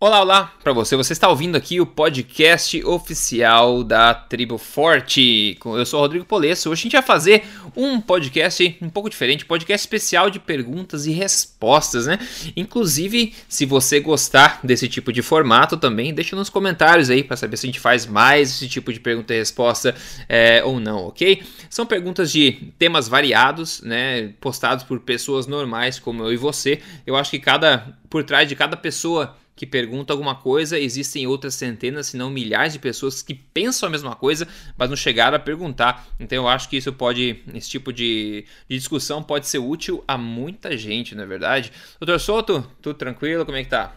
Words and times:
Olá, 0.00 0.20
olá 0.20 0.54
para 0.62 0.72
você. 0.72 0.94
Você 0.94 1.12
está 1.12 1.28
ouvindo 1.28 1.56
aqui 1.56 1.80
o 1.80 1.86
podcast 1.86 2.84
oficial 2.84 3.82
da 3.82 4.14
Tribo 4.14 4.56
Forte. 4.56 5.58
Eu 5.64 5.84
sou 5.84 5.98
o 5.98 6.02
Rodrigo 6.02 6.24
Polesso. 6.24 6.70
Hoje 6.70 6.82
a 6.82 6.84
gente 6.84 6.92
vai 6.92 7.02
fazer 7.02 7.44
um 7.76 8.00
podcast 8.00 8.78
um 8.80 8.88
pouco 8.88 9.10
diferente, 9.10 9.44
podcast 9.44 9.84
especial 9.84 10.30
de 10.30 10.38
perguntas 10.38 11.04
e 11.06 11.10
respostas, 11.10 12.06
né? 12.06 12.16
Inclusive, 12.56 13.34
se 13.48 13.66
você 13.66 13.98
gostar 13.98 14.60
desse 14.62 14.86
tipo 14.86 15.12
de 15.12 15.20
formato 15.20 15.76
também, 15.76 16.14
deixa 16.14 16.36
nos 16.36 16.48
comentários 16.48 17.10
aí 17.10 17.24
para 17.24 17.36
saber 17.36 17.56
se 17.56 17.66
a 17.66 17.68
gente 17.68 17.80
faz 17.80 18.06
mais 18.06 18.50
esse 18.50 18.68
tipo 18.68 18.92
de 18.92 19.00
pergunta 19.00 19.34
e 19.34 19.38
resposta 19.38 19.96
é, 20.28 20.62
ou 20.62 20.78
não, 20.78 21.08
ok? 21.08 21.42
São 21.68 21.84
perguntas 21.84 22.30
de 22.30 22.52
temas 22.78 23.08
variados, 23.08 23.82
né? 23.82 24.32
Postados 24.40 24.84
por 24.84 25.00
pessoas 25.00 25.48
normais 25.48 25.98
como 25.98 26.22
eu 26.22 26.32
e 26.32 26.36
você. 26.36 26.80
Eu 27.04 27.16
acho 27.16 27.32
que 27.32 27.40
cada 27.40 27.98
por 28.08 28.22
trás 28.22 28.48
de 28.48 28.54
cada 28.54 28.76
pessoa 28.76 29.36
que 29.58 29.66
pergunta 29.66 30.12
alguma 30.12 30.36
coisa, 30.36 30.78
existem 30.78 31.26
outras 31.26 31.56
centenas, 31.56 32.06
se 32.06 32.16
não 32.16 32.30
milhares 32.30 32.74
de 32.74 32.78
pessoas 32.78 33.22
que 33.22 33.34
pensam 33.34 33.88
a 33.88 33.90
mesma 33.90 34.14
coisa, 34.14 34.46
mas 34.76 34.88
não 34.88 34.96
chegaram 34.96 35.36
a 35.36 35.40
perguntar. 35.40 36.06
Então 36.20 36.38
eu 36.38 36.46
acho 36.46 36.68
que 36.68 36.76
isso 36.76 36.92
pode, 36.92 37.42
esse 37.52 37.68
tipo 37.68 37.92
de, 37.92 38.44
de 38.68 38.78
discussão 38.78 39.20
pode 39.20 39.48
ser 39.48 39.58
útil 39.58 40.04
a 40.06 40.16
muita 40.16 40.78
gente, 40.78 41.12
não 41.16 41.24
é 41.24 41.26
verdade? 41.26 41.72
Doutor 41.98 42.20
Souto, 42.20 42.70
tudo 42.80 42.96
tranquilo? 42.96 43.44
Como 43.44 43.56
é 43.56 43.64
que 43.64 43.70
tá? 43.70 43.96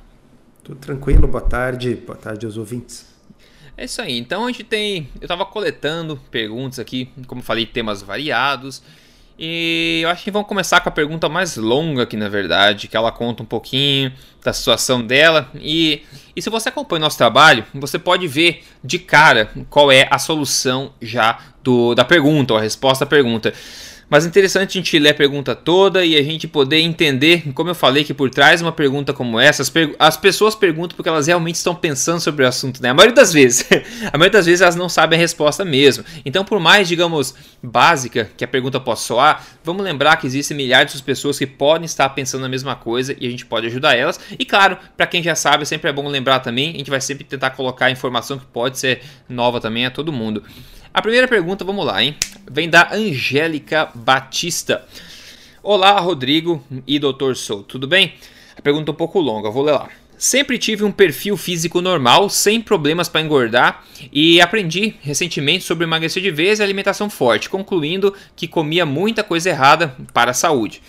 Tudo 0.64 0.80
tranquilo, 0.80 1.28
boa 1.28 1.44
tarde, 1.44 1.94
boa 1.94 2.18
tarde 2.18 2.44
aos 2.44 2.58
ouvintes. 2.58 3.06
É 3.78 3.86
isso 3.86 4.02
aí, 4.02 4.18
então 4.18 4.46
a 4.46 4.48
gente 4.48 4.64
tem. 4.64 5.10
Eu 5.16 5.26
estava 5.26 5.46
coletando 5.46 6.18
perguntas 6.32 6.80
aqui, 6.80 7.12
como 7.28 7.44
falei, 7.44 7.68
temas 7.68 8.02
variados. 8.02 8.82
E 9.44 10.02
eu 10.04 10.10
acho 10.10 10.24
que 10.24 10.30
vamos 10.30 10.48
começar 10.48 10.82
com 10.82 10.90
a 10.90 10.92
pergunta 10.92 11.28
mais 11.28 11.58
longa 11.58 12.04
aqui, 12.04 12.16
na 12.16 12.30
verdade, 12.30 12.88
que 12.88 12.96
ela 12.96 13.12
conta 13.12 13.42
um 13.42 13.46
pouquinho 13.46 14.14
da 14.44 14.54
situação 14.54 15.02
dela. 15.02 15.50
E, 15.56 16.04
e 16.36 16.42
se 16.44 16.48
você 16.48 16.70
acompanha 16.70 17.00
o 17.00 17.02
nosso 17.06 17.18
trabalho, 17.18 17.66
você 17.74 17.98
pode 17.98 18.28
ver 18.28 18.64
de 18.84 19.00
cara 19.00 19.50
qual 19.68 19.92
é 19.92 20.08
a 20.12 20.20
solução 20.20 20.94
já 21.02 21.40
do, 21.64 21.96
da 21.96 22.06
pergunta, 22.06 22.54
ou 22.54 22.60
a 22.60 22.62
resposta 22.62 23.04
à 23.04 23.08
pergunta. 23.08 23.52
Mas 24.12 24.26
interessante 24.26 24.78
a 24.78 24.82
gente 24.82 25.00
ler 25.00 25.12
a 25.12 25.14
pergunta 25.14 25.56
toda 25.56 26.04
e 26.04 26.18
a 26.18 26.22
gente 26.22 26.46
poder 26.46 26.80
entender, 26.82 27.44
como 27.54 27.70
eu 27.70 27.74
falei, 27.74 28.04
que 28.04 28.14
por 28.14 28.30
trás 28.30 28.60
de 28.60 28.66
uma 28.66 28.72
pergunta 28.74 29.14
como 29.14 29.40
essa, 29.40 29.62
as, 29.62 29.72
as, 29.98 30.18
pessoas 30.18 30.54
perguntam 30.54 30.98
porque 30.98 31.08
elas 31.08 31.28
realmente 31.28 31.56
estão 31.56 31.74
pensando 31.74 32.20
sobre 32.20 32.44
o 32.44 32.48
assunto, 32.48 32.84
né? 32.84 32.90
A 32.90 32.94
maioria 32.94 33.16
das 33.16 33.32
vezes. 33.32 33.66
a 34.12 34.18
maioria 34.18 34.38
das 34.38 34.48
vezes 34.48 34.60
elas 34.60 34.76
não 34.76 34.90
sabem 34.90 35.18
a 35.18 35.20
resposta 35.22 35.64
mesmo. 35.64 36.04
Então, 36.26 36.44
por 36.44 36.60
mais, 36.60 36.90
digamos, 36.90 37.34
básica 37.64 38.30
que 38.36 38.44
a 38.44 38.48
pergunta 38.50 38.82
possa 38.82 39.06
soar, 39.06 39.48
vamos 39.64 39.82
lembrar 39.82 40.18
que 40.18 40.28
existem 40.28 40.58
milhares 40.58 40.92
de 40.92 41.02
pessoas 41.02 41.40
que 41.40 41.48
podem 41.48 41.86
estar 41.86 42.10
pensando 42.10 42.46
a 42.46 42.50
mesma 42.50 42.76
coisa 42.76 43.16
e 43.18 43.26
a 43.26 43.30
gente 43.30 43.46
pode 43.46 43.68
ajudar 43.68 43.96
elas. 43.96 44.20
E 44.38 44.44
claro, 44.44 44.78
para 44.98 45.08
quem 45.08 45.24
já 45.24 45.36
sabe, 45.36 45.66
sempre 45.66 45.90
é 45.90 45.94
bom 45.94 46.06
lembrar 46.10 46.40
também, 46.40 46.72
a 46.72 46.78
gente 46.78 46.90
vai 46.90 47.00
sempre 47.00 47.24
tentar 47.24 47.52
colocar 47.52 47.90
informação 47.90 48.38
que 48.38 48.46
pode 48.48 48.78
ser 48.78 49.02
nova 49.30 49.62
também 49.62 49.86
a 49.86 49.90
todo 49.90 50.12
mundo. 50.12 50.44
A 50.94 51.02
primeira 51.02 51.26
pergunta, 51.26 51.64
vamos 51.64 51.86
lá, 51.86 52.04
hein? 52.04 52.18
Vem 52.52 52.70
da 52.70 52.94
Angélica 52.94 53.90
Batista. 53.96 54.86
Olá, 55.64 55.98
Rodrigo 56.02 56.62
e 56.86 57.00
Dr. 57.00 57.34
Sou, 57.34 57.64
tudo 57.64 57.88
bem? 57.88 58.14
A 58.58 58.62
pergunta 58.62 58.92
é 58.92 58.94
um 58.94 58.98
pouco 58.98 59.18
longa, 59.22 59.50
vou 59.50 59.64
ler 59.64 59.72
lá. 59.72 59.88
Sempre 60.18 60.58
tive 60.58 60.84
um 60.84 60.92
perfil 60.92 61.38
físico 61.38 61.80
normal, 61.80 62.30
sem 62.30 62.60
problemas 62.60 63.08
para 63.08 63.22
engordar, 63.22 63.86
e 64.12 64.42
aprendi 64.42 64.96
recentemente 65.02 65.64
sobre 65.64 65.86
emagrecer 65.86 66.22
de 66.22 66.30
vez 66.30 66.60
e 66.60 66.64
alimentação 66.64 67.10
forte, 67.10 67.50
concluindo 67.50 68.14
que 68.36 68.46
comia 68.46 68.86
muita 68.86 69.24
coisa 69.24 69.50
errada 69.50 69.96
para 70.14 70.32
a 70.32 70.34
saúde. 70.34 70.82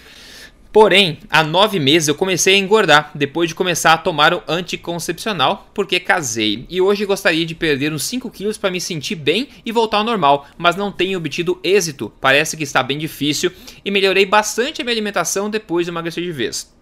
Porém, 0.72 1.18
há 1.28 1.44
nove 1.44 1.78
meses 1.78 2.08
eu 2.08 2.14
comecei 2.14 2.54
a 2.54 2.58
engordar 2.58 3.10
depois 3.14 3.46
de 3.46 3.54
começar 3.54 3.92
a 3.92 3.98
tomar 3.98 4.32
o 4.32 4.42
anticoncepcional 4.48 5.70
porque 5.74 6.00
casei. 6.00 6.64
E 6.70 6.80
hoje 6.80 7.04
gostaria 7.04 7.44
de 7.44 7.54
perder 7.54 7.92
uns 7.92 8.04
5 8.04 8.30
quilos 8.30 8.56
para 8.56 8.70
me 8.70 8.80
sentir 8.80 9.16
bem 9.16 9.48
e 9.66 9.70
voltar 9.70 9.98
ao 9.98 10.04
normal, 10.04 10.46
mas 10.56 10.74
não 10.74 10.90
tenho 10.90 11.18
obtido 11.18 11.60
êxito. 11.62 12.10
Parece 12.18 12.56
que 12.56 12.62
está 12.62 12.82
bem 12.82 12.96
difícil 12.96 13.52
e 13.84 13.90
melhorei 13.90 14.24
bastante 14.24 14.80
a 14.80 14.84
minha 14.84 14.94
alimentação 14.94 15.50
depois 15.50 15.84
de 15.84 15.90
emagrecer 15.90 16.24
de 16.24 16.32
vez. 16.32 16.72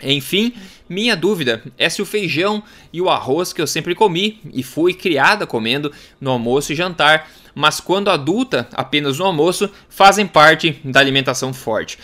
Enfim, 0.00 0.52
minha 0.88 1.16
dúvida 1.16 1.64
é 1.76 1.88
se 1.88 2.00
o 2.00 2.06
feijão 2.06 2.62
e 2.92 3.00
o 3.00 3.10
arroz 3.10 3.52
que 3.52 3.60
eu 3.60 3.66
sempre 3.66 3.94
comi 3.94 4.40
e 4.52 4.62
fui 4.62 4.94
criada 4.94 5.48
comendo 5.48 5.92
no 6.20 6.30
almoço 6.30 6.72
e 6.72 6.76
jantar, 6.76 7.28
mas 7.56 7.80
quando 7.80 8.08
adulta, 8.08 8.68
apenas 8.72 9.18
no 9.18 9.24
almoço, 9.24 9.68
fazem 9.88 10.28
parte 10.28 10.80
da 10.84 11.00
alimentação 11.00 11.52
forte. 11.52 11.98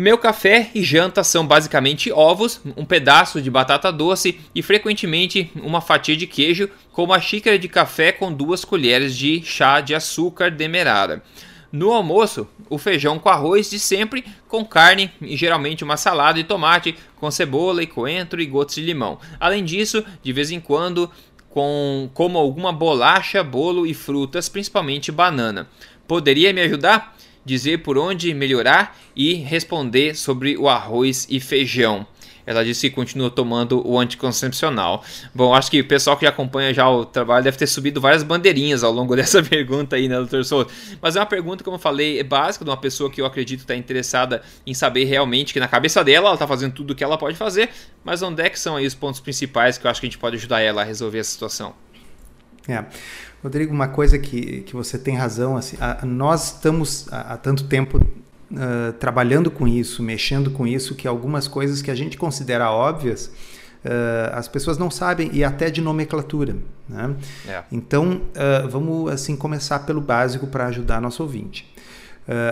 Meu 0.00 0.16
café 0.16 0.70
e 0.74 0.82
janta 0.82 1.22
são 1.22 1.46
basicamente 1.46 2.10
ovos, 2.10 2.58
um 2.74 2.86
pedaço 2.86 3.38
de 3.38 3.50
batata 3.50 3.92
doce 3.92 4.40
e 4.54 4.62
frequentemente 4.62 5.52
uma 5.56 5.82
fatia 5.82 6.16
de 6.16 6.26
queijo 6.26 6.70
com 6.90 7.04
uma 7.04 7.20
xícara 7.20 7.58
de 7.58 7.68
café 7.68 8.10
com 8.10 8.32
duas 8.32 8.64
colheres 8.64 9.14
de 9.14 9.42
chá 9.42 9.82
de 9.82 9.94
açúcar 9.94 10.50
demerara. 10.50 11.22
No 11.70 11.92
almoço, 11.92 12.48
o 12.70 12.78
feijão 12.78 13.18
com 13.18 13.28
arroz 13.28 13.68
de 13.68 13.78
sempre, 13.78 14.24
com 14.48 14.64
carne 14.64 15.10
e 15.20 15.36
geralmente 15.36 15.84
uma 15.84 15.98
salada 15.98 16.38
de 16.38 16.44
tomate 16.44 16.96
com 17.16 17.30
cebola 17.30 17.82
e 17.82 17.86
coentro 17.86 18.40
e 18.40 18.46
gotas 18.46 18.76
de 18.76 18.80
limão. 18.80 19.18
Além 19.38 19.62
disso, 19.62 20.02
de 20.22 20.32
vez 20.32 20.50
em 20.50 20.60
quando, 20.60 21.10
com 21.50 22.08
como 22.14 22.38
alguma 22.38 22.72
bolacha, 22.72 23.44
bolo 23.44 23.86
e 23.86 23.92
frutas, 23.92 24.48
principalmente 24.48 25.12
banana. 25.12 25.68
Poderia 26.08 26.54
me 26.54 26.62
ajudar? 26.62 27.14
Dizer 27.44 27.78
por 27.78 27.98
onde 27.98 28.32
melhorar 28.34 28.96
e 29.14 29.34
responder 29.34 30.14
sobre 30.14 30.56
o 30.56 30.68
arroz 30.68 31.26
e 31.30 31.40
feijão. 31.40 32.06
Ela 32.46 32.64
disse 32.64 32.88
que 32.88 32.96
continua 32.96 33.30
tomando 33.30 33.86
o 33.86 33.98
anticoncepcional. 33.98 35.04
Bom, 35.34 35.54
acho 35.54 35.70
que 35.70 35.80
o 35.80 35.84
pessoal 35.84 36.16
que 36.16 36.26
acompanha 36.26 36.74
já 36.74 36.88
o 36.90 37.04
trabalho 37.04 37.44
deve 37.44 37.56
ter 37.56 37.66
subido 37.66 38.00
várias 38.00 38.22
bandeirinhas 38.22 38.82
ao 38.82 38.92
longo 38.92 39.14
dessa 39.16 39.40
pergunta 39.40 39.96
aí, 39.96 40.08
né, 40.08 40.16
doutor 40.16 40.44
Souto? 40.44 40.72
Mas 41.00 41.14
é 41.14 41.20
uma 41.20 41.26
pergunta, 41.26 41.62
como 41.62 41.76
eu 41.76 41.80
falei, 41.80 42.18
é 42.18 42.24
básica 42.24 42.64
de 42.64 42.70
uma 42.70 42.76
pessoa 42.76 43.10
que 43.10 43.20
eu 43.20 43.26
acredito 43.26 43.60
está 43.60 43.76
interessada 43.76 44.42
em 44.66 44.74
saber 44.74 45.04
realmente 45.04 45.52
que 45.52 45.60
na 45.60 45.68
cabeça 45.68 46.02
dela 46.02 46.26
ela 46.26 46.34
está 46.34 46.46
fazendo 46.46 46.72
tudo 46.72 46.90
o 46.92 46.94
que 46.94 47.04
ela 47.04 47.16
pode 47.16 47.36
fazer, 47.36 47.70
mas 48.02 48.22
onde 48.22 48.42
é 48.42 48.48
que 48.48 48.58
são 48.58 48.76
aí 48.76 48.86
os 48.86 48.94
pontos 48.94 49.20
principais 49.20 49.78
que 49.78 49.86
eu 49.86 49.90
acho 49.90 50.00
que 50.00 50.06
a 50.06 50.10
gente 50.10 50.18
pode 50.18 50.36
ajudar 50.36 50.60
ela 50.60 50.82
a 50.82 50.84
resolver 50.84 51.18
essa 51.18 51.30
situação? 51.30 51.74
É. 52.72 52.84
Rodrigo, 53.42 53.72
uma 53.72 53.88
coisa 53.88 54.18
que, 54.18 54.60
que 54.62 54.74
você 54.74 54.98
tem 54.98 55.16
razão, 55.16 55.56
assim, 55.56 55.76
a, 55.80 56.04
nós 56.04 56.54
estamos 56.54 57.10
há, 57.10 57.34
há 57.34 57.36
tanto 57.38 57.64
tempo 57.64 57.98
uh, 57.98 58.92
trabalhando 58.94 59.50
com 59.50 59.66
isso, 59.66 60.02
mexendo 60.02 60.50
com 60.50 60.66
isso, 60.66 60.94
que 60.94 61.08
algumas 61.08 61.48
coisas 61.48 61.80
que 61.80 61.90
a 61.90 61.94
gente 61.94 62.18
considera 62.18 62.70
óbvias, 62.70 63.26
uh, 63.84 64.34
as 64.34 64.46
pessoas 64.46 64.76
não 64.76 64.90
sabem 64.90 65.30
e 65.32 65.42
até 65.42 65.70
de 65.70 65.80
nomenclatura. 65.80 66.56
Né? 66.86 67.14
É. 67.48 67.62
Então, 67.72 68.22
uh, 68.34 68.68
vamos 68.68 69.10
assim 69.10 69.34
começar 69.34 69.80
pelo 69.80 70.02
básico 70.02 70.46
para 70.46 70.66
ajudar 70.66 71.00
nosso 71.00 71.22
ouvinte. 71.22 71.72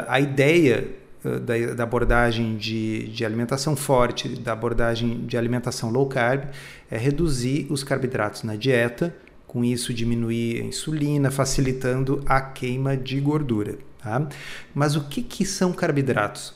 a 0.09 0.19
ideia 0.19 0.89
da, 1.23 1.75
da, 1.75 1.83
abordagem 1.83 2.57
de, 2.57 3.09
de, 3.09 3.25
alimentação 3.25 3.77
forte, 3.77 4.29
da 4.41 4.53
abordagem 4.53 5.27
de 5.27 5.37
alimentação 5.37 5.91
low 5.91 6.07
carb, 6.07 6.45
é 6.91 6.97
reduzir 6.97 7.67
os 7.69 7.85
carboidratos 7.85 8.43
na 8.43 8.57
dieta 8.57 9.15
com 9.49 9.65
isso 9.65 9.93
diminuir 9.93 10.61
a 10.61 10.65
insulina, 10.65 11.31
facilitando 11.31 12.23
a 12.27 12.41
queima 12.41 12.97
de 12.97 13.19
gordura. 13.19 13.79
Tá? 14.01 14.29
Mas 14.75 14.95
o 14.95 15.09
que, 15.09 15.23
que 15.23 15.45
são 15.45 15.73
carboidratos? 15.73 16.55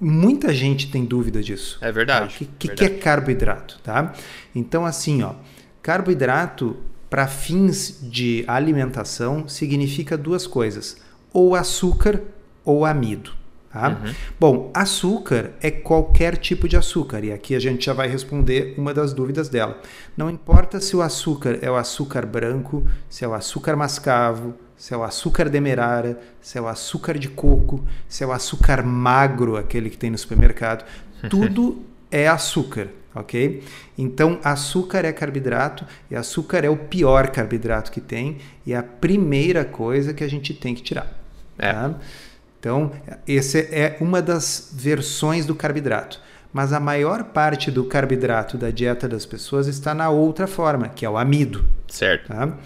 Muita 0.00 0.52
gente 0.52 0.90
tem 0.90 1.04
dúvida 1.04 1.42
disso. 1.42 1.78
É 1.80 1.90
verdade. 1.90 2.38
Tá? 2.38 2.44
O 2.44 2.48
que, 2.58 2.66
verdade. 2.68 2.90
que, 2.90 2.96
é 2.96 2.98
carboidrato? 3.00 3.80
Tá? 3.82 4.12
Então, 4.54 4.84
assim, 4.84 5.22
ó, 5.22 5.34
carboidrato 5.82 6.76
para 7.08 7.26
fins 7.26 7.98
de 8.02 8.44
alimentação 8.46 9.48
significa 9.48 10.16
duas 10.16 10.46
coisas: 10.46 10.98
ou 11.32 11.54
açúcar 11.54 12.20
ou 12.64 12.84
amido. 12.84 13.32
Tá? 13.74 13.88
Uhum. 13.88 14.14
Bom, 14.38 14.70
açúcar 14.72 15.50
é 15.60 15.68
qualquer 15.68 16.36
tipo 16.36 16.68
de 16.68 16.76
açúcar, 16.76 17.24
e 17.24 17.32
aqui 17.32 17.56
a 17.56 17.58
gente 17.58 17.86
já 17.86 17.92
vai 17.92 18.06
responder 18.06 18.72
uma 18.78 18.94
das 18.94 19.12
dúvidas 19.12 19.48
dela. 19.48 19.80
Não 20.16 20.30
importa 20.30 20.80
se 20.80 20.94
o 20.94 21.02
açúcar 21.02 21.58
é 21.60 21.68
o 21.68 21.74
açúcar 21.74 22.24
branco, 22.24 22.86
se 23.08 23.24
é 23.24 23.28
o 23.28 23.34
açúcar 23.34 23.74
mascavo, 23.74 24.54
se 24.76 24.94
é 24.94 24.96
o 24.96 25.02
açúcar 25.02 25.48
demerara, 25.48 26.20
se 26.40 26.56
é 26.56 26.60
o 26.60 26.68
açúcar 26.68 27.18
de 27.18 27.28
coco, 27.28 27.84
se 28.08 28.22
é 28.22 28.26
o 28.28 28.30
açúcar 28.30 28.84
magro, 28.84 29.56
aquele 29.56 29.90
que 29.90 29.98
tem 29.98 30.08
no 30.08 30.18
supermercado, 30.18 30.84
tudo 31.28 31.84
é 32.12 32.28
açúcar, 32.28 32.90
ok? 33.12 33.60
Então, 33.98 34.38
açúcar 34.44 35.04
é 35.04 35.10
carboidrato 35.10 35.84
e 36.08 36.14
açúcar 36.14 36.64
é 36.64 36.70
o 36.70 36.76
pior 36.76 37.26
carboidrato 37.30 37.90
que 37.90 38.00
tem 38.00 38.38
e 38.64 38.72
é 38.72 38.76
a 38.76 38.84
primeira 38.84 39.64
coisa 39.64 40.14
que 40.14 40.22
a 40.22 40.30
gente 40.30 40.54
tem 40.54 40.76
que 40.76 40.82
tirar. 40.82 41.12
É. 41.58 41.72
Tá? 41.72 41.98
Então, 42.64 42.92
essa 43.28 43.58
é 43.58 43.98
uma 44.00 44.22
das 44.22 44.70
versões 44.72 45.44
do 45.44 45.54
carboidrato. 45.54 46.18
Mas 46.50 46.72
a 46.72 46.80
maior 46.80 47.24
parte 47.24 47.70
do 47.70 47.84
carboidrato 47.84 48.56
da 48.56 48.70
dieta 48.70 49.06
das 49.06 49.26
pessoas 49.26 49.66
está 49.66 49.92
na 49.92 50.08
outra 50.08 50.46
forma, 50.46 50.88
que 50.88 51.04
é 51.04 51.10
o 51.10 51.18
amido. 51.18 51.62
Certo. 51.86 52.28
Tá? 52.28 52.56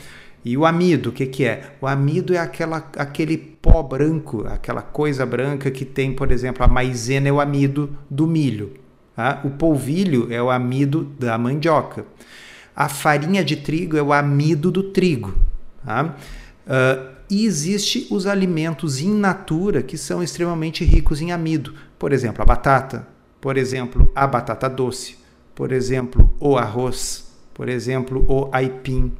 E 0.44 0.56
o 0.56 0.64
amido, 0.64 1.08
o 1.08 1.12
que, 1.12 1.26
que 1.26 1.44
é? 1.44 1.72
O 1.80 1.86
amido 1.88 2.32
é 2.32 2.38
aquela, 2.38 2.88
aquele 2.96 3.36
pó 3.36 3.82
branco, 3.82 4.46
aquela 4.46 4.82
coisa 4.82 5.26
branca 5.26 5.68
que 5.68 5.84
tem, 5.84 6.14
por 6.14 6.30
exemplo, 6.30 6.62
a 6.62 6.68
maisena 6.68 7.28
é 7.28 7.32
o 7.32 7.40
amido 7.40 7.98
do 8.08 8.24
milho. 8.24 8.74
Tá? 9.16 9.40
O 9.42 9.50
polvilho 9.50 10.28
é 10.32 10.40
o 10.40 10.48
amido 10.48 11.12
da 11.18 11.36
mandioca. 11.36 12.04
A 12.76 12.88
farinha 12.88 13.42
de 13.42 13.56
trigo 13.56 13.96
é 13.96 14.02
o 14.02 14.12
amido 14.12 14.70
do 14.70 14.84
trigo. 14.84 15.34
Tá? 15.84 16.14
Uh, 16.68 17.17
e 17.30 17.44
existe 17.44 18.06
os 18.10 18.26
alimentos 18.26 19.00
in 19.00 19.14
natura 19.14 19.82
que 19.82 19.98
são 19.98 20.22
extremamente 20.22 20.84
ricos 20.84 21.20
em 21.20 21.32
amido. 21.32 21.74
Por 21.98 22.12
exemplo, 22.12 22.42
a 22.42 22.44
batata, 22.44 23.06
por 23.40 23.56
exemplo, 23.56 24.10
a 24.14 24.26
batata 24.26 24.68
doce, 24.68 25.18
por 25.54 25.72
exemplo, 25.72 26.30
o 26.40 26.56
arroz, 26.56 27.30
por 27.52 27.68
exemplo, 27.68 28.24
o 28.28 28.48
aipim. 28.52 29.12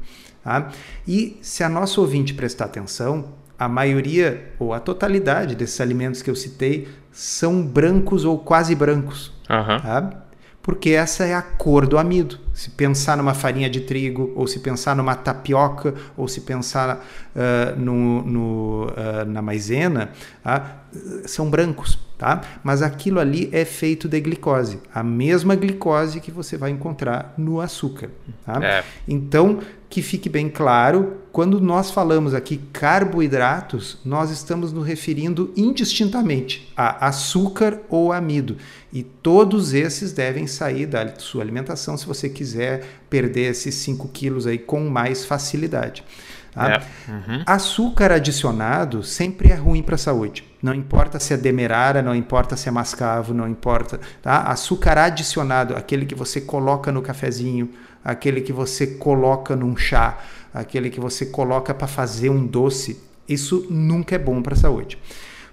Tá? 0.42 0.70
E 1.06 1.38
se 1.42 1.62
a 1.62 1.68
nossa 1.68 2.00
ouvinte 2.00 2.32
prestar 2.32 2.66
atenção, 2.66 3.34
a 3.58 3.68
maioria 3.68 4.52
ou 4.58 4.72
a 4.72 4.80
totalidade 4.80 5.54
desses 5.54 5.80
alimentos 5.80 6.22
que 6.22 6.30
eu 6.30 6.36
citei 6.36 6.88
são 7.10 7.60
brancos 7.62 8.24
ou 8.24 8.38
quase 8.38 8.74
brancos. 8.74 9.32
Uhum. 9.50 9.80
Tá? 9.80 10.27
Porque 10.68 10.90
essa 10.90 11.24
é 11.24 11.32
a 11.32 11.40
cor 11.40 11.86
do 11.86 11.96
amido. 11.96 12.38
Se 12.52 12.68
pensar 12.68 13.16
numa 13.16 13.32
farinha 13.32 13.70
de 13.70 13.80
trigo, 13.80 14.34
ou 14.36 14.46
se 14.46 14.58
pensar 14.58 14.94
numa 14.94 15.14
tapioca, 15.14 15.94
ou 16.14 16.28
se 16.28 16.42
pensar 16.42 17.06
uh, 17.34 17.80
no, 17.80 18.22
no 18.22 18.84
uh, 18.88 19.24
na 19.26 19.40
maisena, 19.40 20.10
uh, 20.44 21.26
são 21.26 21.48
brancos 21.48 21.98
tá? 22.18 22.42
Mas 22.62 22.82
aquilo 22.82 23.20
ali 23.20 23.48
é 23.52 23.64
feito 23.64 24.08
de 24.08 24.20
glicose, 24.20 24.80
a 24.92 25.02
mesma 25.04 25.54
glicose 25.54 26.20
que 26.20 26.32
você 26.32 26.58
vai 26.58 26.70
encontrar 26.70 27.32
no 27.38 27.60
açúcar, 27.60 28.10
tá? 28.44 28.58
É. 28.62 28.84
Então, 29.06 29.60
que 29.88 30.02
fique 30.02 30.28
bem 30.28 30.50
claro, 30.50 31.16
quando 31.32 31.60
nós 31.60 31.90
falamos 31.90 32.34
aqui 32.34 32.58
carboidratos, 32.72 33.98
nós 34.04 34.30
estamos 34.30 34.72
nos 34.72 34.86
referindo 34.86 35.52
indistintamente 35.56 36.70
a 36.76 37.06
açúcar 37.06 37.80
ou 37.88 38.12
amido. 38.12 38.56
E 38.92 39.02
todos 39.02 39.72
esses 39.72 40.12
devem 40.12 40.46
sair 40.46 40.86
da 40.86 41.14
sua 41.18 41.42
alimentação 41.42 41.96
se 41.96 42.06
você 42.06 42.28
quiser 42.28 42.84
perder 43.08 43.50
esses 43.50 43.74
5 43.76 44.08
quilos 44.08 44.46
aí 44.46 44.58
com 44.58 44.88
mais 44.90 45.24
facilidade. 45.24 46.04
Tá? 46.52 46.72
É. 46.72 47.10
Uhum. 47.10 47.42
Açúcar 47.46 48.12
adicionado 48.12 49.02
sempre 49.02 49.50
é 49.50 49.54
ruim 49.54 49.82
para 49.82 49.94
a 49.94 49.98
saúde. 49.98 50.44
Não 50.62 50.74
importa 50.74 51.20
se 51.20 51.32
é 51.32 51.36
demerara, 51.36 52.02
não 52.02 52.14
importa 52.14 52.56
se 52.56 52.68
é 52.68 52.72
mascavo, 52.72 53.32
não 53.32 53.48
importa. 53.48 54.00
Tá? 54.20 54.42
Açúcar 54.42 54.98
adicionado, 54.98 55.76
aquele 55.76 56.04
que 56.04 56.14
você 56.14 56.40
coloca 56.40 56.90
no 56.90 57.00
cafezinho, 57.00 57.70
aquele 58.08 58.40
que 58.40 58.54
você 58.54 58.86
coloca 58.86 59.54
num 59.54 59.76
chá, 59.76 60.18
aquele 60.54 60.88
que 60.88 60.98
você 60.98 61.26
coloca 61.26 61.74
para 61.74 61.86
fazer 61.86 62.30
um 62.30 62.46
doce, 62.46 62.98
isso 63.28 63.66
nunca 63.68 64.14
é 64.14 64.18
bom 64.18 64.40
para 64.40 64.54
a 64.54 64.56
saúde. 64.56 64.98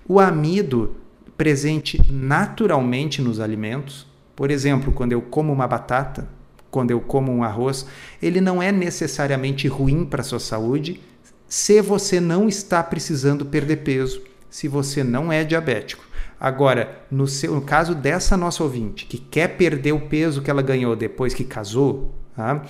O 0.07 0.22
amido 0.22 0.96
presente 1.36 2.02
naturalmente 2.10 3.22
nos 3.22 3.42
alimentos, 3.42 4.07
por 4.38 4.50
exemplo, 4.50 4.94
quando 4.94 5.12
eu 5.12 5.22
como 5.22 5.52
uma 5.52 5.68
batata, 5.68 6.30
quando 6.72 6.92
eu 6.92 7.02
como 7.02 7.30
um 7.30 7.44
arroz, 7.44 7.86
ele 8.22 8.40
não 8.40 8.63
é 8.63 8.72
necessariamente 8.72 9.68
ruim 9.68 10.06
para 10.06 10.22
a 10.22 10.24
sua 10.25 10.40
saúde 10.40 11.01
se 11.50 11.81
você 11.81 12.22
não 12.22 12.48
está 12.48 12.81
precisando 12.81 13.46
perder 13.46 13.84
peso, 13.84 14.22
se 14.50 14.69
você 14.69 15.04
não 15.04 15.30
é 15.30 15.44
diabético. 15.44 16.06
Agora, 16.40 17.01
no, 17.12 17.28
seu, 17.28 17.54
no 17.54 17.62
caso 17.62 17.94
dessa 17.94 18.38
nossa 18.38 18.63
ouvinte, 18.63 19.06
que 19.06 19.18
quer 19.18 19.58
perder 19.58 19.92
o 19.92 20.08
peso 20.08 20.42
que 20.42 20.50
ela 20.50 20.62
ganhou 20.62 20.96
depois 20.96 21.34
que 21.34 21.44
casou, 21.44 22.13
tá? 22.36 22.62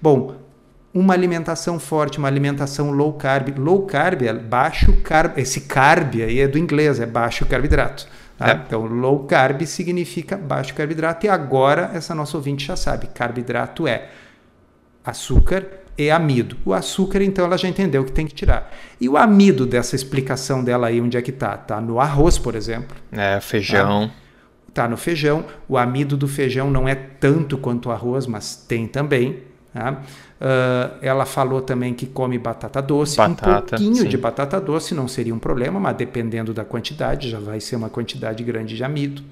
bom, 0.00 0.36
uma 0.94 1.12
alimentação 1.12 1.80
forte, 1.80 2.18
uma 2.18 2.28
alimentação 2.28 2.92
low 2.92 3.12
carb. 3.14 3.58
Low 3.58 3.84
carb 3.84 4.22
é 4.22 4.32
baixo 4.32 4.92
carb, 5.02 5.36
esse 5.38 5.62
carb 5.62 6.14
aí 6.14 6.38
é 6.38 6.46
do 6.46 6.56
inglês, 6.56 7.00
é 7.00 7.06
baixo 7.06 7.44
carboidrato. 7.46 8.06
Tá? 8.38 8.50
É. 8.50 8.62
Então, 8.66 8.84
low 8.86 9.24
carb 9.24 9.62
significa 9.66 10.36
baixo 10.36 10.72
carboidrato, 10.74 11.26
e 11.26 11.28
agora 11.28 11.90
essa 11.94 12.14
nossa 12.14 12.36
ouvinte 12.36 12.66
já 12.66 12.76
sabe: 12.76 13.08
carboidrato 13.08 13.88
é 13.88 14.08
açúcar 15.04 15.66
e 15.98 16.10
amido. 16.10 16.56
O 16.64 16.72
açúcar, 16.72 17.22
então, 17.22 17.44
ela 17.44 17.58
já 17.58 17.68
entendeu 17.68 18.04
que 18.04 18.12
tem 18.12 18.26
que 18.26 18.34
tirar. 18.34 18.72
E 19.00 19.08
o 19.08 19.16
amido 19.16 19.66
dessa 19.66 19.96
explicação 19.96 20.62
dela 20.62 20.88
aí, 20.88 21.00
onde 21.00 21.16
é 21.16 21.22
que 21.22 21.32
tá? 21.32 21.56
Tá 21.56 21.80
no 21.80 22.00
arroz, 22.00 22.38
por 22.38 22.54
exemplo. 22.54 22.96
É, 23.12 23.40
feijão. 23.40 24.08
Tá, 24.08 24.14
tá 24.74 24.88
no 24.88 24.96
feijão. 24.96 25.44
O 25.68 25.78
amido 25.78 26.16
do 26.16 26.28
feijão 26.28 26.70
não 26.70 26.88
é 26.88 26.94
tanto 26.94 27.56
quanto 27.56 27.88
o 27.88 27.92
arroz, 27.92 28.26
mas 28.26 28.56
tem 28.56 28.86
também. 28.86 29.38
Tá? 29.72 29.92
Uh, 29.92 30.98
ela 31.00 31.24
falou 31.24 31.62
também 31.62 31.94
que 31.94 32.06
come 32.06 32.36
batata 32.38 32.82
doce. 32.82 33.16
Batata, 33.16 33.48
um 33.48 33.60
pouquinho 33.60 33.96
sim. 33.96 34.08
de 34.08 34.18
batata 34.18 34.60
doce 34.60 34.94
não 34.94 35.08
seria 35.08 35.34
um 35.34 35.38
problema, 35.38 35.80
mas 35.80 35.96
dependendo 35.96 36.52
da 36.52 36.64
quantidade, 36.64 37.30
já 37.30 37.38
vai 37.38 37.60
ser 37.60 37.76
uma 37.76 37.88
quantidade 37.88 38.42
grande 38.44 38.76
de 38.76 38.84
amido. 38.84 39.22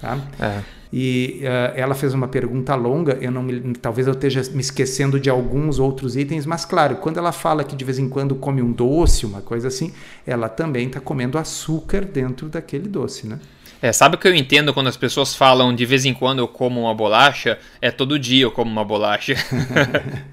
Tá? 0.00 0.18
É. 0.40 0.62
E 0.92 1.40
uh, 1.42 1.78
ela 1.78 1.94
fez 1.94 2.12
uma 2.12 2.26
pergunta 2.26 2.74
longa, 2.74 3.16
eu 3.20 3.30
não 3.30 3.42
me, 3.42 3.72
talvez 3.74 4.06
eu 4.06 4.12
esteja 4.12 4.42
me 4.52 4.60
esquecendo 4.60 5.18
de 5.18 5.30
alguns 5.30 5.78
outros 5.78 6.16
itens, 6.16 6.44
mas 6.44 6.64
claro, 6.64 6.96
quando 6.96 7.18
ela 7.18 7.30
fala 7.30 7.62
que 7.64 7.76
de 7.76 7.84
vez 7.84 7.98
em 7.98 8.08
quando 8.08 8.34
come 8.34 8.60
um 8.60 8.72
doce, 8.72 9.24
uma 9.24 9.40
coisa 9.40 9.68
assim, 9.68 9.92
ela 10.26 10.48
também 10.48 10.88
está 10.88 11.00
comendo 11.00 11.38
açúcar 11.38 12.04
dentro 12.04 12.48
daquele 12.48 12.88
doce, 12.88 13.26
né? 13.26 13.38
É, 13.82 13.92
sabe 13.92 14.14
o 14.14 14.18
que 14.18 14.28
eu 14.28 14.34
entendo 14.34 14.72
quando 14.72 14.86
as 14.86 14.96
pessoas 14.96 15.34
falam 15.34 15.74
de 15.74 15.84
vez 15.84 16.04
em 16.04 16.14
quando 16.14 16.38
eu 16.38 16.46
como 16.46 16.82
uma 16.82 16.94
bolacha? 16.94 17.58
É 17.80 17.90
todo 17.90 18.16
dia 18.16 18.44
eu 18.44 18.52
como 18.52 18.70
uma 18.70 18.84
bolacha. 18.84 19.34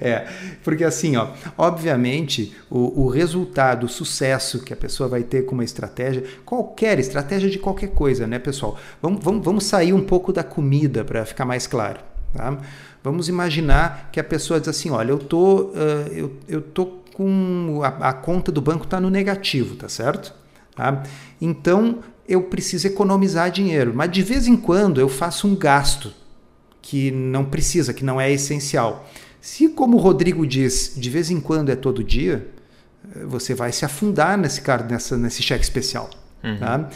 É, 0.00 0.26
porque 0.64 0.82
assim, 0.82 1.16
ó, 1.16 1.28
obviamente, 1.58 2.56
o, 2.70 3.02
o 3.02 3.08
resultado, 3.08 3.84
o 3.84 3.88
sucesso 3.88 4.64
que 4.64 4.72
a 4.72 4.76
pessoa 4.76 5.06
vai 5.06 5.22
ter 5.22 5.44
com 5.44 5.52
uma 5.52 5.64
estratégia, 5.64 6.24
qualquer 6.46 6.98
estratégia 6.98 7.50
de 7.50 7.58
qualquer 7.58 7.88
coisa, 7.88 8.26
né, 8.26 8.38
pessoal? 8.38 8.78
Vamos, 9.02 9.22
vamos, 9.22 9.44
vamos 9.44 9.64
sair 9.64 9.92
um 9.92 10.02
pouco 10.02 10.32
da 10.32 10.42
comida 10.42 11.04
para 11.04 11.26
ficar 11.26 11.44
mais 11.44 11.66
claro. 11.66 12.00
Tá? 12.32 12.56
Vamos 13.02 13.28
imaginar 13.28 14.08
que 14.10 14.18
a 14.18 14.24
pessoa 14.24 14.58
diz 14.58 14.68
assim: 14.70 14.90
olha, 14.90 15.10
eu 15.10 15.18
tô, 15.18 15.64
uh, 15.64 15.74
eu, 16.10 16.36
eu 16.48 16.62
tô 16.62 16.86
com. 17.12 17.80
A, 17.82 18.08
a 18.08 18.12
conta 18.14 18.50
do 18.50 18.62
banco 18.62 18.84
está 18.84 18.98
no 18.98 19.10
negativo, 19.10 19.76
tá 19.76 19.90
certo? 19.90 20.32
Tá? 20.74 21.02
Então 21.38 21.98
eu 22.30 22.44
preciso 22.44 22.86
economizar 22.86 23.50
dinheiro, 23.50 23.92
mas 23.92 24.08
de 24.08 24.22
vez 24.22 24.46
em 24.46 24.56
quando 24.56 25.00
eu 25.00 25.08
faço 25.08 25.48
um 25.48 25.56
gasto 25.56 26.14
que 26.80 27.10
não 27.10 27.44
precisa, 27.44 27.92
que 27.92 28.04
não 28.04 28.20
é 28.20 28.30
essencial. 28.30 29.10
Se, 29.40 29.68
como 29.70 29.96
o 29.96 30.00
Rodrigo 30.00 30.46
diz, 30.46 30.92
de 30.96 31.10
vez 31.10 31.28
em 31.28 31.40
quando 31.40 31.70
é 31.70 31.74
todo 31.74 32.04
dia, 32.04 32.46
você 33.26 33.52
vai 33.52 33.72
se 33.72 33.84
afundar 33.84 34.38
nesse, 34.38 34.60
cara, 34.60 34.84
nessa, 34.84 35.16
nesse 35.16 35.42
cheque 35.42 35.64
especial. 35.64 36.08
Uhum. 36.44 36.58
Tá? 36.58 36.88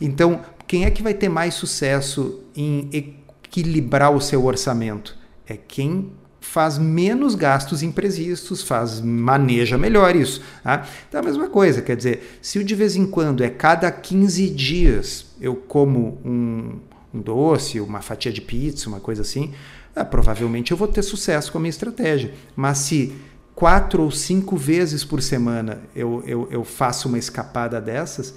Então, 0.00 0.40
quem 0.66 0.86
é 0.86 0.90
que 0.90 1.02
vai 1.02 1.12
ter 1.12 1.28
mais 1.28 1.52
sucesso 1.52 2.40
em 2.56 2.88
equilibrar 2.90 4.10
o 4.10 4.20
seu 4.22 4.42
orçamento? 4.42 5.18
É 5.46 5.56
quem 5.56 6.12
faz 6.48 6.78
menos 6.78 7.34
gastos 7.34 7.82
imprevistos, 7.82 8.62
faz 8.62 9.02
maneja 9.02 9.76
melhor 9.76 10.16
isso. 10.16 10.42
Tá? 10.64 10.86
Então, 11.06 11.20
a 11.20 11.22
mesma 11.22 11.48
coisa, 11.48 11.82
quer 11.82 11.94
dizer, 11.94 12.38
se 12.40 12.58
o 12.58 12.64
de 12.64 12.74
vez 12.74 12.96
em 12.96 13.06
quando 13.06 13.44
é 13.44 13.50
cada 13.50 13.90
15 13.90 14.48
dias 14.48 15.26
eu 15.40 15.54
como 15.54 16.18
um, 16.24 16.78
um 17.12 17.20
doce, 17.20 17.80
uma 17.80 18.00
fatia 18.00 18.32
de 18.32 18.40
pizza, 18.40 18.88
uma 18.88 18.98
coisa 18.98 19.20
assim, 19.20 19.52
ah, 19.94 20.04
provavelmente 20.04 20.70
eu 20.70 20.76
vou 20.76 20.88
ter 20.88 21.02
sucesso 21.02 21.52
com 21.52 21.58
a 21.58 21.60
minha 21.60 21.70
estratégia. 21.70 22.32
Mas 22.56 22.78
se 22.78 23.14
quatro 23.54 24.02
ou 24.02 24.10
cinco 24.10 24.56
vezes 24.56 25.04
por 25.04 25.20
semana 25.20 25.80
eu, 25.94 26.22
eu, 26.26 26.48
eu 26.50 26.64
faço 26.64 27.08
uma 27.08 27.18
escapada 27.18 27.78
dessas, 27.78 28.34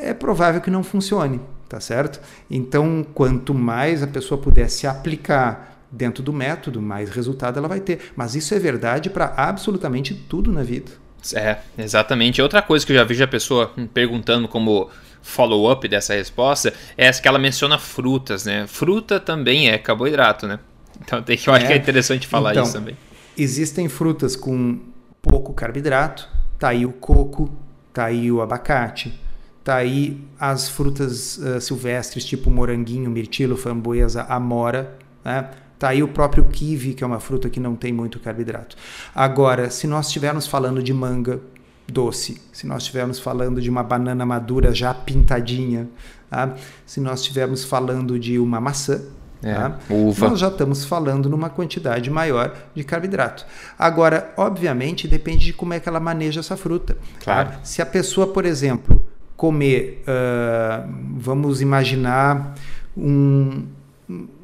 é 0.00 0.14
provável 0.14 0.60
que 0.60 0.70
não 0.70 0.84
funcione, 0.84 1.40
tá 1.68 1.80
certo? 1.80 2.20
Então, 2.48 3.04
quanto 3.14 3.52
mais 3.52 4.00
a 4.00 4.06
pessoa 4.06 4.40
puder 4.40 4.70
se 4.70 4.86
aplicar 4.86 5.75
dentro 5.96 6.22
do 6.22 6.32
método, 6.32 6.80
mais 6.82 7.10
resultado 7.10 7.58
ela 7.58 7.68
vai 7.68 7.80
ter. 7.80 8.12
Mas 8.14 8.34
isso 8.34 8.54
é 8.54 8.58
verdade 8.58 9.10
para 9.10 9.32
absolutamente 9.36 10.14
tudo 10.14 10.52
na 10.52 10.62
vida. 10.62 10.92
É, 11.34 11.58
exatamente. 11.76 12.40
Outra 12.40 12.62
coisa 12.62 12.84
que 12.86 12.92
eu 12.92 12.96
já 12.96 13.04
vejo 13.04 13.24
a 13.24 13.26
pessoa 13.28 13.72
perguntando 13.92 14.46
como 14.46 14.90
follow-up 15.22 15.88
dessa 15.88 16.14
resposta 16.14 16.72
é 16.96 17.06
essa 17.06 17.20
que 17.20 17.26
ela 17.26 17.38
menciona 17.38 17.78
frutas, 17.78 18.44
né? 18.44 18.66
Fruta 18.68 19.18
também 19.18 19.68
é 19.68 19.76
carboidrato, 19.78 20.46
né? 20.46 20.60
Então 21.00 21.20
tem 21.22 21.36
que, 21.36 21.48
eu 21.48 21.54
acho 21.54 21.64
É. 21.64 21.68
que 21.68 21.72
é 21.74 21.76
interessante 21.76 22.26
falar 22.26 22.52
Então, 22.52 22.62
isso 22.62 22.72
também. 22.74 22.96
Existem 23.36 23.88
frutas 23.88 24.36
com 24.36 24.78
pouco 25.20 25.52
carboidrato, 25.52 26.28
tá 26.58 26.68
aí 26.68 26.86
o 26.86 26.92
coco, 26.92 27.52
tá 27.92 28.04
aí 28.04 28.30
o 28.30 28.40
abacate, 28.40 29.18
tá 29.64 29.76
aí 29.76 30.22
as 30.38 30.68
frutas 30.68 31.40
ah, 31.42 31.60
silvestres 31.60 32.24
tipo 32.24 32.50
moranguinho, 32.50 33.10
mirtilo, 33.10 33.56
framboesa, 33.56 34.22
amora, 34.28 34.96
né? 35.24 35.50
Tá 35.78 35.88
aí 35.88 36.02
o 36.02 36.08
próprio 36.08 36.44
kiwi, 36.44 36.94
que 36.94 37.04
é 37.04 37.06
uma 37.06 37.20
fruta 37.20 37.50
que 37.50 37.60
não 37.60 37.74
tem 37.76 37.92
muito 37.92 38.18
carboidrato. 38.18 38.76
Agora, 39.14 39.68
se 39.70 39.86
nós 39.86 40.06
estivermos 40.06 40.46
falando 40.46 40.82
de 40.82 40.92
manga 40.94 41.38
doce, 41.86 42.40
se 42.52 42.66
nós 42.66 42.82
estivermos 42.82 43.18
falando 43.20 43.60
de 43.60 43.68
uma 43.70 43.82
banana 43.82 44.24
madura 44.26 44.74
já 44.74 44.92
pintadinha, 44.94 45.86
tá? 46.30 46.54
se 46.86 47.00
nós 47.00 47.20
estivermos 47.20 47.62
falando 47.64 48.18
de 48.18 48.38
uma 48.38 48.60
maçã, 48.60 49.02
É, 49.42 49.54
tá? 49.54 49.78
uva. 49.90 50.30
nós 50.30 50.40
já 50.40 50.48
estamos 50.48 50.84
falando 50.86 51.28
numa 51.28 51.50
quantidade 51.50 52.10
maior 52.10 52.56
de 52.74 52.82
carboidrato. 52.82 53.44
Agora, 53.78 54.32
obviamente, 54.36 55.06
depende 55.06 55.44
de 55.44 55.52
como 55.52 55.74
é 55.74 55.78
que 55.80 55.88
ela 55.88 56.00
maneja 56.00 56.40
essa 56.40 56.56
fruta. 56.56 56.94
tá? 56.94 57.00
Claro. 57.22 57.50
Se 57.62 57.82
a 57.82 57.86
pessoa, 57.86 58.26
por 58.28 58.44
exemplo, 58.46 59.04
comer, 59.36 60.02
ah, 60.08 60.88
vamos 61.18 61.60
imaginar 61.60 62.54
um, 62.96 63.64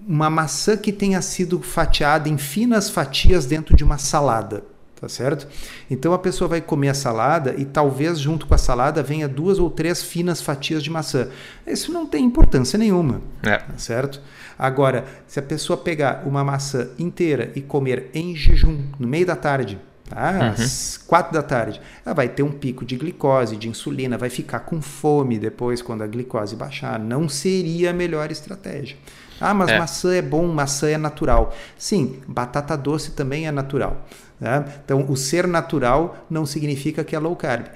uma 0.07 0.31
maçã 0.31 0.77
que 0.77 0.93
tenha 0.93 1.21
sido 1.23 1.61
fatiada 1.61 2.29
em 2.29 2.39
finas 2.39 2.91
fatias 2.91 3.47
dentro 3.47 3.77
de 3.77 3.85
uma 3.85 3.99
salada 3.99 4.65
tá 5.03 5.09
certo? 5.09 5.49
Então 5.91 6.13
a 6.13 6.19
pessoa 6.19 6.47
vai 6.47 6.61
comer 6.61 6.91
a 6.91 6.95
salada 6.95 7.57
e 7.59 7.65
talvez 7.65 8.21
junto 8.21 8.47
com 8.47 8.55
a 8.55 8.59
salada 8.59 9.03
venha 9.03 9.27
duas 9.27 9.59
ou 9.59 9.69
três 9.69 10.01
finas 10.01 10.41
fatias 10.41 10.81
de 10.81 10.91
maçã. 10.91 11.27
Isso 11.67 11.91
não 11.91 12.07
tem 12.07 12.25
importância 12.25 12.79
nenhuma, 12.79 13.21
é. 13.43 13.57
tá 13.57 13.77
certo? 13.77 14.23
Agora, 14.57 15.05
se 15.27 15.41
a 15.41 15.43
pessoa 15.43 15.77
pegar 15.77 16.23
uma 16.25 16.45
maçã 16.45 16.89
inteira 17.01 17.51
e 17.57 17.61
comer 17.61 18.11
em 18.15 18.37
jejum 18.37 18.79
no 18.97 19.09
meio 19.09 19.27
da 19.27 19.35
tarde, 19.35 19.81
tá? 20.09 20.53
às 20.53 20.99
uhum. 20.99 21.03
quatro 21.09 21.33
da 21.33 21.43
tarde, 21.43 21.81
ela 22.07 22.15
vai 22.15 22.29
ter 22.29 22.45
um 22.45 22.53
pico 22.53 22.85
de 22.85 22.95
glicose, 22.95 23.57
de 23.57 23.69
insulina, 23.69 24.17
vai 24.17 24.31
ficar 24.31 24.61
com 24.61 24.81
fome 24.81 25.37
depois 25.37 25.83
quando 25.83 26.03
a 26.03 26.07
glicose 26.07 26.55
baixar. 26.55 27.01
Não 27.01 27.29
seria 27.29 27.91
a 27.91 27.93
melhor 27.93 28.31
estratégia. 28.31 28.97
Ah, 29.43 29.55
mas 29.55 29.71
é. 29.71 29.79
maçã 29.79 30.15
é 30.15 30.23
bom, 30.23 30.47
maçã 30.47 30.89
é 30.89 30.99
natural. 30.99 31.55
Sim, 31.77 32.21
batata 32.27 32.77
doce 32.77 33.13
também 33.13 33.47
é 33.47 33.51
natural. 33.51 34.07
Né? 34.41 34.65
Então, 34.85 35.05
o 35.09 35.17
ser 35.17 35.47
natural 35.47 36.27
não 36.31 36.47
significa 36.47 37.05
que 37.05 37.15
é 37.15 37.19
low 37.19 37.37
carb. 37.37 37.67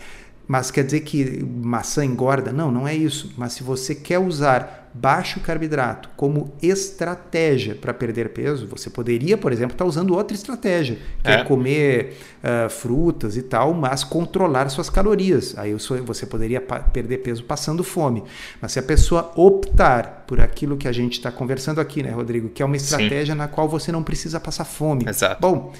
Mas 0.48 0.70
quer 0.70 0.84
dizer 0.84 1.00
que 1.00 1.44
maçã 1.44 2.04
engorda? 2.04 2.52
Não, 2.52 2.70
não 2.70 2.86
é 2.86 2.94
isso. 2.94 3.34
Mas 3.36 3.52
se 3.54 3.62
você 3.62 3.94
quer 3.94 4.18
usar 4.18 4.85
baixo 5.00 5.40
carboidrato 5.40 6.08
como 6.16 6.54
estratégia 6.62 7.74
para 7.74 7.92
perder 7.92 8.30
peso, 8.30 8.66
você 8.66 8.88
poderia, 8.88 9.36
por 9.36 9.52
exemplo, 9.52 9.74
estar 9.74 9.84
tá 9.84 9.88
usando 9.88 10.14
outra 10.14 10.34
estratégia, 10.34 10.96
que 11.22 11.30
é, 11.30 11.34
é 11.34 11.44
comer 11.44 12.16
uh, 12.42 12.70
frutas 12.70 13.36
e 13.36 13.42
tal, 13.42 13.74
mas 13.74 14.02
controlar 14.02 14.68
suas 14.70 14.88
calorias. 14.88 15.56
Aí 15.58 15.74
você 15.74 16.24
poderia 16.24 16.60
perder 16.60 17.18
peso 17.18 17.44
passando 17.44 17.84
fome. 17.84 18.24
Mas 18.60 18.72
se 18.72 18.78
a 18.78 18.82
pessoa 18.82 19.32
optar 19.36 20.24
por 20.26 20.40
aquilo 20.40 20.76
que 20.76 20.88
a 20.88 20.92
gente 20.92 21.14
está 21.14 21.30
conversando 21.30 21.80
aqui, 21.80 22.02
né, 22.02 22.10
Rodrigo, 22.10 22.48
que 22.48 22.62
é 22.62 22.64
uma 22.66 22.76
estratégia 22.76 23.34
Sim. 23.34 23.38
na 23.38 23.48
qual 23.48 23.68
você 23.68 23.92
não 23.92 24.02
precisa 24.02 24.40
passar 24.40 24.64
fome. 24.64 25.04
Exato. 25.06 25.40
Bom, 25.40 25.72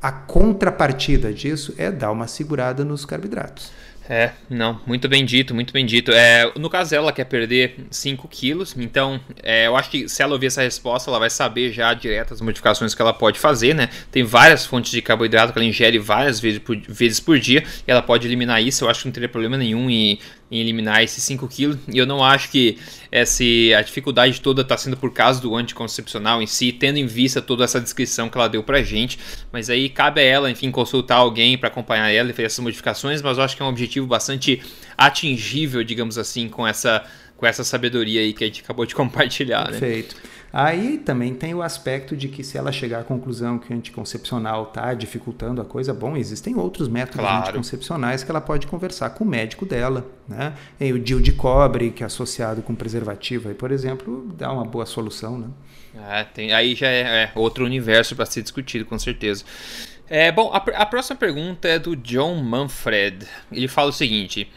a 0.00 0.10
contrapartida 0.10 1.32
disso 1.32 1.74
é 1.76 1.90
dar 1.90 2.10
uma 2.10 2.26
segurada 2.26 2.84
nos 2.84 3.04
carboidratos. 3.04 3.70
É, 4.08 4.32
não, 4.50 4.80
muito 4.84 5.08
bem 5.08 5.24
dito, 5.24 5.54
muito 5.54 5.72
bem 5.72 5.86
dito. 5.86 6.10
É, 6.10 6.52
no 6.56 6.68
caso, 6.68 6.94
ela 6.94 7.12
quer 7.12 7.24
perder 7.24 7.76
5 7.90 8.26
quilos, 8.28 8.74
então 8.76 9.20
é, 9.42 9.68
eu 9.68 9.76
acho 9.76 9.90
que 9.90 10.08
se 10.08 10.22
ela 10.22 10.32
ouvir 10.32 10.46
essa 10.46 10.62
resposta, 10.62 11.08
ela 11.08 11.18
vai 11.18 11.30
saber 11.30 11.72
já 11.72 11.94
direto 11.94 12.34
as 12.34 12.40
modificações 12.40 12.94
que 12.94 13.00
ela 13.00 13.12
pode 13.12 13.38
fazer, 13.38 13.74
né? 13.74 13.88
Tem 14.10 14.24
várias 14.24 14.66
fontes 14.66 14.90
de 14.90 15.00
carboidrato 15.00 15.52
que 15.52 15.58
ela 15.58 15.66
ingere 15.66 15.98
várias 15.98 16.40
vezes 16.40 16.58
por, 16.58 16.76
vezes 16.76 17.20
por 17.20 17.38
dia 17.38 17.62
e 17.86 17.90
ela 17.90 18.02
pode 18.02 18.26
eliminar 18.26 18.62
isso. 18.62 18.84
Eu 18.84 18.90
acho 18.90 19.00
que 19.00 19.06
não 19.06 19.12
teria 19.12 19.28
problema 19.28 19.56
nenhum 19.56 19.88
em 19.88 20.18
em 20.52 20.60
eliminar 20.60 21.02
esses 21.02 21.24
5 21.24 21.48
quilos. 21.48 21.78
E 21.88 21.96
eu 21.96 22.06
não 22.06 22.22
acho 22.22 22.50
que 22.50 22.78
essa, 23.10 23.42
a 23.78 23.80
dificuldade 23.80 24.38
toda 24.42 24.60
está 24.60 24.76
sendo 24.76 24.98
por 24.98 25.10
causa 25.10 25.40
do 25.40 25.56
anticoncepcional 25.56 26.42
em 26.42 26.46
si, 26.46 26.70
tendo 26.70 26.98
em 26.98 27.06
vista 27.06 27.40
toda 27.40 27.64
essa 27.64 27.80
descrição 27.80 28.28
que 28.28 28.36
ela 28.36 28.48
deu 28.48 28.62
pra 28.62 28.82
gente. 28.82 29.18
Mas 29.50 29.70
aí 29.70 29.88
cabe 29.88 30.20
a 30.20 30.24
ela, 30.24 30.50
enfim, 30.50 30.70
consultar 30.70 31.16
alguém 31.16 31.56
para 31.56 31.68
acompanhar 31.68 32.10
ela 32.10 32.28
e 32.28 32.32
fazer 32.32 32.44
essas 32.44 32.58
modificações. 32.58 33.22
Mas 33.22 33.38
eu 33.38 33.44
acho 33.44 33.56
que 33.56 33.62
é 33.62 33.64
um 33.64 33.70
objetivo 33.70 34.06
bastante 34.06 34.62
atingível, 34.96 35.82
digamos 35.82 36.18
assim, 36.18 36.50
com 36.50 36.66
essa, 36.66 37.02
com 37.34 37.46
essa 37.46 37.64
sabedoria 37.64 38.20
aí 38.20 38.34
que 38.34 38.44
a 38.44 38.46
gente 38.46 38.60
acabou 38.60 38.84
de 38.84 38.94
compartilhar. 38.94 39.70
Né? 39.70 39.80
Perfeito. 39.80 40.16
Né? 40.16 40.22
Aí 40.52 40.98
também 40.98 41.34
tem 41.34 41.54
o 41.54 41.62
aspecto 41.62 42.14
de 42.14 42.28
que 42.28 42.44
se 42.44 42.58
ela 42.58 42.70
chegar 42.70 43.00
à 43.00 43.04
conclusão 43.04 43.58
que 43.58 43.72
o 43.72 43.76
anticoncepcional 43.76 44.64
está 44.64 44.92
dificultando 44.92 45.62
a 45.62 45.64
coisa, 45.64 45.94
bom, 45.94 46.14
existem 46.14 46.54
outros 46.56 46.88
métodos 46.88 47.20
claro. 47.20 47.44
anticoncepcionais 47.44 48.22
que 48.22 48.30
ela 48.30 48.40
pode 48.40 48.66
conversar 48.66 49.10
com 49.10 49.24
o 49.24 49.26
médico 49.26 49.64
dela, 49.64 50.06
né? 50.28 50.52
E 50.78 50.92
o 50.92 50.98
DIL 50.98 51.20
de 51.20 51.32
cobre, 51.32 51.90
que 51.90 52.02
é 52.02 52.06
associado 52.06 52.60
com 52.60 52.74
preservativo, 52.74 53.48
aí, 53.48 53.54
por 53.54 53.72
exemplo, 53.72 54.28
dá 54.36 54.52
uma 54.52 54.64
boa 54.64 54.84
solução, 54.84 55.38
né? 55.38 55.46
É, 56.10 56.24
tem, 56.24 56.52
aí 56.52 56.74
já 56.74 56.88
é, 56.88 57.00
é 57.00 57.32
outro 57.34 57.64
universo 57.64 58.14
para 58.14 58.26
ser 58.26 58.42
discutido, 58.42 58.84
com 58.84 58.98
certeza. 58.98 59.44
É, 60.08 60.30
bom, 60.30 60.52
a, 60.52 60.58
a 60.58 60.84
próxima 60.84 61.16
pergunta 61.16 61.66
é 61.66 61.78
do 61.78 61.96
John 61.96 62.34
Manfred. 62.42 63.26
Ele 63.50 63.68
fala 63.68 63.88
o 63.88 63.92
seguinte: 63.92 64.50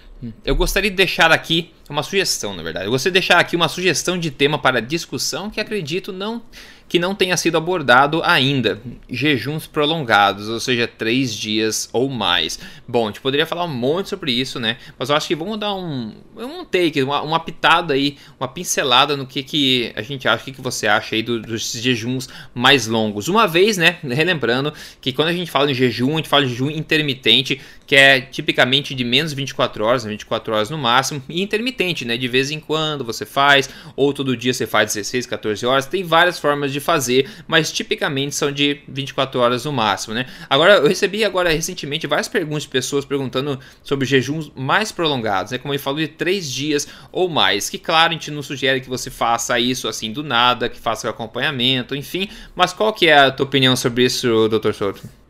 eu 0.44 0.56
gostaria 0.56 0.90
de 0.90 0.96
deixar 0.98 1.32
aqui 1.32 1.74
uma 1.90 2.04
sugestão, 2.04 2.56
na 2.56 2.64
verdade. 2.64 2.86
Eu 2.86 2.92
gostaria 2.92 3.12
de 3.12 3.20
deixar 3.20 3.40
aqui 3.40 3.56
uma 3.56 3.68
sugestão 3.68 4.18
de 4.18 4.32
tema 4.32 4.58
para 4.58 4.82
discussão 4.82 5.50
que 5.50 5.60
acredito 5.60 6.12
não 6.12 6.42
que 6.88 7.00
não 7.00 7.16
tenha 7.16 7.36
sido 7.36 7.58
abordado 7.58 8.22
ainda. 8.24 8.80
Jejuns 9.10 9.68
prolongados, 9.68 10.48
ou 10.48 10.60
seja, 10.60 10.88
três 10.88 11.34
dias 11.34 11.90
ou 11.92 12.10
mais. 12.10 12.60
Bom, 12.88 13.06
a 13.06 13.08
gente 13.08 13.22
poderia 13.22 13.46
falar 13.46 13.66
um 13.66 13.74
monte 13.74 14.10
sobre 14.10 14.32
isso, 14.32 14.60
né? 14.60 14.78
Mas 14.98 15.10
eu 15.10 15.16
acho 15.16 15.28
que 15.28 15.36
vamos 15.36 15.60
dar 15.60 15.74
um, 15.74 16.14
um 16.38 16.64
take, 16.64 17.02
uma, 17.02 17.22
uma 17.22 17.40
pitada 17.40 17.94
aí, 17.94 18.18
uma 18.40 18.48
pincelada 18.48 19.18
no 19.18 19.26
que, 19.26 19.42
que 19.42 19.92
a 19.96 20.02
gente 20.02 20.28
acha, 20.28 20.42
o 20.42 20.46
que, 20.46 20.52
que 20.52 20.62
você 20.62 20.88
acha 20.88 21.16
aí 21.16 21.24
do, 21.24 21.42
dos 21.42 21.72
jejuns 21.72 22.30
mais 22.54 22.88
longos. 22.88 23.28
Uma 23.28 23.48
vez, 23.48 23.78
né? 23.78 23.98
Relembrando 24.04 24.74
que 25.02 25.12
quando 25.12 25.30
a 25.30 25.34
gente 25.34 25.50
fala 25.50 25.72
em 25.72 25.74
jejum, 25.74 26.14
a 26.14 26.18
gente 26.18 26.30
fala 26.30 26.44
de 26.44 26.52
jejum 26.52 26.70
intermitente, 26.70 27.60
que 27.88 27.96
é 27.96 28.22
tipicamente 28.22 28.94
de 28.94 29.04
menos 29.04 29.34
24 29.34 29.84
horas, 29.84 30.04
24 30.04 30.54
horas 30.54 30.70
no 30.70 30.78
máximo, 30.78 31.22
e 31.28 31.42
intermitente, 31.42 31.75
né? 32.06 32.18
De 32.18 32.28
vez 32.28 32.52
em 32.52 32.60
quando 32.60 33.04
você 33.04 33.26
faz, 33.26 33.70
ou 33.96 34.14
todo 34.14 34.36
dia 34.36 34.54
você 34.54 34.68
faz 34.68 34.94
16, 34.94 35.26
14 35.26 35.66
horas. 35.66 35.86
Tem 35.86 36.04
várias 36.04 36.40
formas 36.40 36.72
de 36.72 36.80
fazer, 36.80 37.30
mas 37.48 37.72
tipicamente 37.72 38.36
são 38.36 38.52
de 38.52 38.82
24 38.88 39.40
horas 39.40 39.66
no 39.66 39.72
máximo, 39.72 40.14
né? 40.14 40.26
Agora, 40.50 40.76
eu 40.76 40.88
recebi 40.88 41.24
agora 41.24 41.50
recentemente 41.50 42.08
várias 42.08 42.28
perguntas 42.28 42.64
de 42.64 42.70
pessoas 42.70 43.06
perguntando 43.06 43.60
sobre 43.84 44.06
jejuns 44.06 44.52
mais 44.56 44.92
prolongados, 44.92 45.52
né? 45.52 45.58
Como 45.58 45.74
ele 45.74 45.82
falou, 45.82 46.00
de 46.00 46.08
3 46.08 46.52
dias 46.52 46.88
ou 47.12 47.30
mais. 47.30 47.70
Que, 47.70 47.78
claro, 47.78 48.10
a 48.10 48.14
gente 48.14 48.32
não 48.32 48.44
sugere 48.44 48.82
que 48.82 48.90
você 48.90 49.10
faça 49.10 49.60
isso 49.60 49.88
assim 49.88 50.12
do 50.12 50.24
nada, 50.24 50.70
que 50.70 50.80
faça 50.80 51.10
acompanhamento, 51.10 51.96
enfim. 51.96 52.30
Mas 52.56 52.74
qual 52.74 52.94
que 52.94 53.08
é 53.08 53.18
a 53.18 53.32
tua 53.32 53.46
opinião 53.46 53.76
sobre 53.76 54.06
isso, 54.06 54.48
Dr. 54.50 54.74
Souto? 54.74 55.25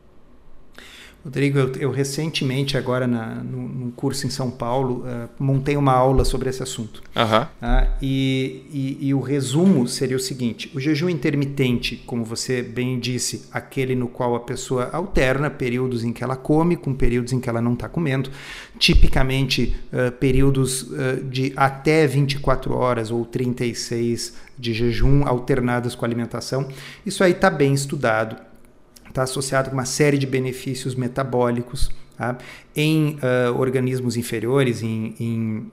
Rodrigo, 1.26 1.58
eu, 1.58 1.72
eu 1.78 1.92
recentemente, 1.92 2.78
agora 2.78 3.08
na, 3.08 3.38
no, 3.38 3.68
num 3.68 3.90
curso 3.90 4.28
em 4.28 4.30
São 4.30 4.52
Paulo, 4.52 5.04
uh, 5.08 5.28
montei 5.40 5.76
uma 5.76 5.92
aula 5.92 6.24
sobre 6.24 6.52
esse 6.52 6.62
assunto. 6.62 7.02
Uhum. 7.16 7.42
Uh, 7.42 7.88
e, 8.00 8.64
e, 8.72 9.08
e, 9.08 9.14
o 9.16 9.20
resumo 9.20 9.88
seria 9.88 10.16
o 10.16 10.20
seguinte: 10.20 10.72
o 10.76 10.80
jejum 10.80 11.10
intermitente, 11.10 12.04
como 12.06 12.24
você 12.24 12.62
bem 12.62 13.00
disse, 13.00 13.50
aquele 13.52 13.96
no 13.96 14.08
qual 14.08 14.36
a 14.36 14.40
pessoa 14.42 14.92
alterna 14.94 15.50
períodos 15.50 16.04
em 16.04 16.14
que 16.14 16.24
ela 16.24 16.36
come 16.36 16.76
com 16.76 16.94
períodos 16.94 17.34
em 17.34 17.40
que 17.40 17.50
ela 17.50 17.60
não 17.60 17.74
está 17.74 17.90
comendo, 17.90 18.30
tipicamente 18.78 19.76
uh, 19.92 20.12
períodos 20.12 20.94
de 21.24 21.54
até 21.56 22.06
24 22.06 22.76
horas 22.76 23.10
ou 23.10 23.26
36 23.26 24.36
de 24.60 24.74
jejum 24.76 25.26
alternadas 25.26 25.96
com 25.96 26.06
alimentação. 26.06 26.68
Isso 27.04 27.24
aí 27.24 27.32
está 27.32 27.50
bem 27.50 27.74
estudado 27.74 28.38
está 29.16 29.24
associado 29.24 29.70
com 29.70 29.76
uma 29.78 29.86
série 29.86 30.18
de 30.18 30.28
benefícios 30.28 30.94
metabólicos 30.94 31.90
tá? 32.18 32.38
em 32.76 33.16
uh, 33.16 33.58
organismos 33.58 34.18
inferiores, 34.18 34.84
em, 34.84 35.16
em 35.18 35.72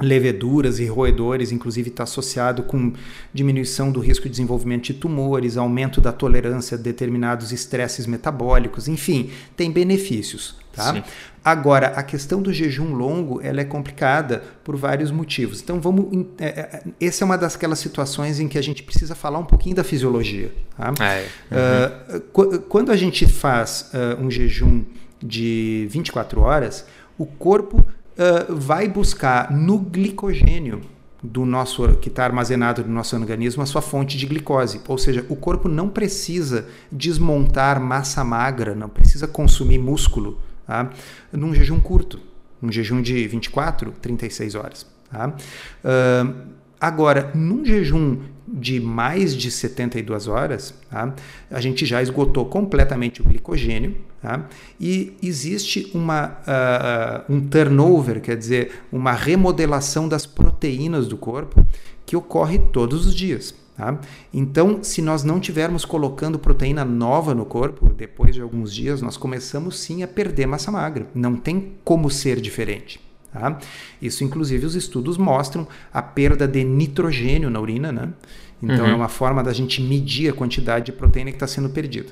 leveduras 0.00 0.78
e 0.78 0.86
roedores, 0.86 1.52
inclusive 1.52 1.90
está 1.90 2.04
associado 2.04 2.62
com 2.62 2.92
diminuição 3.32 3.92
do 3.92 4.00
risco 4.00 4.24
de 4.24 4.30
desenvolvimento 4.30 4.84
de 4.84 4.94
tumores, 4.94 5.56
aumento 5.56 6.00
da 6.00 6.12
tolerância 6.12 6.76
a 6.76 6.80
determinados 6.80 7.52
estresses 7.52 8.06
metabólicos, 8.06 8.88
enfim, 8.88 9.30
tem 9.56 9.70
benefícios. 9.70 10.56
Tá? 10.74 11.04
Agora, 11.44 11.88
a 11.88 12.02
questão 12.02 12.40
do 12.40 12.50
jejum 12.50 12.94
longo 12.94 13.40
ela 13.42 13.60
é 13.60 13.64
complicada 13.64 14.42
por 14.64 14.74
vários 14.74 15.10
motivos. 15.10 15.60
Então, 15.60 15.78
vamos. 15.78 16.26
É, 16.38 16.46
é, 16.46 16.82
essa 16.98 17.24
é 17.24 17.26
uma 17.26 17.36
das 17.36 17.58
situações 17.74 18.40
em 18.40 18.48
que 18.48 18.56
a 18.56 18.62
gente 18.62 18.82
precisa 18.82 19.14
falar 19.14 19.38
um 19.38 19.44
pouquinho 19.44 19.76
da 19.76 19.84
fisiologia. 19.84 20.50
Tá? 20.76 20.94
É. 21.04 21.26
Uhum. 22.14 22.54
Uh, 22.54 22.60
quando 22.60 22.90
a 22.90 22.96
gente 22.96 23.26
faz 23.26 23.90
uh, 23.92 24.24
um 24.24 24.30
jejum 24.30 24.82
de 25.22 25.86
24 25.90 26.40
horas, 26.40 26.86
o 27.18 27.26
corpo 27.26 27.84
uh, 28.18 28.54
vai 28.54 28.88
buscar 28.88 29.50
no 29.50 29.78
glicogênio 29.78 30.80
do 31.22 31.44
nosso 31.44 31.86
que 31.98 32.08
está 32.08 32.24
armazenado 32.24 32.82
no 32.82 32.92
nosso 32.92 33.14
organismo 33.14 33.62
a 33.62 33.66
sua 33.66 33.80
fonte 33.80 34.18
de 34.18 34.26
glicose, 34.26 34.80
ou 34.88 34.98
seja, 34.98 35.24
o 35.28 35.36
corpo 35.36 35.68
não 35.68 35.88
precisa 35.88 36.66
desmontar 36.90 37.80
massa 37.80 38.24
magra, 38.24 38.74
não 38.74 38.88
precisa 38.88 39.28
consumir 39.28 39.78
músculo 39.78 40.40
tá? 40.66 40.90
num 41.32 41.54
jejum 41.54 41.78
curto, 41.78 42.18
um 42.60 42.72
jejum 42.72 43.00
de 43.00 43.26
24, 43.28 43.92
36 44.02 44.54
horas. 44.56 44.86
Tá? 45.10 45.28
Uh, 45.28 46.34
agora, 46.80 47.30
num 47.34 47.64
jejum 47.64 48.18
de 48.62 48.80
mais 48.80 49.36
de 49.36 49.50
72 49.50 50.28
horas, 50.28 50.72
tá? 50.88 51.12
a 51.50 51.60
gente 51.60 51.84
já 51.84 52.00
esgotou 52.00 52.46
completamente 52.46 53.20
o 53.20 53.24
glicogênio 53.24 53.96
tá? 54.22 54.48
e 54.80 55.14
existe 55.20 55.90
uma, 55.92 56.38
uh, 56.46 57.32
um 57.32 57.40
turnover, 57.40 58.20
quer 58.20 58.36
dizer, 58.36 58.84
uma 58.92 59.12
remodelação 59.12 60.08
das 60.08 60.24
proteínas 60.24 61.08
do 61.08 61.16
corpo 61.16 61.66
que 62.06 62.16
ocorre 62.16 62.60
todos 62.60 63.04
os 63.04 63.14
dias. 63.14 63.52
Tá? 63.76 63.98
Então, 64.32 64.78
se 64.84 65.02
nós 65.02 65.24
não 65.24 65.40
tivermos 65.40 65.84
colocando 65.84 66.38
proteína 66.38 66.84
nova 66.84 67.34
no 67.34 67.44
corpo, 67.44 67.92
depois 67.92 68.32
de 68.34 68.40
alguns 68.40 68.72
dias, 68.72 69.02
nós 69.02 69.16
começamos 69.16 69.80
sim 69.80 70.04
a 70.04 70.08
perder 70.08 70.46
massa 70.46 70.70
magra. 70.70 71.08
Não 71.12 71.34
tem 71.34 71.72
como 71.84 72.08
ser 72.08 72.40
diferente. 72.40 73.00
Tá? 73.32 73.58
Isso, 74.00 74.22
inclusive, 74.22 74.66
os 74.66 74.74
estudos 74.74 75.16
mostram 75.16 75.66
a 75.92 76.02
perda 76.02 76.46
de 76.46 76.62
nitrogênio 76.62 77.48
na 77.48 77.60
urina, 77.60 77.90
né? 77.90 78.12
Então 78.62 78.84
uhum. 78.84 78.92
é 78.92 78.94
uma 78.94 79.08
forma 79.08 79.42
da 79.42 79.52
gente 79.52 79.82
medir 79.82 80.30
a 80.30 80.32
quantidade 80.32 80.86
de 80.86 80.92
proteína 80.92 81.30
que 81.30 81.36
está 81.36 81.46
sendo 81.46 81.68
perdida. 81.68 82.08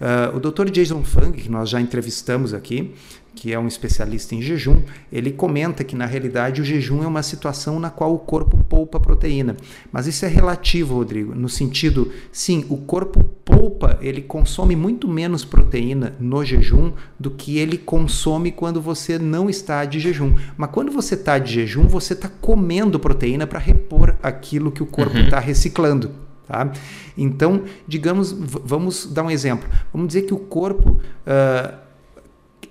Uh, 0.00 0.36
o 0.36 0.40
Dr. 0.40 0.70
Jason 0.70 1.04
Fung, 1.04 1.32
que 1.32 1.48
nós 1.48 1.68
já 1.68 1.80
entrevistamos 1.80 2.52
aqui, 2.52 2.92
que 3.34 3.52
é 3.52 3.58
um 3.58 3.66
especialista 3.66 4.34
em 4.34 4.42
jejum, 4.42 4.82
ele 5.10 5.30
comenta 5.30 5.84
que 5.84 5.96
na 5.96 6.04
realidade 6.04 6.60
o 6.60 6.64
jejum 6.64 7.02
é 7.02 7.06
uma 7.06 7.22
situação 7.22 7.78
na 7.78 7.88
qual 7.88 8.12
o 8.12 8.18
corpo 8.18 8.61
poupa 8.72 8.98
proteína. 8.98 9.54
Mas 9.92 10.06
isso 10.06 10.24
é 10.24 10.28
relativo, 10.28 10.94
Rodrigo, 10.94 11.34
no 11.34 11.46
sentido, 11.46 12.10
sim, 12.32 12.64
o 12.70 12.78
corpo 12.78 13.22
poupa, 13.44 13.98
ele 14.00 14.22
consome 14.22 14.74
muito 14.74 15.06
menos 15.06 15.44
proteína 15.44 16.14
no 16.18 16.42
jejum 16.42 16.92
do 17.20 17.30
que 17.30 17.58
ele 17.58 17.76
consome 17.76 18.50
quando 18.50 18.80
você 18.80 19.18
não 19.18 19.50
está 19.50 19.84
de 19.84 20.00
jejum. 20.00 20.34
Mas 20.56 20.70
quando 20.70 20.90
você 20.90 21.14
está 21.14 21.38
de 21.38 21.52
jejum, 21.52 21.86
você 21.86 22.14
está 22.14 22.30
comendo 22.40 22.98
proteína 22.98 23.46
para 23.46 23.58
repor 23.58 24.16
aquilo 24.22 24.72
que 24.72 24.82
o 24.82 24.86
corpo 24.86 25.18
está 25.18 25.36
uhum. 25.36 25.44
reciclando. 25.44 26.10
Tá? 26.48 26.72
Então, 27.16 27.64
digamos, 27.86 28.32
vamos 28.32 29.04
dar 29.04 29.22
um 29.22 29.30
exemplo. 29.30 29.68
Vamos 29.92 30.06
dizer 30.08 30.22
que 30.22 30.32
o 30.32 30.38
corpo 30.38 30.92
uh, 31.26 31.74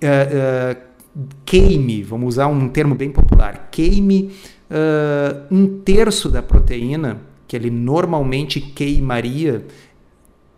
uh, 0.02 0.76
queime, 1.44 2.02
vamos 2.02 2.34
usar 2.34 2.48
um 2.48 2.68
termo 2.68 2.96
bem 2.96 3.12
popular, 3.12 3.68
queime 3.70 4.32
uh, 4.72 5.46
um 5.50 5.80
terço 5.80 6.28
da 6.28 6.42
proteína 6.42 7.20
que 7.46 7.54
ele 7.54 7.70
normalmente 7.70 8.60
queimaria 8.60 9.66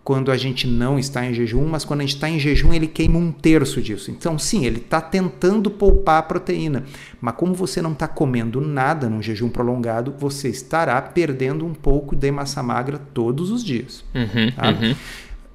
quando 0.04 0.30
a 0.30 0.37
gente 0.37 0.66
não 0.66 0.99
está 0.99 1.25
em 1.25 1.33
jejum, 1.33 1.66
mas 1.66 1.83
quando 1.83 2.00
a 2.00 2.02
gente 2.02 2.14
está 2.14 2.28
em 2.28 2.38
jejum 2.38 2.75
ele 2.75 2.87
queima 2.87 3.18
um 3.18 3.33
terço 3.33 3.80
disso. 3.80 4.11
Então, 4.11 4.38
sim, 4.38 4.66
ele 4.66 4.76
está 4.76 5.00
tentando 5.00 5.71
poupar 5.71 6.18
a 6.18 6.23
proteína, 6.23 6.85
mas 7.23 7.35
como 7.35 7.54
você 7.54 7.80
não 7.80 7.92
está 7.92 8.06
comendo 8.06 8.61
nada 8.61 9.09
num 9.09 9.23
jejum 9.23 9.49
prolongado, 9.49 10.14
você 10.18 10.50
estará 10.50 11.00
perdendo 11.00 11.64
um 11.64 11.73
pouco 11.73 12.14
de 12.14 12.30
massa 12.30 12.62
magra 12.62 12.99
todos 12.99 13.50
os 13.50 13.64
dias. 13.64 14.04
Uhum, 14.14 14.52
tá? 14.52 14.68
uhum. 14.68 14.94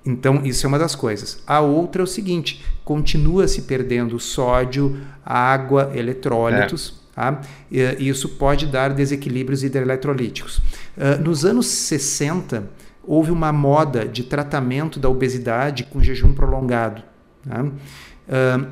Então, 0.03 0.41
isso 0.43 0.65
é 0.65 0.67
uma 0.67 0.79
das 0.79 0.95
coisas. 0.95 1.43
A 1.45 1.59
outra 1.59 2.01
é 2.01 2.03
o 2.03 2.07
seguinte: 2.07 2.65
continua 2.83 3.47
se 3.47 3.63
perdendo 3.63 4.19
sódio, 4.19 4.99
água, 5.23 5.91
eletrólitos. 5.93 6.95
É. 6.95 6.98
Tá? 7.19 7.41
E, 7.69 8.07
isso 8.07 8.29
pode 8.29 8.65
dar 8.65 8.93
desequilíbrios 8.93 9.61
hidroeletrolíticos. 9.61 10.59
Uh, 10.95 11.21
nos 11.21 11.43
anos 11.43 11.65
60, 11.67 12.63
houve 13.03 13.29
uma 13.29 13.51
moda 13.51 14.07
de 14.07 14.23
tratamento 14.23 15.01
da 15.01 15.09
obesidade 15.09 15.83
com 15.83 16.01
jejum 16.01 16.33
prolongado. 16.33 17.03
Tá? 17.45 17.63
Uh, 17.65 18.67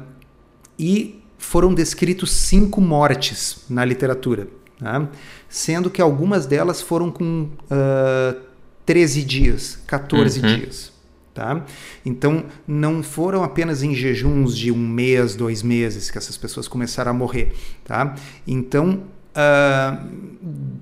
e 0.79 1.21
foram 1.37 1.73
descritos 1.73 2.31
cinco 2.31 2.79
mortes 2.79 3.65
na 3.69 3.83
literatura, 3.83 4.47
tá? 4.79 5.09
sendo 5.49 5.89
que 5.89 6.01
algumas 6.01 6.45
delas 6.45 6.81
foram 6.81 7.11
com 7.11 7.49
uh, 7.63 8.41
13 8.85 9.23
dias, 9.23 9.83
14 9.85 10.39
uhum. 10.39 10.55
dias. 10.55 10.96
Tá? 11.37 11.63
Então, 12.03 12.45
não 12.67 13.03
foram 13.03 13.43
apenas 13.43 13.83
em 13.83 13.93
jejuns 13.93 14.57
de 14.57 14.71
um 14.71 14.87
mês, 14.87 15.35
dois 15.35 15.61
meses 15.61 16.09
que 16.09 16.17
essas 16.17 16.35
pessoas 16.35 16.67
começaram 16.67 17.11
a 17.11 17.13
morrer. 17.13 17.53
Tá? 17.85 18.15
Então, 18.47 19.03
uh, 19.35 20.07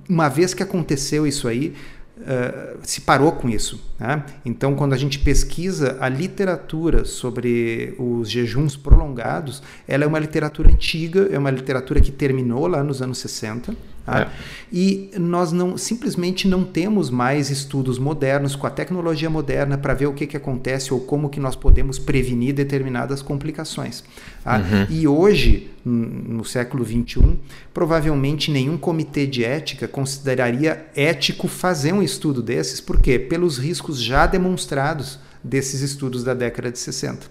uma 0.08 0.30
vez 0.30 0.54
que 0.54 0.64
aconteceu 0.64 1.28
isso 1.28 1.50
aí, 1.50 1.76
uh, 2.20 2.78
se 2.84 3.02
parou 3.02 3.34
com 3.34 3.50
isso. 3.50 3.84
Né? 4.00 4.24
Então, 4.46 4.76
quando 4.76 4.94
a 4.94 4.98
gente 4.98 5.20
pesquisa 5.20 5.98
a 6.00 6.08
literatura 6.08 7.04
sobre 7.04 7.94
os 8.00 8.30
jejuns 8.30 8.78
prolongados, 8.78 9.62
ela 9.86 10.06
é 10.06 10.08
uma 10.08 10.20
literatura 10.20 10.72
antiga, 10.72 11.28
é 11.34 11.38
uma 11.38 11.52
literatura 11.52 12.00
que 12.00 12.14
terminou 12.14 12.66
lá 12.66 12.82
nos 12.82 13.02
anos 13.02 13.18
60 13.18 13.76
Tá? 14.06 14.22
É. 14.22 14.28
E 14.72 15.10
nós 15.18 15.52
não 15.52 15.78
simplesmente 15.78 16.48
não 16.48 16.64
temos 16.64 17.10
mais 17.10 17.50
estudos 17.50 17.98
modernos 17.98 18.56
com 18.56 18.68
a 18.68 18.70
tecnologia 18.70 19.30
moderna 19.30 19.78
para 19.78 19.94
ver 19.94 20.06
o 20.06 20.14
que, 20.14 20.28
que 20.28 20.38
acontece 20.38 20.94
ou 20.94 21.00
como 21.00 21.30
que 21.30 21.40
nós 21.40 21.56
podemos 21.56 21.98
prevenir 21.98 22.54
determinadas 22.54 23.22
complicações. 23.22 24.04
Tá? 24.44 24.58
Uhum. 24.58 24.88
E 24.90 25.08
hoje, 25.08 25.72
no 25.84 26.46
século 26.46 26.86
XXI, 26.86 27.38
provavelmente 27.74 28.52
nenhum 28.52 28.78
comitê 28.78 29.26
de 29.26 29.44
ética 29.44 29.88
consideraria 29.88 30.86
ético 30.96 31.48
fazer 31.48 31.94
um 31.94 32.04
estudo 32.04 32.44
desses, 32.44 32.80
por 32.80 33.02
quê? 33.02 33.18
Pelos 33.18 33.58
riscos 33.58 34.02
já 34.02 34.28
demonstrados 34.28 35.20
desses 35.44 35.82
estudos 35.82 36.24
da 36.24 36.34
década 36.34 36.72
de 36.72 36.80
60. 36.80 37.28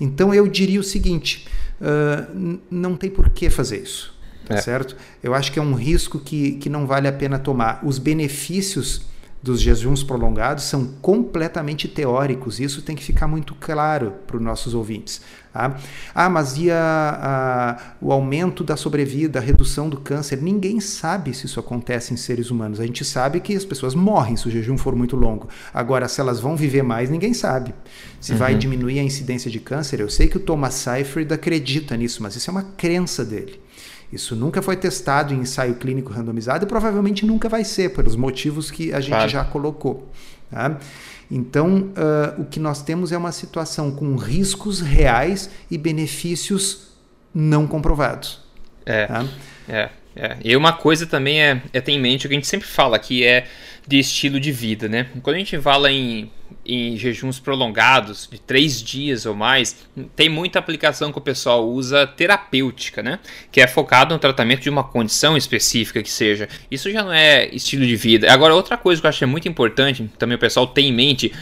Então 0.00 0.32
eu 0.32 0.46
diria 0.46 0.80
o 0.80 0.84
seguinte: 0.84 1.48
uh, 1.80 2.58
não 2.70 2.96
tem 2.96 3.10
por 3.10 3.28
que 3.30 3.50
fazer 3.50 3.82
isso. 3.82 4.15
Tá 4.46 4.54
é. 4.54 4.60
certo? 4.60 4.96
Eu 5.22 5.34
acho 5.34 5.52
que 5.52 5.58
é 5.58 5.62
um 5.62 5.74
risco 5.74 6.18
que, 6.18 6.52
que 6.52 6.70
não 6.70 6.86
vale 6.86 7.08
a 7.08 7.12
pena 7.12 7.38
tomar. 7.38 7.80
Os 7.84 7.98
benefícios 7.98 9.02
dos 9.42 9.60
jejuns 9.60 10.02
prolongados 10.02 10.64
são 10.64 10.86
completamente 11.00 11.86
teóricos. 11.86 12.58
Isso 12.58 12.82
tem 12.82 12.96
que 12.96 13.04
ficar 13.04 13.28
muito 13.28 13.54
claro 13.54 14.14
para 14.26 14.36
os 14.36 14.42
nossos 14.42 14.74
ouvintes. 14.74 15.20
Tá? 15.52 15.76
Ah, 16.14 16.28
mas 16.28 16.56
e 16.58 16.70
a, 16.70 17.78
a, 17.80 17.94
o 18.00 18.12
aumento 18.12 18.64
da 18.64 18.76
sobrevida, 18.76 19.38
a 19.38 19.42
redução 19.42 19.88
do 19.88 19.98
câncer? 19.98 20.42
Ninguém 20.42 20.80
sabe 20.80 21.32
se 21.32 21.46
isso 21.46 21.60
acontece 21.60 22.12
em 22.12 22.16
seres 22.16 22.50
humanos. 22.50 22.80
A 22.80 22.86
gente 22.86 23.04
sabe 23.04 23.40
que 23.40 23.54
as 23.54 23.64
pessoas 23.64 23.94
morrem 23.94 24.36
se 24.36 24.48
o 24.48 24.50
jejum 24.50 24.76
for 24.76 24.96
muito 24.96 25.16
longo. 25.16 25.48
Agora, 25.72 26.08
se 26.08 26.20
elas 26.20 26.40
vão 26.40 26.56
viver 26.56 26.82
mais, 26.82 27.08
ninguém 27.08 27.32
sabe. 27.32 27.74
Se 28.20 28.32
uhum. 28.32 28.38
vai 28.38 28.54
diminuir 28.54 28.98
a 28.98 29.02
incidência 29.02 29.50
de 29.50 29.60
câncer, 29.60 30.00
eu 30.00 30.08
sei 30.08 30.26
que 30.26 30.36
o 30.36 30.40
Thomas 30.40 30.74
Seyfried 30.74 31.32
acredita 31.32 31.96
nisso, 31.96 32.22
mas 32.22 32.34
isso 32.34 32.50
é 32.50 32.52
uma 32.52 32.64
crença 32.76 33.24
dele. 33.24 33.60
Isso 34.12 34.36
nunca 34.36 34.62
foi 34.62 34.76
testado 34.76 35.34
em 35.34 35.38
ensaio 35.40 35.74
clínico 35.74 36.12
randomizado 36.12 36.64
e 36.64 36.68
provavelmente 36.68 37.26
nunca 37.26 37.48
vai 37.48 37.64
ser, 37.64 37.90
pelos 37.90 38.16
motivos 38.16 38.70
que 38.70 38.92
a 38.92 39.00
gente 39.00 39.10
claro. 39.10 39.28
já 39.28 39.44
colocou. 39.44 40.10
Tá? 40.50 40.78
Então, 41.30 41.90
uh, 41.90 42.40
o 42.40 42.44
que 42.44 42.60
nós 42.60 42.82
temos 42.82 43.10
é 43.10 43.18
uma 43.18 43.32
situação 43.32 43.90
com 43.90 44.14
riscos 44.16 44.80
reais 44.80 45.50
e 45.70 45.76
benefícios 45.76 46.88
não 47.34 47.66
comprovados. 47.66 48.40
É, 48.84 49.06
tá? 49.06 49.26
é, 49.68 49.90
é. 50.14 50.36
E 50.44 50.56
uma 50.56 50.72
coisa 50.72 51.06
também 51.06 51.42
é, 51.42 51.62
é 51.72 51.80
ter 51.80 51.92
em 51.92 52.00
mente 52.00 52.26
o 52.26 52.28
que 52.28 52.34
a 52.34 52.38
gente 52.38 52.46
sempre 52.46 52.68
fala, 52.68 52.98
que 52.98 53.24
é 53.24 53.46
de 53.86 53.98
estilo 53.98 54.38
de 54.38 54.52
vida, 54.52 54.88
né? 54.88 55.08
Quando 55.22 55.36
a 55.36 55.38
gente 55.38 55.58
fala 55.60 55.90
em, 55.90 56.30
em 56.66 56.96
jejuns 56.96 57.38
prolongados, 57.38 58.28
de 58.30 58.40
três 58.40 58.82
dias 58.82 59.26
ou 59.26 59.34
mais, 59.34 59.86
tem 60.14 60.28
muita 60.28 60.58
aplicação 60.58 61.12
que 61.12 61.18
o 61.18 61.20
pessoal 61.20 61.68
usa 61.68 62.06
terapêutica, 62.06 63.02
né? 63.02 63.18
Que 63.50 63.60
é 63.60 63.66
focado 63.66 64.14
no 64.14 64.18
tratamento 64.18 64.62
de 64.62 64.70
uma 64.70 64.84
condição 64.84 65.36
específica 65.36 66.02
que 66.02 66.10
seja. 66.10 66.48
Isso 66.70 66.90
já 66.90 67.02
não 67.02 67.12
é 67.12 67.46
estilo 67.54 67.86
de 67.86 67.96
vida. 67.96 68.32
Agora, 68.32 68.54
outra 68.54 68.76
coisa 68.76 69.00
que 69.00 69.06
eu 69.06 69.08
acho 69.08 69.24
é 69.24 69.26
muito 69.26 69.48
importante, 69.48 70.10
também 70.18 70.36
o 70.36 70.40
pessoal 70.40 70.66
tem 70.66 70.88
em 70.88 70.92
mente, 70.92 71.32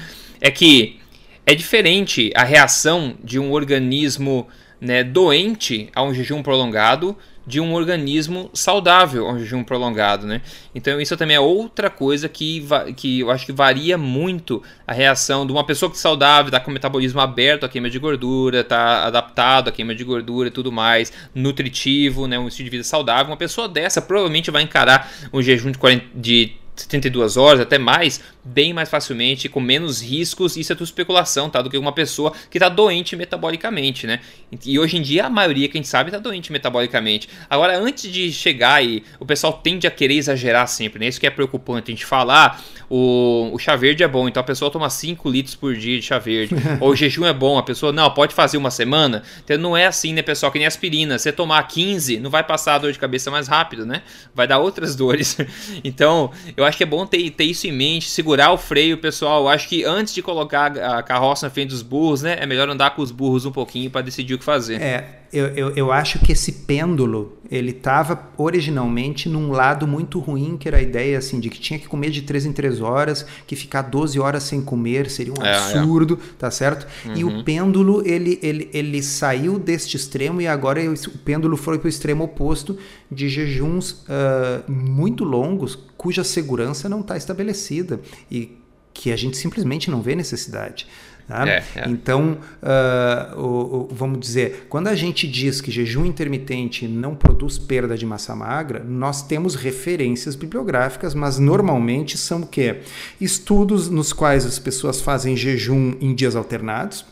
é 0.41 0.51
que 0.51 1.01
é 1.47 1.55
diferente 1.55 2.31
a 2.35 2.45
reação 2.45 3.17
de 3.23 3.39
um 3.39 3.53
organismo 3.53 4.49
né, 4.81 5.03
doente 5.03 5.89
a 5.95 6.03
um 6.03 6.13
jejum 6.13 6.43
prolongado 6.43 7.17
de 7.47 7.61
um 7.61 7.75
organismo 7.75 8.51
saudável 8.55 9.27
ao 9.27 9.39
jejum 9.39 9.63
prolongado, 9.63 10.27
né? 10.27 10.41
Então 10.75 11.01
isso 11.01 11.17
também 11.17 11.37
é 11.37 11.41
outra 11.41 11.91
coisa 11.91 12.29
que, 12.29 12.67
que 12.97 13.21
eu 13.21 13.31
acho 13.31 13.45
que 13.45 13.53
varia 13.53 13.99
muito 13.99 14.63
a 14.87 14.93
reação 14.93 15.47
de 15.47 15.53
uma 15.53 15.65
pessoa 15.65 15.91
que 15.91 15.97
é 15.97 16.01
saudável, 16.01 16.49
está 16.49 16.61
com 16.61 16.71
o 16.71 16.75
metabolismo 16.75 17.21
aberto 17.21 17.65
à 17.65 17.69
queima 17.69 17.91
de 17.91 17.99
gordura, 17.99 18.61
está 18.61 19.05
adaptado 19.05 19.69
à 19.69 19.73
queima 19.73 19.95
de 19.95 20.05
gordura 20.05 20.49
e 20.49 20.51
tudo 20.51 20.73
mais, 20.73 21.13
nutritivo, 21.35 22.27
né? 22.27 22.39
Um 22.39 22.49
estilo 22.49 22.65
de 22.65 22.71
vida 22.71 22.85
saudável. 22.85 23.27
Uma 23.27 23.37
pessoa 23.37 23.69
dessa 23.69 24.01
provavelmente 24.01 24.51
vai 24.51 24.63
encarar 24.63 25.11
um 25.33 25.43
jejum 25.43 25.71
de, 25.71 25.79
40, 25.79 26.07
de 26.15 26.53
72 26.77 27.37
horas, 27.37 27.61
até 27.61 27.79
mais, 27.79 28.21
bem 28.45 28.73
mais 28.73 28.91
facilmente, 28.91 29.49
com 29.49 29.61
menos 29.61 30.03
riscos, 30.03 30.57
isso 30.57 30.73
é 30.73 30.77
tudo 30.77 30.85
especulação, 30.85 31.49
tá? 31.49 31.63
Do 31.63 31.71
que 31.71 31.79
uma 31.79 31.93
pessoa 31.93 32.33
que 32.51 32.59
está 32.59 32.69
doente 32.69 33.17
metabolicamente, 33.17 34.07
né? 34.07 34.21
E 34.65 34.79
hoje 34.79 34.99
em 34.99 35.03
dia 35.03 35.27
a 35.27 35.31
maioria 35.31 35.69
que 35.69 35.79
a 35.79 35.81
gente 35.81 35.89
sabe 35.89 36.11
está 36.11 36.19
doente 36.19 36.53
metabolicamente. 36.53 37.29
Agora, 37.49 37.79
antes 37.79 38.11
de 38.13 38.31
chegar 38.33 38.75
aí, 38.75 39.03
o 39.19 39.25
pessoal 39.25 39.53
tende 39.55 39.87
a 39.87 39.91
querer 39.91 40.15
exagerar 40.15 40.69
sempre, 40.69 41.01
né? 41.01 41.09
Isso 41.09 41.19
que 41.19 41.27
é 41.27 41.31
preocupante. 41.31 41.91
A 41.91 41.95
gente 41.95 42.05
falar, 42.05 42.35
ah, 42.35 42.59
o, 42.91 43.51
o 43.53 43.59
chá 43.59 43.77
verde 43.77 44.03
é 44.03 44.09
bom, 44.09 44.29
então 44.29 44.41
a 44.41 44.45
pessoa 44.45 44.71
toma 44.71 44.91
5 44.91 45.29
litros 45.31 45.55
por 45.55 45.75
dia 45.75 45.99
de 45.99 46.05
chá 46.05 46.19
verde. 46.19 46.55
Ou 46.81 46.91
o 46.91 46.97
jejum 46.97 47.25
é 47.25 47.33
bom, 47.33 47.57
a 47.57 47.63
pessoa, 47.63 47.93
não, 47.93 48.11
pode 48.11 48.35
fazer 48.35 48.57
uma 48.57 48.71
semana. 48.71 49.23
Então 49.43 49.57
não 49.57 49.77
é 49.77 49.87
assim, 49.87 50.13
né, 50.13 50.21
pessoal? 50.21 50.53
Que 50.53 50.59
nem 50.59 50.67
aspirina. 50.67 51.19
Você 51.19 51.33
tomar 51.33 51.63
15, 51.63 52.19
não 52.19 52.29
vai 52.31 52.45
passar 52.45 52.75
a 52.75 52.79
dor 52.79 52.93
de 52.93 52.99
cabeça 52.99 53.31
mais 53.31 53.49
rápido, 53.49 53.87
né? 53.87 54.03
Vai 54.35 54.47
dar 54.47 54.59
outras 54.59 54.95
dores. 54.97 55.39
então, 55.83 56.31
eu 56.57 56.65
acho 56.65 56.77
que 56.77 56.83
é 56.83 56.87
bom 56.87 57.07
ter, 57.07 57.31
ter 57.31 57.45
isso 57.45 57.67
em 57.67 57.73
mente, 57.73 58.09
segurar 58.09 58.34
o 58.53 58.59
freio, 58.59 58.99
pessoal. 58.99 59.43
Eu 59.43 59.49
acho 59.49 59.69
que 59.69 59.85
antes 59.85 60.15
de 60.15 60.23
colocar 60.23 60.77
a 60.79 61.03
carroça 61.03 61.47
na 61.47 61.51
frente 61.51 61.71
dos 61.71 61.83
burros, 61.83 62.23
né? 62.23 62.37
É 62.41 62.47
melhor 62.47 62.69
andar 62.69 62.95
com 62.95 63.03
os 63.03 63.11
burros 63.11 63.45
um 63.45 63.53
pouquinho 63.53 63.91
para 63.91 64.03
decidir 64.03 64.35
o 64.35 64.39
que 64.39 64.45
fazer. 64.45 64.81
É, 64.81 65.25
eu, 65.35 65.47
eu, 65.49 65.71
eu 65.75 65.93
acho 65.93 66.21
que 66.21 66.31
esse 66.31 66.53
pêndulo 66.53 67.39
ele 67.51 67.73
estava 67.73 68.31
originalmente 68.39 69.29
num 69.29 69.51
lado 69.51 69.85
muito 69.87 70.21
ruim, 70.21 70.57
que 70.57 70.69
era 70.69 70.77
a 70.77 70.81
ideia 70.81 71.19
assim 71.19 71.41
de 71.41 71.51
que 71.51 71.59
tinha 71.59 71.79
que 71.79 71.89
comer 71.89 72.11
de 72.11 72.23
3 72.23 72.47
em 72.47 72.53
3 72.53 72.81
horas, 72.81 73.27
que 73.45 73.57
ficar 73.57 73.83
12 73.83 74.19
horas 74.21 74.45
sem 74.45 74.63
comer 74.63 75.11
seria 75.11 75.35
um 75.37 75.45
é, 75.45 75.57
absurdo, 75.57 76.21
é. 76.23 76.35
tá 76.39 76.51
certo? 76.53 76.87
Uhum. 77.05 77.15
E 77.17 77.25
o 77.25 77.29
uhum. 77.29 77.45
pêndulo 77.45 78.03
ele, 78.07 78.39
ele, 78.43 78.71
ele 78.73 79.03
saiu 79.03 79.59
deste 79.59 79.97
extremo 79.97 80.41
e 80.41 80.47
agora 80.47 80.81
o 80.89 81.19
pêndulo 81.19 81.57
foi 81.57 81.79
para 81.81 81.87
o 81.87 81.89
extremo 81.89 82.25
oposto 82.25 82.79
de 83.11 83.29
jejuns 83.29 84.05
uh, 84.05 84.71
muito 84.71 85.25
longos, 85.25 85.79
cuja 86.05 86.23
segurança 86.23 86.87
não 86.87 87.01
está 87.01 87.17
estabelecida 87.17 87.99
e 88.31 88.59
que 88.93 89.11
a 89.11 89.17
gente 89.17 89.39
simplesmente 89.39 89.91
não 89.91 90.03
vê 90.03 90.15
necessidade. 90.15 90.87
Tá? 91.27 91.49
É, 91.49 91.65
é. 91.77 91.89
Então, 91.89 92.37
uh, 92.63 93.41
o, 93.41 93.47
o, 93.47 93.89
vamos 93.91 94.21
dizer, 94.21 94.67
quando 94.69 94.89
a 94.89 94.95
gente 94.95 95.27
diz 95.27 95.63
que 95.63 95.71
jejum 95.71 96.05
intermitente 96.05 96.87
não 96.87 97.15
produz 97.15 97.57
perda 97.57 97.97
de 97.97 98.05
massa 98.05 98.37
magra, 98.37 98.85
nós 98.85 99.27
temos 99.27 99.55
referências 99.55 100.37
bibliográficas, 100.37 101.15
mas 101.15 101.39
normalmente 101.39 102.19
são 102.19 102.43
o 102.43 102.47
quê? 102.47 102.81
Estudos 103.19 103.89
nos 103.89 104.13
quais 104.13 104.45
as 104.45 104.59
pessoas 104.59 105.01
fazem 105.01 105.35
jejum 105.35 105.97
em 106.03 106.15
dias 106.15 106.37
alternados, 106.37 107.07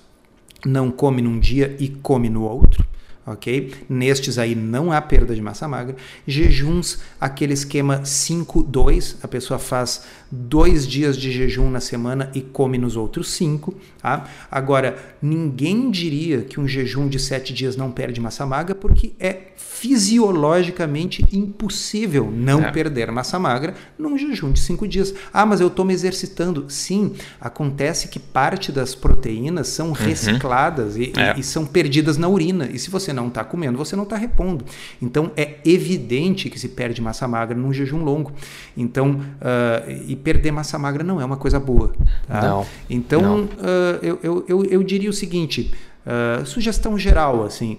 não 0.67 0.91
come 0.91 1.23
num 1.23 1.41
dia 1.41 1.75
e 1.81 1.89
come 1.89 2.29
no 2.29 2.43
outro 2.43 2.82
ok? 3.27 3.73
Nestes 3.89 4.39
aí 4.39 4.55
não 4.55 4.93
há 4.93 5.01
perda 5.01 5.35
de 5.35 5.41
massa 5.41 5.69
magra. 5.69 5.97
Jejuns, 6.27 6.99
aquele 7.21 7.53
esquema 7.53 8.01
5-2, 8.01 9.17
a 9.23 9.29
pessoa 9.29 9.59
faz 9.59 10.05
dois 10.31 10.87
dias 10.87 11.17
de 11.17 11.31
jejum 11.31 11.71
na 11.71 11.81
semana 11.81 12.31
e 12.35 12.41
come 12.41 12.79
nos 12.79 12.97
outros 12.97 13.31
cinco. 13.31 13.75
Tá? 14.01 14.25
Agora, 14.51 14.97
ninguém 15.21 15.91
diria 15.91 16.41
que 16.43 16.59
um 16.59 16.67
jejum 16.67 17.07
de 17.07 17.19
sete 17.19 17.53
dias 17.53 17.77
não 17.77 17.91
perde 17.91 18.21
massa 18.21 18.47
magra, 18.47 18.75
porque 18.75 19.13
é 19.21 19.53
fisiologicamente 19.57 21.25
impossível 21.33 22.33
não 22.33 22.63
é. 22.63 22.71
perder 22.71 23.11
massa 23.11 23.39
magra 23.39 23.75
num 23.99 24.17
jejum 24.17 24.53
de 24.53 24.61
cinco 24.61 24.89
dias. 24.89 25.13
Ah, 25.33 25.45
mas 25.45 25.61
eu 25.61 25.67
estou 25.67 25.85
me 25.85 25.93
exercitando. 25.93 26.67
Sim, 26.69 27.15
acontece 27.41 28.09
que 28.09 28.19
parte 28.19 28.73
das 28.73 28.95
proteínas 28.95 29.69
são 29.69 29.89
uhum. 29.89 29.93
recicladas 29.93 30.97
e, 30.97 31.13
é. 31.17 31.39
e, 31.39 31.43
são 31.43 31.67
perdidas 31.67 32.17
na 32.17 32.29
urina. 32.29 32.69
E 32.73 32.79
se 32.79 32.91
você 32.91 33.12
não 33.13 33.29
está 33.29 33.45
comendo, 33.45 33.79
você 33.79 33.97
não 33.97 34.05
está 34.05 34.17
repondo. 34.17 34.65
Então 35.01 35.31
é 35.37 35.59
evidente 35.65 36.49
que 36.51 36.59
se 36.59 36.69
perde 36.69 37.01
massa 37.01 37.27
magra 37.29 37.57
num 37.57 37.73
jejum 37.73 38.03
longo. 38.03 38.33
Então, 38.77 39.13
uh, 39.13 39.91
e 40.07 40.17
perder 40.17 40.53
massa 40.53 40.79
magra 40.79 41.05
não 41.05 41.21
é 41.21 41.25
uma 41.25 41.37
coisa 41.37 41.59
boa. 41.61 41.93
Tá? 42.27 42.43
Não. 42.43 42.67
Então, 42.89 43.23
não. 43.23 43.45
Uh, 43.45 43.99
eu, 44.03 44.19
eu, 44.23 44.45
eu, 44.49 44.65
eu 44.65 44.83
diria 44.83 45.11
o 45.11 45.13
seguinte. 45.13 45.73
Uh, 46.05 46.45
sugestão 46.45 46.99
geral, 46.99 47.45
assim, 47.45 47.79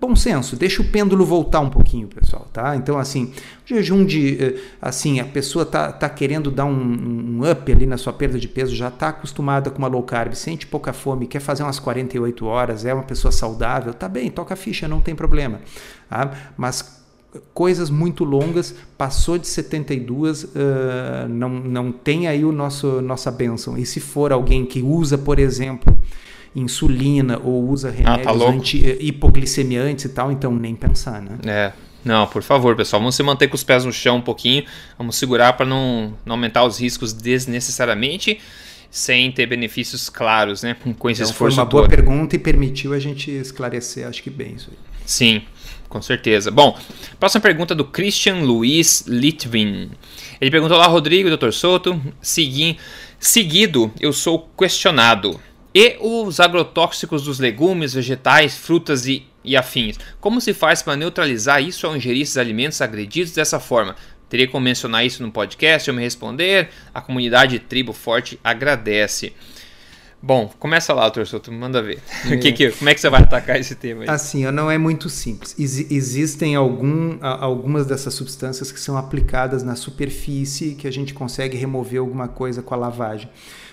bom 0.00 0.14
senso, 0.14 0.56
deixa 0.56 0.80
o 0.80 0.84
pêndulo 0.84 1.24
voltar 1.24 1.60
um 1.60 1.68
pouquinho, 1.68 2.06
pessoal, 2.06 2.27
tá? 2.58 2.74
Então, 2.74 2.98
assim, 2.98 3.32
jejum 3.64 4.04
de, 4.04 4.36
eh, 4.42 4.54
assim, 4.82 5.20
a 5.20 5.24
pessoa 5.24 5.64
tá, 5.64 5.92
tá 5.92 6.08
querendo 6.08 6.50
dar 6.50 6.64
um, 6.64 6.72
um 6.72 7.40
up 7.48 7.70
ali 7.70 7.86
na 7.86 7.96
sua 7.96 8.12
perda 8.12 8.36
de 8.36 8.48
peso, 8.48 8.74
já 8.74 8.90
tá 8.90 9.10
acostumada 9.10 9.70
com 9.70 9.78
uma 9.78 9.86
low 9.86 10.02
carb, 10.02 10.34
sente 10.34 10.66
pouca 10.66 10.92
fome, 10.92 11.28
quer 11.28 11.38
fazer 11.38 11.62
umas 11.62 11.78
48 11.78 12.44
horas, 12.44 12.84
é 12.84 12.92
uma 12.92 13.04
pessoa 13.04 13.30
saudável, 13.30 13.94
tá 13.94 14.08
bem, 14.08 14.28
toca 14.28 14.54
a 14.54 14.56
ficha, 14.56 14.88
não 14.88 15.00
tem 15.00 15.14
problema, 15.14 15.60
tá? 16.10 16.32
Mas 16.56 16.98
coisas 17.54 17.90
muito 17.90 18.24
longas, 18.24 18.74
passou 18.96 19.38
de 19.38 19.46
72, 19.46 20.42
uh, 20.42 20.48
não, 21.28 21.48
não 21.48 21.92
tem 21.92 22.26
aí 22.26 22.44
o 22.44 22.50
nosso 22.50 23.00
nossa 23.00 23.30
bênção. 23.30 23.78
E 23.78 23.86
se 23.86 24.00
for 24.00 24.32
alguém 24.32 24.66
que 24.66 24.82
usa, 24.82 25.16
por 25.16 25.38
exemplo, 25.38 25.96
insulina 26.56 27.38
ou 27.38 27.68
usa 27.68 27.88
remédios 27.88 28.26
ah, 28.26 28.38
tá 28.38 28.50
anti, 28.50 28.84
eh, 28.84 28.96
hipoglicemiantes 28.98 30.06
e 30.06 30.08
tal, 30.08 30.32
então 30.32 30.52
nem 30.56 30.74
pensar, 30.74 31.22
né? 31.22 31.38
É. 31.46 31.87
Não, 32.04 32.26
por 32.26 32.42
favor, 32.42 32.76
pessoal, 32.76 33.00
vamos 33.00 33.14
se 33.14 33.22
manter 33.22 33.48
com 33.48 33.54
os 33.56 33.64
pés 33.64 33.84
no 33.84 33.92
chão 33.92 34.16
um 34.16 34.20
pouquinho, 34.20 34.64
vamos 34.96 35.16
segurar 35.16 35.54
para 35.54 35.66
não, 35.66 36.14
não 36.24 36.34
aumentar 36.34 36.64
os 36.64 36.80
riscos 36.80 37.12
desnecessariamente 37.12 38.40
sem 38.90 39.30
ter 39.30 39.46
benefícios 39.46 40.08
claros, 40.08 40.62
né? 40.62 40.76
Com 40.98 41.10
esse 41.10 41.20
então, 41.20 41.30
esforço 41.30 41.56
foi 41.56 41.64
uma 41.64 41.68
boa 41.68 41.88
pergunta 41.88 42.36
e 42.36 42.38
permitiu 42.38 42.92
a 42.92 42.98
gente 42.98 43.30
esclarecer, 43.30 44.06
acho 44.06 44.22
que 44.22 44.30
bem 44.30 44.54
isso 44.54 44.70
aí. 44.70 44.78
Sim, 45.04 45.42
com 45.88 46.00
certeza. 46.00 46.50
Bom, 46.50 46.78
próxima 47.18 47.40
pergunta 47.40 47.74
do 47.74 47.84
Christian 47.84 48.36
Luiz 48.36 49.04
Litvin. 49.06 49.90
Ele 50.40 50.50
perguntou 50.50 50.76
lá, 50.76 50.86
Rodrigo, 50.86 51.34
Dr. 51.34 51.50
Soto, 51.50 52.00
segui, 52.20 52.78
seguido 53.18 53.92
eu 54.00 54.12
sou 54.12 54.48
questionado 54.56 55.38
e 55.74 55.96
os 56.00 56.40
agrotóxicos 56.40 57.24
dos 57.24 57.38
legumes, 57.38 57.94
vegetais, 57.94 58.56
frutas 58.56 59.06
e, 59.06 59.26
e 59.48 59.56
afins. 59.56 59.98
Como 60.20 60.40
se 60.40 60.52
faz 60.52 60.82
para 60.82 60.96
neutralizar 60.96 61.62
isso 61.62 61.86
ao 61.86 61.96
ingerir 61.96 62.22
esses 62.22 62.36
alimentos 62.36 62.80
agredidos 62.80 63.32
dessa 63.32 63.58
forma? 63.58 63.96
Teria 64.28 64.46
como 64.46 64.64
mencionar 64.64 65.06
isso 65.06 65.22
no 65.22 65.32
podcast 65.32 65.90
ou 65.90 65.96
me 65.96 66.02
responder? 66.02 66.68
A 66.92 67.00
comunidade 67.00 67.58
Tribo 67.58 67.92
Forte 67.94 68.38
agradece. 68.44 69.32
Bom, 70.20 70.52
começa 70.58 70.92
lá, 70.92 71.08
Torçoto, 71.10 71.50
manda 71.52 71.80
ver. 71.80 72.00
É. 72.28 72.36
que, 72.38 72.52
que, 72.52 72.70
como 72.72 72.90
é 72.90 72.94
que 72.94 73.00
você 73.00 73.08
vai 73.08 73.22
atacar 73.22 73.58
esse 73.58 73.74
tema 73.76 74.02
aí? 74.02 74.10
Assim, 74.10 74.44
não 74.50 74.70
é 74.70 74.76
muito 74.76 75.08
simples. 75.08 75.54
Ex 75.58 75.90
existem 75.90 76.56
algum, 76.56 77.18
algumas 77.22 77.86
dessas 77.86 78.14
substâncias 78.14 78.72
que 78.72 78.80
são 78.80 78.98
aplicadas 78.98 79.62
na 79.62 79.76
superfície 79.76 80.74
que 80.74 80.88
a 80.88 80.92
gente 80.92 81.14
consegue 81.14 81.56
remover 81.56 82.00
alguma 82.00 82.26
coisa 82.26 82.62
com 82.62 82.74
a 82.74 82.76
lavagem. 82.76 83.30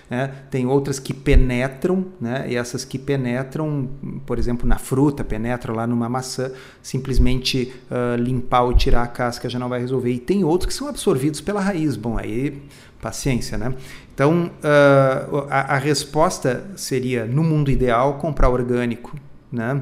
Né? 0.09 0.31
Tem 0.51 0.67
outras 0.67 0.99
que 0.99 1.13
penetram, 1.13 2.05
né? 2.21 2.45
e 2.47 2.55
essas 2.55 2.85
que 2.85 2.99
penetram, 2.99 3.89
por 4.25 4.37
exemplo, 4.37 4.67
na 4.67 4.77
fruta, 4.77 5.23
penetra 5.23 5.73
lá 5.73 5.87
numa 5.87 6.07
maçã, 6.07 6.51
simplesmente 6.81 7.73
uh, 7.89 8.15
limpar 8.15 8.61
ou 8.61 8.73
tirar 8.73 9.03
a 9.03 9.07
casca 9.07 9.49
já 9.49 9.57
não 9.57 9.67
vai 9.67 9.79
resolver. 9.79 10.11
E 10.11 10.19
tem 10.19 10.43
outros 10.43 10.67
que 10.67 10.73
são 10.73 10.87
absorvidos 10.87 11.41
pela 11.41 11.59
raiz. 11.59 11.95
Bom, 11.95 12.17
aí 12.17 12.61
paciência, 13.01 13.57
né? 13.57 13.73
Então, 14.13 14.49
uh, 14.63 15.47
a, 15.49 15.75
a, 15.75 15.77
resposta 15.77 16.65
seria, 16.75 17.25
no 17.25 17.43
mundo 17.43 17.69
ideal, 17.69 18.15
comprar 18.15 18.49
orgânico, 18.49 19.15
né? 19.51 19.81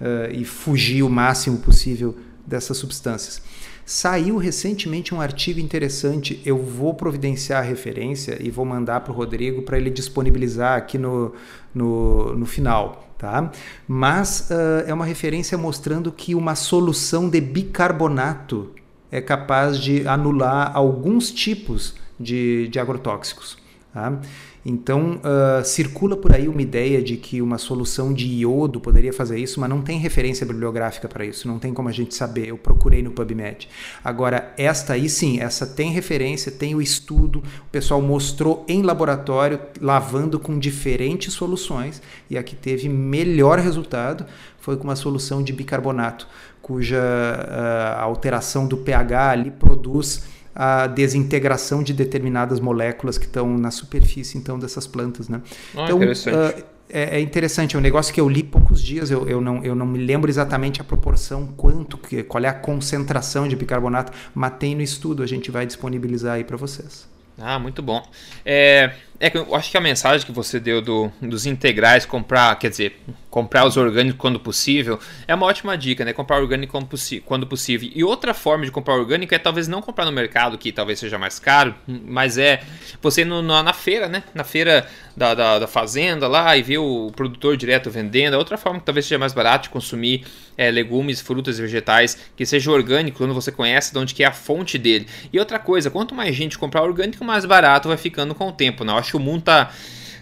Uh, 0.00 0.32
e 0.32 0.44
fugir 0.44 1.02
o 1.02 1.08
máximo 1.08 1.58
possível 1.58 2.16
dessas 2.46 2.76
substâncias. 2.76 3.40
Saiu 3.86 4.38
recentemente 4.38 5.14
um 5.14 5.20
artigo 5.20 5.60
interessante, 5.60 6.40
eu 6.44 6.56
vou 6.56 6.94
providenciar 6.94 7.60
a 7.60 7.66
referência 7.66 8.38
e 8.40 8.50
vou 8.50 8.64
mandar 8.64 9.00
para 9.00 9.12
o 9.12 9.14
Rodrigo 9.14 9.62
para 9.62 9.76
ele 9.76 9.90
disponibilizar 9.90 10.78
aqui 10.78 10.96
no, 10.96 11.34
no, 11.74 12.34
no 12.34 12.46
final. 12.46 13.04
Tá? 13.18 13.52
Mas 13.86 14.50
uh, 14.50 14.84
é 14.86 14.94
uma 14.94 15.04
referência 15.04 15.56
mostrando 15.58 16.10
que 16.10 16.34
uma 16.34 16.54
solução 16.54 17.28
de 17.28 17.40
bicarbonato 17.40 18.70
é 19.10 19.20
capaz 19.20 19.78
de 19.78 20.06
anular 20.08 20.72
alguns 20.74 21.30
tipos 21.30 21.94
de, 22.18 22.68
de 22.68 22.80
agrotóxicos. 22.80 23.56
Tá? 23.92 24.18
Então, 24.66 25.20
uh, 25.20 25.62
circula 25.62 26.16
por 26.16 26.34
aí 26.34 26.48
uma 26.48 26.62
ideia 26.62 27.02
de 27.02 27.18
que 27.18 27.42
uma 27.42 27.58
solução 27.58 28.14
de 28.14 28.26
iodo 28.26 28.80
poderia 28.80 29.12
fazer 29.12 29.38
isso, 29.38 29.60
mas 29.60 29.68
não 29.68 29.82
tem 29.82 29.98
referência 29.98 30.46
bibliográfica 30.46 31.06
para 31.06 31.24
isso, 31.24 31.46
não 31.46 31.58
tem 31.58 31.74
como 31.74 31.90
a 31.90 31.92
gente 31.92 32.14
saber. 32.14 32.48
Eu 32.48 32.56
procurei 32.56 33.02
no 33.02 33.10
PubMed. 33.10 33.68
Agora, 34.02 34.54
esta 34.56 34.94
aí 34.94 35.08
sim, 35.08 35.38
essa 35.38 35.66
tem 35.66 35.90
referência, 35.90 36.50
tem 36.50 36.74
o 36.74 36.80
estudo, 36.80 37.40
o 37.40 37.70
pessoal 37.70 38.00
mostrou 38.00 38.64
em 38.66 38.80
laboratório, 38.80 39.60
lavando 39.80 40.40
com 40.40 40.58
diferentes 40.58 41.34
soluções, 41.34 42.00
e 42.30 42.38
a 42.38 42.42
que 42.42 42.56
teve 42.56 42.88
melhor 42.88 43.58
resultado 43.58 44.24
foi 44.58 44.78
com 44.78 44.84
uma 44.84 44.96
solução 44.96 45.42
de 45.42 45.52
bicarbonato, 45.52 46.26
cuja 46.62 46.98
uh, 46.98 48.00
alteração 48.00 48.66
do 48.66 48.78
pH 48.78 49.30
ali 49.30 49.50
produz 49.50 50.22
a 50.54 50.86
desintegração 50.86 51.82
de 51.82 51.92
determinadas 51.92 52.60
moléculas 52.60 53.18
que 53.18 53.26
estão 53.26 53.58
na 53.58 53.70
superfície 53.70 54.38
então 54.38 54.58
dessas 54.58 54.86
plantas, 54.86 55.28
né? 55.28 55.42
Ah, 55.74 55.84
então 55.84 55.96
interessante. 55.96 56.60
Uh, 56.60 56.64
é, 56.88 57.16
é, 57.16 57.20
interessante, 57.20 57.74
é 57.74 57.78
um 57.78 57.82
negócio 57.82 58.12
que 58.14 58.20
eu 58.20 58.28
li 58.28 58.42
poucos 58.42 58.80
dias, 58.82 59.10
eu, 59.10 59.26
eu, 59.28 59.40
não, 59.40 59.64
eu 59.64 59.74
não 59.74 59.86
me 59.86 59.98
lembro 59.98 60.30
exatamente 60.30 60.80
a 60.80 60.84
proporção, 60.84 61.46
quanto, 61.56 61.96
que, 61.96 62.22
qual 62.22 62.44
é 62.44 62.48
a 62.48 62.52
concentração 62.52 63.48
de 63.48 63.56
bicarbonato, 63.56 64.12
mas 64.34 64.52
tem 64.58 64.76
no 64.76 64.82
estudo, 64.82 65.22
a 65.22 65.26
gente 65.26 65.50
vai 65.50 65.66
disponibilizar 65.66 66.34
aí 66.34 66.44
para 66.44 66.56
vocês. 66.56 67.08
Ah, 67.38 67.58
muito 67.58 67.82
bom. 67.82 68.00
É, 68.44 68.92
é 69.24 69.30
que 69.30 69.38
eu 69.38 69.54
acho 69.54 69.70
que 69.70 69.76
a 69.78 69.80
mensagem 69.80 70.26
que 70.26 70.32
você 70.32 70.60
deu 70.60 70.82
do, 70.82 71.10
dos 71.18 71.46
integrais, 71.46 72.04
comprar, 72.04 72.54
quer 72.58 72.68
dizer, 72.68 73.00
comprar 73.30 73.66
os 73.66 73.76
orgânicos 73.76 74.20
quando 74.20 74.38
possível, 74.38 75.00
é 75.26 75.34
uma 75.34 75.46
ótima 75.46 75.76
dica, 75.78 76.04
né? 76.04 76.12
Comprar 76.12 76.36
orgânico 76.36 76.78
quando, 77.24 77.46
possível. 77.46 77.90
E 77.92 78.04
outra 78.04 78.34
forma 78.34 78.66
de 78.66 78.70
comprar 78.70 78.94
orgânico 78.94 79.34
é 79.34 79.38
talvez 79.38 79.66
não 79.66 79.80
comprar 79.80 80.04
no 80.04 80.12
mercado, 80.12 80.58
que 80.58 80.70
talvez 80.70 80.98
seja 80.98 81.18
mais 81.18 81.38
caro, 81.38 81.74
mas 81.86 82.36
é 82.36 82.62
você 83.02 83.24
no, 83.24 83.40
na, 83.40 83.62
na, 83.62 83.72
feira, 83.72 84.08
né? 84.08 84.22
Na 84.34 84.44
feira 84.44 84.86
da, 85.16 85.34
da, 85.34 85.58
da, 85.58 85.66
fazenda 85.66 86.28
lá 86.28 86.56
e 86.56 86.62
ver 86.62 86.78
o 86.78 87.10
produtor 87.16 87.56
direto 87.56 87.90
vendendo. 87.90 88.34
É 88.34 88.36
outra 88.36 88.58
forma 88.58 88.78
que 88.78 88.84
talvez 88.84 89.06
seja 89.06 89.18
mais 89.18 89.32
barato 89.32 89.64
de 89.64 89.70
consumir 89.70 90.24
é, 90.56 90.70
legumes, 90.70 91.20
frutas 91.20 91.58
e 91.58 91.62
vegetais, 91.62 92.16
que 92.36 92.46
seja 92.46 92.70
orgânico, 92.70 93.18
quando 93.18 93.34
você 93.34 93.50
conhece 93.50 93.92
de 93.92 93.98
onde 93.98 94.14
que 94.14 94.22
é 94.22 94.26
a 94.26 94.32
fonte 94.32 94.78
dele. 94.78 95.08
E 95.32 95.40
outra 95.40 95.58
coisa, 95.58 95.90
quanto 95.90 96.14
mais 96.14 96.36
gente 96.36 96.56
comprar 96.56 96.82
orgânico, 96.82 97.24
mais 97.24 97.44
barato 97.44 97.88
vai 97.88 97.96
ficando 97.96 98.32
com 98.32 98.48
o 98.48 98.52
tempo, 98.52 98.84
né? 98.84 98.92
Eu 98.92 98.98
acho 98.98 99.13
que 99.14 99.16
o 99.16 99.20
mundo 99.20 99.42
tá 99.42 99.72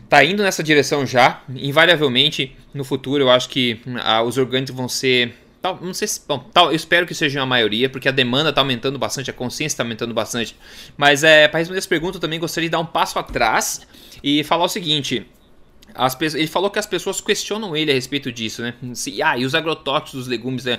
tá 0.09 0.22
indo 0.22 0.42
nessa 0.42 0.62
direção 0.62 1.07
já. 1.07 1.40
Invariavelmente, 1.48 2.55
no 2.74 2.85
futuro, 2.85 3.24
eu 3.24 3.31
acho 3.31 3.48
que 3.48 3.81
ah, 4.02 4.22
os 4.22 4.37
orgânicos 4.37 4.74
vão 4.74 4.87
ser 4.87 5.35
tal, 5.62 5.78
não 5.81 5.94
sei 5.94 6.07
se, 6.07 6.20
bom, 6.28 6.38
tal, 6.52 6.66
eu 6.66 6.74
espero 6.74 7.07
que 7.07 7.14
seja 7.14 7.40
a 7.40 7.46
maioria, 7.46 7.88
porque 7.88 8.09
a 8.09 8.12
demanda 8.12 8.50
está 8.50 8.61
aumentando 8.61 8.98
bastante, 8.98 9.31
a 9.31 9.33
consciência 9.33 9.74
está 9.74 9.83
aumentando 9.85 10.12
bastante. 10.12 10.55
Mas 10.98 11.24
é, 11.24 11.48
para 11.48 11.61
responder 11.61 11.78
essa 11.78 11.88
pergunta, 11.88 12.16
eu 12.18 12.20
também 12.20 12.38
gostaria 12.38 12.68
de 12.68 12.72
dar 12.72 12.81
um 12.81 12.85
passo 12.85 13.18
atrás 13.18 13.87
e 14.22 14.44
falar 14.44 14.64
o 14.64 14.68
seguinte. 14.68 15.26
As, 15.94 16.18
ele 16.35 16.46
falou 16.46 16.68
que 16.68 16.78
as 16.78 16.87
pessoas 16.87 17.20
questionam 17.20 17.74
ele 17.74 17.90
a 17.90 17.94
respeito 17.94 18.31
disso, 18.31 18.61
né? 18.61 18.74
Se, 18.92 19.22
ah, 19.22 19.38
e 19.38 19.46
os 19.46 19.55
agrotóxicos 19.55 20.12
dos 20.12 20.26
legumes, 20.26 20.64
né? 20.64 20.78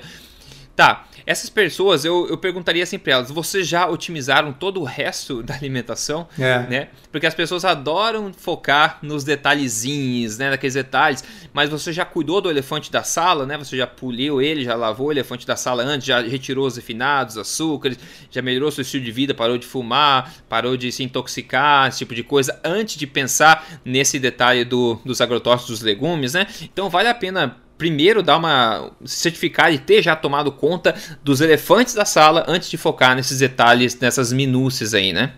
Tá, 0.76 1.08
essas 1.26 1.50
pessoas, 1.50 2.06
eu, 2.06 2.28
eu 2.28 2.38
perguntaria 2.38 2.84
assim 2.84 3.00
para 3.00 3.14
elas: 3.14 3.32
vocês 3.32 3.68
já 3.68 3.88
otimizaram 3.88 4.52
todo 4.52 4.82
o 4.82 4.84
resto 4.84 5.42
da 5.44 5.56
alimentação? 5.56 6.28
É. 6.38 6.60
Né? 6.68 6.88
Porque 7.12 7.26
as 7.26 7.34
pessoas 7.34 7.64
adoram 7.66 8.32
focar 8.34 9.00
nos 9.02 9.24
detalhezinhos, 9.24 10.38
né? 10.38 10.50
Daqueles 10.50 10.74
detalhes, 10.74 11.24
mas 11.54 11.70
você 11.70 11.94
já 11.94 12.06
cuidou 12.06 12.42
do 12.42 12.50
elefante 12.50 12.92
da 12.92 13.04
sala, 13.04 13.46
né? 13.46 13.58
Você 13.58 13.78
já 13.78 13.88
poliu 13.88 14.42
ele, 14.42 14.64
já 14.64 14.76
lavou 14.76 15.08
o 15.08 15.12
elefante 15.12 15.46
da 15.46 15.56
sala 15.56 15.84
antes, 15.84 16.08
já 16.08 16.22
retirou 16.22 16.68
os 16.68 16.76
refinados, 16.76 17.38
açúcares, 17.38 17.98
já 18.30 18.42
melhorou 18.42 18.72
seu 18.72 18.82
estilo 18.82 19.04
de 19.04 19.12
vida, 19.12 19.34
parou 19.34 19.58
de 19.58 19.66
fumar, 19.66 20.34
parou 20.50 20.76
de 20.76 20.92
se 20.92 21.04
intoxicar, 21.04 21.88
esse 21.88 22.00
tipo 22.00 22.16
de 22.16 22.24
coisa, 22.24 22.60
antes 22.64 22.96
de 22.96 23.08
pensar 23.08 23.82
nesse 23.86 24.20
detalhe 24.20 24.66
do, 24.66 25.00
dos 25.06 25.22
agrotóxicos 25.22 25.80
dos 25.80 25.82
legumes, 25.82 26.34
né? 26.34 26.48
Então 26.62 26.90
vale 26.90 27.08
a 27.08 27.14
pena 27.14 27.63
primeiro 27.78 28.24
dar 28.24 28.38
uma 28.38 28.92
certificar 29.06 29.74
e 29.74 29.78
ter 29.78 30.02
já 30.02 30.16
tomado 30.16 30.52
conta 30.52 30.96
dos 31.24 31.42
elefantes 31.42 31.94
da 31.94 32.06
sala 32.06 32.46
antes 32.48 32.70
de 32.70 32.78
focar 32.78 33.16
nesses 33.16 33.40
detalhes, 33.40 34.00
nessas 34.00 34.32
minúcias 34.32 34.94
aí, 34.94 35.12
né? 35.12 35.34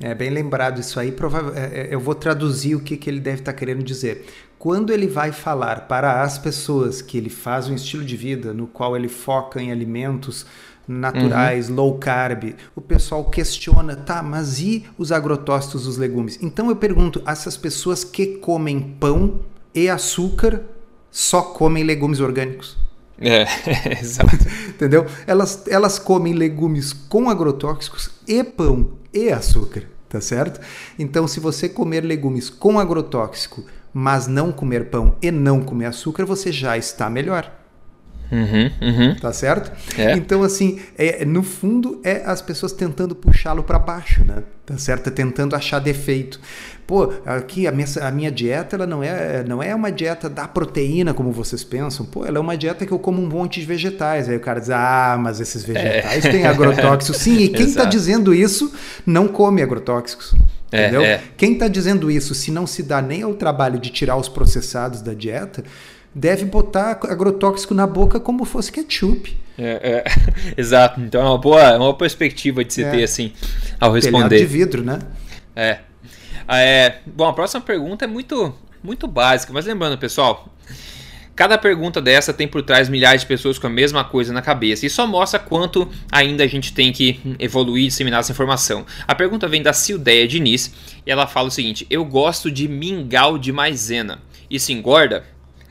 É 0.00 0.14
bem 0.14 0.30
lembrado 0.30 0.80
isso 0.80 1.00
aí. 1.00 1.12
É, 1.54 1.80
é, 1.80 1.88
eu 1.94 1.98
vou 1.98 2.14
traduzir 2.14 2.76
o 2.76 2.80
que, 2.80 2.96
que 2.96 3.10
ele 3.10 3.20
deve 3.20 3.40
estar 3.40 3.52
tá 3.52 3.58
querendo 3.58 3.82
dizer. 3.82 4.26
Quando 4.58 4.92
ele 4.92 5.06
vai 5.06 5.32
falar 5.32 5.88
para 5.88 6.22
as 6.22 6.38
pessoas 6.38 7.02
que 7.02 7.18
ele 7.18 7.30
faz 7.30 7.68
um 7.68 7.74
estilo 7.74 8.04
de 8.04 8.16
vida 8.16 8.52
no 8.52 8.66
qual 8.66 8.96
ele 8.96 9.08
foca 9.08 9.60
em 9.60 9.72
alimentos 9.72 10.46
naturais, 10.86 11.68
uhum. 11.68 11.76
low 11.76 11.98
carb, 11.98 12.54
o 12.74 12.80
pessoal 12.80 13.24
questiona, 13.24 13.94
tá, 13.94 14.22
mas 14.22 14.60
e 14.60 14.84
os 14.96 15.12
agrotóxicos 15.12 15.84
dos 15.84 15.98
legumes? 15.98 16.38
Então 16.40 16.70
eu 16.70 16.76
pergunto, 16.76 17.22
essas 17.26 17.56
pessoas 17.56 18.04
que 18.04 18.38
comem 18.38 18.96
pão 18.98 19.40
e 19.74 19.88
açúcar 19.88 20.62
só 21.18 21.42
comem 21.42 21.82
legumes 21.82 22.20
orgânicos. 22.20 22.76
É, 23.20 23.44
exato. 24.00 24.36
Entendeu? 24.68 25.04
Elas, 25.26 25.64
elas 25.66 25.98
comem 25.98 26.32
legumes 26.32 26.92
com 26.92 27.28
agrotóxicos 27.28 28.08
e 28.24 28.44
pão 28.44 28.92
e 29.12 29.28
açúcar, 29.28 29.82
tá 30.08 30.20
certo? 30.20 30.60
Então, 30.96 31.26
se 31.26 31.40
você 31.40 31.68
comer 31.68 32.04
legumes 32.04 32.48
com 32.48 32.78
agrotóxico, 32.78 33.64
mas 33.92 34.28
não 34.28 34.52
comer 34.52 34.90
pão 34.90 35.16
e 35.20 35.32
não 35.32 35.60
comer 35.60 35.86
açúcar, 35.86 36.24
você 36.24 36.52
já 36.52 36.78
está 36.78 37.10
melhor. 37.10 37.52
Uhum, 38.30 38.70
uhum. 38.80 39.14
Tá 39.14 39.32
certo? 39.32 39.72
É. 39.98 40.12
Então, 40.12 40.42
assim, 40.42 40.78
é, 40.96 41.24
no 41.24 41.42
fundo, 41.42 42.00
é 42.04 42.22
as 42.26 42.42
pessoas 42.42 42.72
tentando 42.72 43.14
puxá-lo 43.14 43.62
para 43.62 43.78
baixo, 43.78 44.24
né? 44.24 44.42
Tá 44.66 44.76
certo? 44.76 45.08
É 45.08 45.10
tentando 45.10 45.56
achar 45.56 45.78
defeito. 45.78 46.38
Pô, 46.86 47.12
aqui 47.24 47.66
a 47.66 47.72
minha, 47.72 47.86
a 48.00 48.10
minha 48.10 48.30
dieta 48.30 48.76
ela 48.76 48.86
não, 48.86 49.02
é, 49.02 49.44
não 49.44 49.62
é 49.62 49.74
uma 49.74 49.90
dieta 49.90 50.28
da 50.28 50.48
proteína, 50.48 51.12
como 51.12 51.32
vocês 51.32 51.64
pensam. 51.64 52.04
Pô, 52.06 52.24
ela 52.24 52.38
é 52.38 52.40
uma 52.40 52.56
dieta 52.56 52.84
que 52.86 52.92
eu 52.92 52.98
como 52.98 53.22
um 53.22 53.26
monte 53.26 53.60
de 53.60 53.66
vegetais. 53.66 54.28
Aí 54.28 54.36
o 54.36 54.40
cara 54.40 54.60
diz, 54.60 54.70
ah, 54.70 55.18
mas 55.20 55.40
esses 55.40 55.64
vegetais 55.64 56.24
é. 56.24 56.30
têm 56.30 56.46
agrotóxicos. 56.46 57.20
Sim, 57.20 57.38
e 57.38 57.48
quem 57.48 57.66
está 57.66 57.84
dizendo 57.84 58.34
isso 58.34 58.72
não 59.06 59.28
come 59.28 59.62
agrotóxicos. 59.62 60.34
É, 60.70 60.82
entendeu? 60.82 61.02
É. 61.02 61.22
Quem 61.36 61.54
está 61.54 61.68
dizendo 61.68 62.10
isso, 62.10 62.34
se 62.34 62.50
não 62.50 62.66
se 62.66 62.82
dá 62.82 63.00
nem 63.00 63.22
ao 63.22 63.34
trabalho 63.34 63.78
de 63.78 63.90
tirar 63.90 64.16
os 64.16 64.28
processados 64.28 65.00
da 65.00 65.14
dieta, 65.14 65.64
deve 66.14 66.44
botar 66.44 66.98
agrotóxico 67.04 67.74
na 67.74 67.86
boca 67.86 68.18
como 68.18 68.44
fosse 68.44 68.72
ketchup. 68.72 69.36
É, 69.58 70.04
é. 70.04 70.04
Exato. 70.60 71.00
Então 71.00 71.20
é 71.20 71.24
uma 71.24 71.38
boa, 71.38 71.62
é 71.62 71.78
uma 71.78 71.94
perspectiva 71.94 72.64
de 72.64 72.72
se 72.72 72.84
é. 72.84 72.90
ter 72.90 73.02
assim 73.02 73.32
ao 73.80 73.92
responder. 73.92 74.28
Telhado 74.28 74.36
de 74.36 74.46
vidro, 74.46 74.84
né? 74.84 74.98
É. 75.54 75.78
é. 76.48 76.98
Bom, 77.06 77.26
a 77.26 77.32
próxima 77.32 77.60
pergunta 77.60 78.04
é 78.04 78.08
muito, 78.08 78.54
muito 78.82 79.06
básica, 79.06 79.52
mas 79.52 79.66
lembrando, 79.66 79.98
pessoal, 79.98 80.48
Cada 81.38 81.56
pergunta 81.56 82.02
dessa 82.02 82.32
tem 82.32 82.48
por 82.48 82.64
trás 82.64 82.88
milhares 82.88 83.20
de 83.20 83.28
pessoas 83.28 83.60
com 83.60 83.68
a 83.68 83.70
mesma 83.70 84.02
coisa 84.02 84.32
na 84.32 84.42
cabeça 84.42 84.84
e 84.84 84.90
só 84.90 85.06
mostra 85.06 85.38
quanto 85.38 85.88
ainda 86.10 86.42
a 86.42 86.48
gente 86.48 86.72
tem 86.72 86.92
que 86.92 87.20
evoluir 87.38 87.84
e 87.84 87.86
disseminar 87.86 88.18
essa 88.18 88.32
informação. 88.32 88.84
A 89.06 89.14
pergunta 89.14 89.46
vem 89.46 89.62
da 89.62 89.72
Sildeia 89.72 90.26
Diniz 90.26 90.74
e 91.06 91.08
ela 91.08 91.28
fala 91.28 91.46
o 91.46 91.50
seguinte: 91.52 91.86
Eu 91.88 92.04
gosto 92.04 92.50
de 92.50 92.66
mingau 92.66 93.38
de 93.38 93.52
maisena. 93.52 94.20
Isso 94.50 94.72
engorda? 94.72 95.24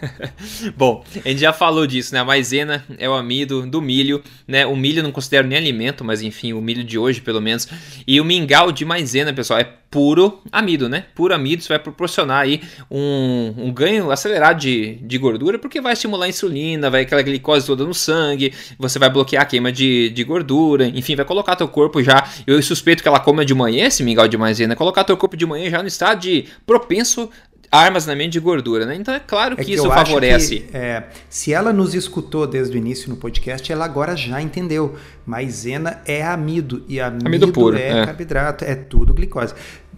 Bom, 0.76 1.04
a 1.24 1.30
gente 1.30 1.40
já 1.40 1.54
falou 1.54 1.88
disso, 1.88 2.14
né? 2.14 2.20
A 2.20 2.26
maisena 2.26 2.84
é 2.98 3.10
o 3.10 3.14
amido 3.14 3.66
do 3.66 3.82
milho, 3.82 4.22
né? 4.48 4.66
O 4.66 4.76
milho 4.76 5.04
não 5.04 5.12
considero 5.12 5.48
nem 5.48 5.58
alimento, 5.58 6.04
mas 6.04 6.22
enfim, 6.22 6.54
o 6.54 6.62
milho 6.62 6.84
de 6.84 6.98
hoje 6.98 7.22
pelo 7.22 7.42
menos. 7.42 7.68
E 8.06 8.20
o 8.22 8.26
mingau 8.26 8.72
de 8.72 8.86
maisena, 8.86 9.34
pessoal, 9.34 9.60
é 9.60 9.68
puro 9.90 10.42
amido, 10.52 10.90
né? 10.90 11.06
Puro 11.16 11.34
amido, 11.34 11.62
isso 11.62 11.70
vai 11.70 11.80
proporcionar 11.80 12.42
aí 12.42 12.62
um, 12.92 13.54
um 13.58 13.72
ganho 13.72 14.12
acelerado 14.12 14.60
de, 14.60 14.96
de 14.96 15.18
gordura, 15.18 15.58
porque 15.58 15.80
vai 15.80 15.94
estimular 15.94 16.26
a 16.26 16.30
insulina, 16.30 16.90
vai 16.90 17.02
aquela 17.02 17.22
glicose 17.22 17.66
toda 17.66 17.86
no 17.86 17.94
sangue, 17.94 18.54
você 18.78 19.00
vai 19.00 19.10
bloquear 19.10 19.44
a 19.44 19.46
queima 19.46 19.72
de, 19.72 20.10
de 20.10 20.24
gordura, 20.24 20.86
enfim, 20.88 21.16
vai 21.16 21.26
colocar 21.26 21.56
teu 21.56 21.68
corpo 21.68 22.04
já. 22.04 22.30
Eu 22.46 22.62
suspeito 22.62 23.02
que 23.02 23.08
ela 23.08 23.20
coma 23.20 23.46
de 23.46 23.54
manhã 23.54 23.88
esse 23.88 24.04
mingau 24.04 24.28
de 24.28 24.38
maisena, 24.38 24.76
colocar 24.76 25.04
teu 25.04 25.16
corpo 25.16 25.38
de 25.38 25.46
manhã 25.46 25.70
já 25.70 25.82
no 25.82 25.88
estado 25.88 26.20
de 26.20 26.46
propenso 26.66 27.30
armazenamento 27.72 28.32
de 28.32 28.40
gordura, 28.40 28.86
né? 28.86 28.96
Então 28.96 29.14
é 29.14 29.20
claro 29.20 29.56
que, 29.56 29.62
é 29.62 29.66
que 29.66 29.74
isso 29.74 29.88
favorece. 29.88 30.60
Que, 30.60 30.78
é, 30.78 31.04
se 31.30 31.54
ela 31.54 31.74
nos 31.74 31.94
escutou 31.94 32.48
desde 32.48 32.76
o 32.76 32.78
início 32.78 33.10
no 33.10 33.18
podcast, 33.18 33.72
ela 33.72 33.86
agora 33.86 34.16
já 34.16 34.42
entendeu. 34.42 34.96
Maisena 35.26 36.02
é 36.06 36.24
amido 36.26 36.84
e 36.88 37.00
amido, 37.02 37.28
amido 37.28 37.52
puro, 37.52 37.76
é, 37.76 38.02
é 38.02 38.06
carboidrato, 38.06 38.64
é 38.64 38.76
tudo 38.76 39.14
glicose. 39.14 39.54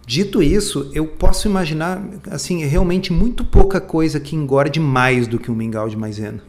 Dito 0.06 0.42
isso, 0.42 0.90
eu 0.92 1.06
posso 1.06 1.48
imaginar 1.48 2.04
assim 2.32 2.66
realmente 2.66 3.14
muito 3.14 3.46
pouca 3.46 3.80
coisa 3.80 4.20
que 4.20 4.36
engorde 4.36 4.80
mais 4.80 5.28
do 5.28 5.38
que 5.38 5.52
um 5.52 5.56
mingau 5.56 5.88
de 5.88 5.96
maisena. 5.96 6.42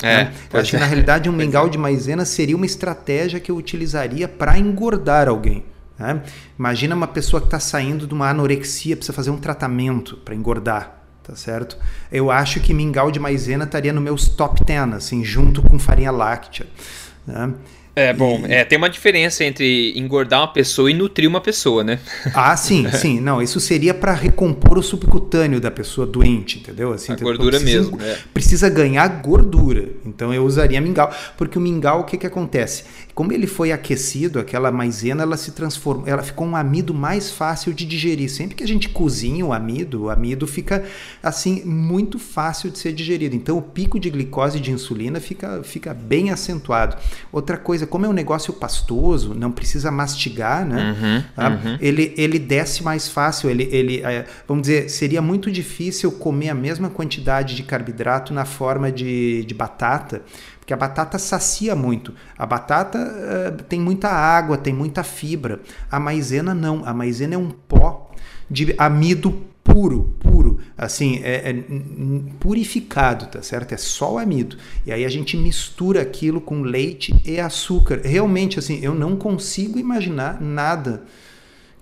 É, 0.00 0.24
né? 0.24 0.34
Eu 0.52 0.60
acho 0.60 0.70
que 0.70 0.76
na 0.76 0.84
é. 0.84 0.88
realidade 0.88 1.28
um 1.28 1.32
mingau 1.32 1.66
é. 1.66 1.68
de 1.68 1.76
maisena 1.76 2.24
seria 2.24 2.54
uma 2.54 2.64
estratégia 2.66 3.40
que 3.40 3.50
eu 3.50 3.56
utilizaria 3.56 4.28
para 4.28 4.56
engordar 4.56 5.28
alguém. 5.28 5.64
Né? 5.98 6.22
Imagina 6.58 6.94
uma 6.94 7.08
pessoa 7.08 7.40
que 7.40 7.46
está 7.48 7.58
saindo 7.58 8.06
de 8.06 8.14
uma 8.14 8.30
anorexia, 8.30 8.96
precisa 8.96 9.12
fazer 9.12 9.30
um 9.30 9.38
tratamento 9.38 10.16
para 10.18 10.34
engordar, 10.34 11.02
tá 11.22 11.34
certo? 11.34 11.76
Eu 12.10 12.30
acho 12.30 12.60
que 12.60 12.72
mingau 12.72 13.10
de 13.10 13.18
maisena 13.18 13.64
estaria 13.64 13.92
no 13.92 14.00
meus 14.00 14.28
top 14.28 14.64
10, 14.64 14.92
assim, 14.94 15.24
junto 15.24 15.60
com 15.62 15.78
farinha 15.78 16.10
láctea. 16.10 16.66
Né? 17.26 17.52
É, 17.98 18.12
bom, 18.12 18.44
e... 18.46 18.52
é, 18.52 18.64
tem 18.64 18.78
uma 18.78 18.88
diferença 18.88 19.42
entre 19.42 19.92
engordar 19.98 20.42
uma 20.42 20.52
pessoa 20.52 20.88
e 20.88 20.94
nutrir 20.94 21.28
uma 21.28 21.40
pessoa, 21.40 21.82
né? 21.82 21.98
Ah, 22.32 22.56
sim, 22.56 22.88
sim. 22.94 23.20
Não, 23.20 23.42
isso 23.42 23.58
seria 23.58 23.92
para 23.92 24.12
recompor 24.12 24.78
o 24.78 24.82
subcutâneo 24.84 25.60
da 25.60 25.68
pessoa 25.68 26.06
doente, 26.06 26.60
entendeu? 26.60 26.92
Assim, 26.92 27.10
a 27.10 27.16
gordura 27.16 27.58
precisa, 27.58 27.90
mesmo. 27.90 28.00
É. 28.00 28.18
Precisa 28.32 28.68
ganhar 28.68 29.08
gordura. 29.20 29.88
Então 30.06 30.32
eu 30.32 30.44
usaria 30.44 30.80
mingau. 30.80 31.12
Porque 31.36 31.58
o 31.58 31.60
mingau, 31.60 32.02
o 32.02 32.04
que, 32.04 32.16
que 32.16 32.26
acontece? 32.26 32.84
Como 33.18 33.32
ele 33.32 33.48
foi 33.48 33.72
aquecido, 33.72 34.38
aquela 34.38 34.70
maisena, 34.70 35.24
ela 35.24 35.36
se 35.36 35.50
transformou, 35.50 36.06
ela 36.06 36.22
ficou 36.22 36.46
um 36.46 36.54
amido 36.54 36.94
mais 36.94 37.32
fácil 37.32 37.74
de 37.74 37.84
digerir. 37.84 38.30
Sempre 38.30 38.54
que 38.54 38.62
a 38.62 38.66
gente 38.68 38.88
cozinha 38.90 39.44
o 39.44 39.52
amido, 39.52 40.04
o 40.04 40.08
amido 40.08 40.46
fica 40.46 40.84
assim 41.20 41.64
muito 41.64 42.16
fácil 42.16 42.70
de 42.70 42.78
ser 42.78 42.92
digerido. 42.92 43.34
Então 43.34 43.58
o 43.58 43.62
pico 43.62 43.98
de 43.98 44.08
glicose 44.08 44.58
e 44.58 44.60
de 44.60 44.70
insulina 44.70 45.18
fica, 45.18 45.64
fica 45.64 45.92
bem 45.92 46.30
acentuado. 46.30 46.96
Outra 47.32 47.56
coisa, 47.56 47.88
como 47.88 48.06
é 48.06 48.08
um 48.08 48.12
negócio 48.12 48.52
pastoso, 48.52 49.34
não 49.34 49.50
precisa 49.50 49.90
mastigar, 49.90 50.64
né? 50.64 50.92
Uhum, 50.92 51.24
tá? 51.34 51.48
uhum. 51.48 51.76
Ele, 51.80 52.14
ele 52.16 52.38
desce 52.38 52.84
mais 52.84 53.08
fácil. 53.08 53.50
Ele, 53.50 53.68
ele, 53.72 54.00
é, 54.00 54.26
vamos 54.46 54.62
dizer, 54.62 54.88
seria 54.88 55.20
muito 55.20 55.50
difícil 55.50 56.12
comer 56.12 56.50
a 56.50 56.54
mesma 56.54 56.88
quantidade 56.88 57.56
de 57.56 57.64
carboidrato 57.64 58.32
na 58.32 58.44
forma 58.44 58.92
de, 58.92 59.44
de 59.44 59.54
batata 59.54 60.22
porque 60.68 60.74
a 60.74 60.76
batata 60.76 61.18
sacia 61.18 61.74
muito. 61.74 62.12
A 62.36 62.44
batata 62.44 62.98
uh, 62.98 63.62
tem 63.62 63.80
muita 63.80 64.10
água, 64.10 64.58
tem 64.58 64.74
muita 64.74 65.02
fibra. 65.02 65.60
A 65.90 65.98
maisena 65.98 66.52
não. 66.52 66.84
A 66.84 66.92
maisena 66.92 67.36
é 67.36 67.38
um 67.38 67.48
pó 67.48 68.10
de 68.50 68.74
amido 68.76 69.32
puro, 69.64 70.14
puro, 70.20 70.60
assim, 70.76 71.20
é, 71.22 71.50
é, 71.50 71.54
purificado, 72.38 73.26
tá 73.26 73.40
certo? 73.40 73.72
É 73.72 73.78
só 73.78 74.14
o 74.14 74.18
amido. 74.18 74.58
E 74.84 74.92
aí 74.92 75.06
a 75.06 75.08
gente 75.08 75.38
mistura 75.38 76.02
aquilo 76.02 76.38
com 76.38 76.60
leite 76.60 77.18
e 77.24 77.40
açúcar. 77.40 78.02
Realmente, 78.04 78.58
assim, 78.58 78.78
eu 78.82 78.94
não 78.94 79.16
consigo 79.16 79.78
imaginar 79.78 80.38
nada 80.38 81.04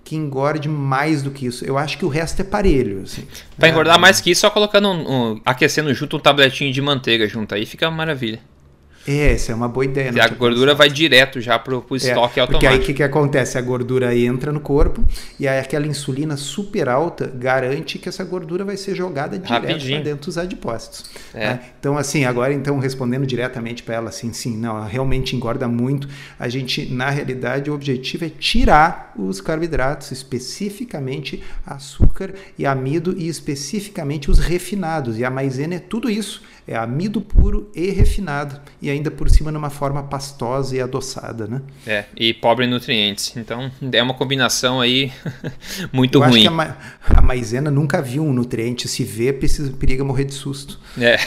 que 0.05 0.15
engorde 0.15 0.69
mais 0.69 1.21
do 1.21 1.31
que 1.31 1.45
isso. 1.45 1.65
Eu 1.65 1.77
acho 1.77 1.97
que 1.97 2.05
o 2.05 2.09
resto 2.09 2.39
é 2.39 2.45
parelho. 2.45 3.01
Assim. 3.03 3.27
Para 3.57 3.67
engordar 3.67 3.99
mais 3.99 4.21
que 4.21 4.31
isso, 4.31 4.41
só 4.41 4.49
colocando 4.49 4.87
um, 4.87 5.11
um, 5.11 5.41
aquecendo 5.45 5.93
junto 5.93 6.15
um 6.15 6.19
tabletinho 6.21 6.71
de 6.71 6.81
manteiga 6.81 7.27
junto 7.27 7.53
aí, 7.53 7.65
fica 7.65 7.91
maravilha. 7.91 8.39
É, 9.07 9.31
essa 9.31 9.53
é 9.53 9.55
uma 9.55 9.69
boa 9.69 9.85
ideia. 9.85 10.11
E 10.13 10.19
a 10.19 10.27
gordura 10.27 10.75
vai 10.75 10.89
direto 10.89 11.39
já 11.39 11.57
pro, 11.57 11.81
pro 11.81 11.95
estoque 11.95 12.39
é, 12.39 12.41
automático. 12.41 12.51
Porque 12.51 12.67
aí 12.67 12.77
o 12.77 12.81
que, 12.81 12.93
que 12.93 13.03
acontece? 13.03 13.57
A 13.57 13.61
gordura 13.61 14.13
entra 14.13 14.51
no 14.51 14.59
corpo 14.59 15.01
e 15.39 15.47
aí 15.47 15.59
aquela 15.59 15.87
insulina 15.87 16.35
super 16.35 16.89
alta 16.89 17.25
garante 17.33 17.97
que 17.97 18.09
essa 18.09 18.25
gordura 18.25 18.65
vai 18.65 18.75
ser 18.75 18.95
jogada 18.95 19.39
direto 19.39 19.87
para 19.87 19.99
dentro 20.01 20.25
dos 20.25 20.37
adipócitos. 20.37 21.05
É. 21.33 21.51
Né? 21.51 21.59
Então, 21.79 21.97
assim, 21.97 22.25
agora 22.25 22.53
então 22.53 22.77
respondendo 22.79 23.25
diretamente 23.25 23.81
para 23.81 23.95
ela, 23.95 24.09
assim, 24.09 24.33
sim, 24.33 24.57
não, 24.57 24.83
realmente 24.85 25.35
engorda 25.35 25.69
muito. 25.69 26.09
A 26.37 26.49
gente, 26.49 26.85
na 26.93 27.09
realidade, 27.09 27.71
o 27.71 27.73
objetivo 27.73 28.25
é 28.25 28.29
tirar 28.29 29.13
os 29.17 29.39
carboidratos, 29.39 30.11
especificamente 30.11 31.41
açúcar 31.65 32.33
e 32.57 32.65
amido 32.65 33.15
e 33.17 33.29
especificamente 33.29 34.29
os 34.29 34.39
refinados. 34.39 35.17
E 35.17 35.23
a 35.23 35.29
maisena 35.29 35.75
é 35.75 35.79
tudo 35.79 36.09
isso 36.09 36.41
é 36.67 36.75
amido 36.75 37.21
puro 37.21 37.71
e 37.73 37.89
refinado 37.91 38.59
e 38.81 38.89
ainda 38.89 39.09
por 39.09 39.29
cima 39.29 39.51
numa 39.51 39.69
forma 39.69 40.03
pastosa 40.03 40.75
e 40.75 40.81
adoçada, 40.81 41.47
né? 41.47 41.61
É, 41.85 42.05
e 42.15 42.33
pobre 42.33 42.65
em 42.65 42.69
nutrientes. 42.69 43.35
Então 43.37 43.71
é 43.91 44.03
uma 44.03 44.13
combinação 44.13 44.81
aí 44.81 45.11
muito 45.93 46.17
Eu 46.17 46.23
ruim. 46.23 46.31
Acho 46.31 46.41
que 46.41 46.47
a, 46.47 46.51
ma 46.51 46.77
a, 47.01 47.21
maisena 47.21 47.71
nunca 47.71 48.01
viu 48.01 48.23
um 48.23 48.33
nutriente, 48.33 48.87
se 48.87 49.03
vê, 49.05 49.31
precisa, 49.31 49.71
periga 49.71 50.03
morrer 50.03 50.25
de 50.25 50.33
susto. 50.33 50.77
É. 50.99 51.17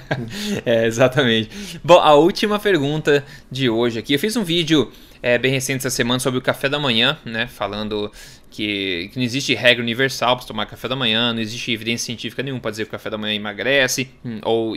é, 0.66 0.86
exatamente. 0.86 1.80
Bom, 1.82 1.98
a 1.98 2.14
última 2.14 2.58
pergunta 2.58 3.24
de 3.50 3.70
hoje 3.70 3.98
aqui. 3.98 4.12
Eu 4.12 4.18
fiz 4.18 4.36
um 4.36 4.44
vídeo 4.44 4.92
é, 5.22 5.38
bem 5.38 5.50
recente 5.50 5.78
essa 5.78 5.88
semana 5.88 6.20
sobre 6.20 6.38
o 6.38 6.42
café 6.42 6.68
da 6.68 6.78
manhã, 6.78 7.16
né? 7.24 7.46
Falando 7.46 8.12
que, 8.54 9.10
que 9.12 9.16
não 9.16 9.24
existe 9.24 9.52
regra 9.52 9.82
universal 9.82 10.36
para 10.36 10.46
tomar 10.46 10.66
café 10.66 10.86
da 10.86 10.94
manhã, 10.94 11.32
não 11.32 11.40
existe 11.40 11.72
evidência 11.72 12.06
científica 12.06 12.40
nenhuma 12.40 12.60
para 12.60 12.70
dizer 12.70 12.84
que 12.84 12.88
o 12.88 12.92
café 12.92 13.10
da 13.10 13.18
manhã 13.18 13.34
emagrece 13.34 14.08
hum, 14.24 14.38
ou, 14.44 14.76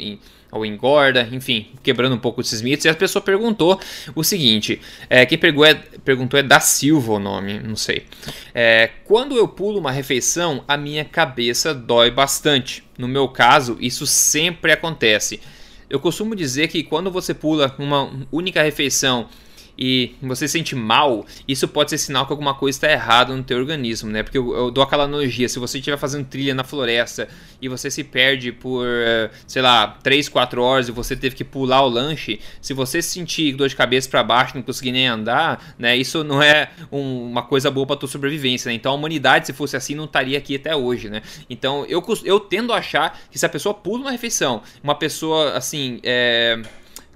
ou 0.52 0.66
engorda, 0.66 1.30
enfim, 1.32 1.68
quebrando 1.84 2.16
um 2.16 2.18
pouco 2.18 2.42
esses 2.42 2.60
mitos. 2.60 2.86
E 2.86 2.90
a 2.90 2.96
pessoa 2.96 3.22
perguntou 3.22 3.80
o 4.16 4.24
seguinte: 4.24 4.82
é, 5.08 5.28
quem 5.28 5.38
perguntou 5.38 5.66
é, 5.66 5.76
perguntou 6.04 6.40
é 6.40 6.44
da 6.44 6.60
Silva 6.60 7.14
o 7.14 7.20
nome, 7.20 7.60
não 7.60 7.76
sei. 7.76 8.06
É, 8.52 8.90
quando 9.06 9.38
eu 9.38 9.48
pulo 9.48 9.78
uma 9.78 9.92
refeição, 9.92 10.64
a 10.68 10.76
minha 10.76 11.06
cabeça 11.06 11.72
dói 11.72 12.10
bastante. 12.10 12.84
No 12.98 13.08
meu 13.08 13.28
caso, 13.28 13.78
isso 13.80 14.08
sempre 14.08 14.72
acontece. 14.72 15.40
Eu 15.88 16.00
costumo 16.00 16.36
dizer 16.36 16.68
que 16.68 16.82
quando 16.82 17.12
você 17.12 17.32
pula 17.32 17.76
uma 17.78 18.26
única 18.32 18.64
refeição 18.64 19.30
e 19.78 20.16
você 20.22 20.48
se 20.48 20.54
sente 20.54 20.76
mal, 20.76 21.26
isso 21.48 21.68
pode 21.68 21.92
ser 21.92 21.98
sinal 21.98 22.26
que 22.26 22.34
alguma 22.34 22.56
coisa 22.56 22.76
está 22.76 22.92
errada 22.92 23.36
no 23.36 23.44
teu 23.44 23.58
organismo, 23.58 24.10
né? 24.10 24.24
Porque 24.24 24.38
eu, 24.38 24.56
eu, 24.56 24.72
dou 24.72 24.84
aquela 24.84 25.04
analogia, 25.04 25.48
se 25.48 25.60
você 25.60 25.78
estiver 25.78 25.98
fazendo 25.98 26.26
trilha 26.26 26.56
na 26.56 26.64
floresta 26.64 27.28
e 27.62 27.70
você 27.70 27.92
se 27.92 28.04
perde 28.04 28.52
por, 28.52 28.86
eh, 28.88 29.30
sei 29.46 29.62
lá, 29.62 29.98
3, 30.02 30.30
4 30.30 30.62
horas 30.62 30.88
e 30.88 30.92
você 30.92 31.16
teve 31.16 31.36
que 31.36 31.44
pular 31.44 31.84
o 31.84 31.90
lanche, 31.90 32.40
se 32.60 32.74
você 32.74 33.02
sentir 33.02 33.54
dor 33.54 33.70
de 33.70 33.76
cabeça 33.76 34.10
para 34.10 34.24
baixo, 34.24 34.56
não 34.56 34.64
conseguir 34.64 34.92
nem 34.92 35.08
andar, 35.08 35.76
né? 35.78 35.96
Isso 35.96 36.24
não 36.24 36.42
é 36.42 36.72
um, 36.92 37.30
uma 37.30 37.44
coisa 37.44 37.70
boa 37.70 37.86
para 37.86 37.98
tua 37.98 38.10
sobrevivência, 38.10 38.70
né? 38.70 38.76
Então 38.76 38.92
a 38.92 38.96
humanidade, 38.96 39.46
se 39.46 39.54
fosse 39.54 39.78
assim, 39.78 39.94
não 39.94 40.06
estaria 40.06 40.38
aqui 40.38 40.56
até 40.56 40.76
hoje, 40.76 41.10
né? 41.10 41.22
Então 41.50 41.86
eu, 41.88 42.04
eu 42.24 42.40
tendo 42.40 42.74
a 42.74 42.78
achar 42.78 43.20
que 43.30 43.38
se 43.38 43.46
a 43.46 43.50
pessoa 43.50 43.74
pula 43.74 44.04
uma 44.04 44.12
refeição, 44.12 44.62
uma 44.84 44.96
pessoa, 44.96 45.52
assim, 45.52 46.00
é 46.04 46.60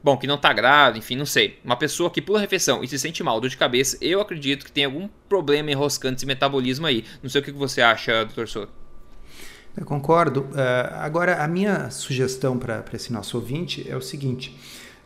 Bom, 0.04 0.18
que 0.18 0.26
não 0.26 0.38
tá 0.38 0.52
grave, 0.52 0.98
enfim, 0.98 1.16
não 1.16 1.26
sei. 1.26 1.60
Uma 1.64 1.76
pessoa 1.76 2.10
que 2.10 2.22
pula 2.22 2.40
a 2.40 2.42
refeição 2.42 2.84
e 2.84 2.88
se 2.88 2.98
sente 2.98 3.22
mal, 3.22 3.40
dor 3.40 3.50
de 3.50 3.58
cabeça, 3.58 3.98
eu 4.02 4.20
acredito 4.20 4.66
que 4.66 4.72
tem 4.72 4.86
algum 4.86 5.08
problema 5.30 5.70
enroscando 5.70 6.16
esse 6.16 6.26
metabolismo 6.26 6.88
aí. 6.88 7.06
Não 7.22 7.30
sei 7.30 7.42
o 7.42 7.44
que 7.44 7.52
você 7.52 7.82
acha, 7.82 8.26
doutor 8.26 8.48
Souto. 8.48 8.74
Eu 9.78 9.86
concordo. 9.86 10.42
Uh, 10.42 10.94
agora, 10.96 11.44
a 11.44 11.48
minha 11.48 11.90
sugestão 11.92 12.58
para 12.58 12.84
esse 12.94 13.14
nosso 13.14 13.38
ouvinte 13.38 13.86
é 13.90 13.96
o 13.96 14.02
seguinte: 14.02 14.58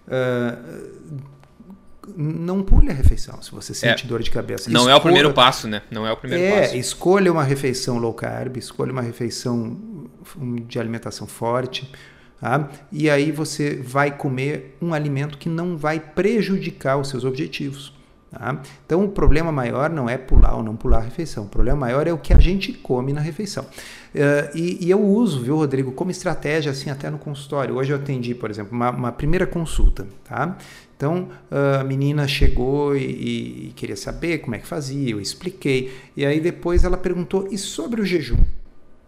uh, 0.07 1.21
não 2.15 2.63
pule 2.63 2.89
a 2.89 2.93
refeição 2.93 3.41
se 3.41 3.51
você 3.51 3.73
sente 3.73 4.05
é. 4.05 4.07
dor 4.07 4.23
de 4.23 4.31
cabeça. 4.31 4.69
Não 4.69 4.81
Escolha... 4.81 4.93
é 4.93 4.95
o 4.95 5.01
primeiro 5.01 5.33
passo, 5.33 5.67
né? 5.67 5.81
Não 5.91 6.07
é 6.07 6.11
o 6.11 6.17
primeiro 6.17 6.43
é, 6.43 6.61
passo. 6.61 6.77
Escolha 6.77 7.31
uma 7.31 7.43
refeição 7.43 7.97
low 7.97 8.13
carb, 8.13 8.57
escolha 8.57 8.91
uma 8.91 9.01
refeição 9.01 9.77
de 10.67 10.79
alimentação 10.79 11.27
forte 11.27 11.91
Tá? 12.39 12.69
E 12.91 13.09
aí 13.09 13.31
você 13.31 13.75
vai 13.75 14.15
comer 14.15 14.77
um 14.81 14.93
alimento 14.93 15.37
que 15.37 15.49
não 15.49 15.77
vai 15.77 15.99
prejudicar 15.99 16.97
os 16.97 17.09
seus 17.09 17.23
objetivos. 17.23 17.93
Tá? 18.29 18.61
Então 18.85 19.05
o 19.05 19.09
problema 19.09 19.51
maior 19.51 19.89
não 19.89 20.09
é 20.09 20.17
pular 20.17 20.55
ou 20.55 20.63
não 20.63 20.75
pular 20.75 20.97
a 20.97 21.01
refeição. 21.01 21.45
O 21.45 21.49
problema 21.49 21.79
maior 21.79 22.05
é 22.07 22.13
o 22.13 22.17
que 22.17 22.33
a 22.33 22.37
gente 22.37 22.73
come 22.73 23.13
na 23.13 23.21
refeição. 23.21 23.63
Uh, 23.63 24.57
e, 24.57 24.85
e, 24.85 24.89
eu 24.89 25.01
uso, 25.01 25.41
viu, 25.41 25.55
Rodrigo, 25.55 25.91
como 25.91 26.11
estratégia 26.11 26.71
assim 26.71 26.89
até 26.89 27.09
no 27.09 27.17
consultório. 27.17 27.75
Hoje 27.75 27.91
eu 27.91 27.97
atendi, 27.97 28.35
por 28.35 28.49
exemplo, 28.49 28.73
uma, 28.73 28.89
uma 28.89 29.11
primeira 29.11 29.47
consulta. 29.47 30.05
Tá? 30.27 30.57
Então 30.97 31.29
a 31.51 31.83
menina 31.83 32.27
chegou 32.27 32.95
e, 32.95 33.67
e 33.67 33.73
queria 33.75 33.97
saber 33.97 34.39
como 34.39 34.55
é 34.55 34.59
que 34.59 34.67
fazia, 34.67 35.11
eu 35.11 35.19
expliquei. 35.19 35.93
E 36.15 36.25
aí 36.25 36.39
depois 36.39 36.83
ela 36.83 36.97
perguntou: 36.97 37.47
e 37.51 37.57
sobre 37.57 38.01
o 38.01 38.05
jejum? 38.05 38.37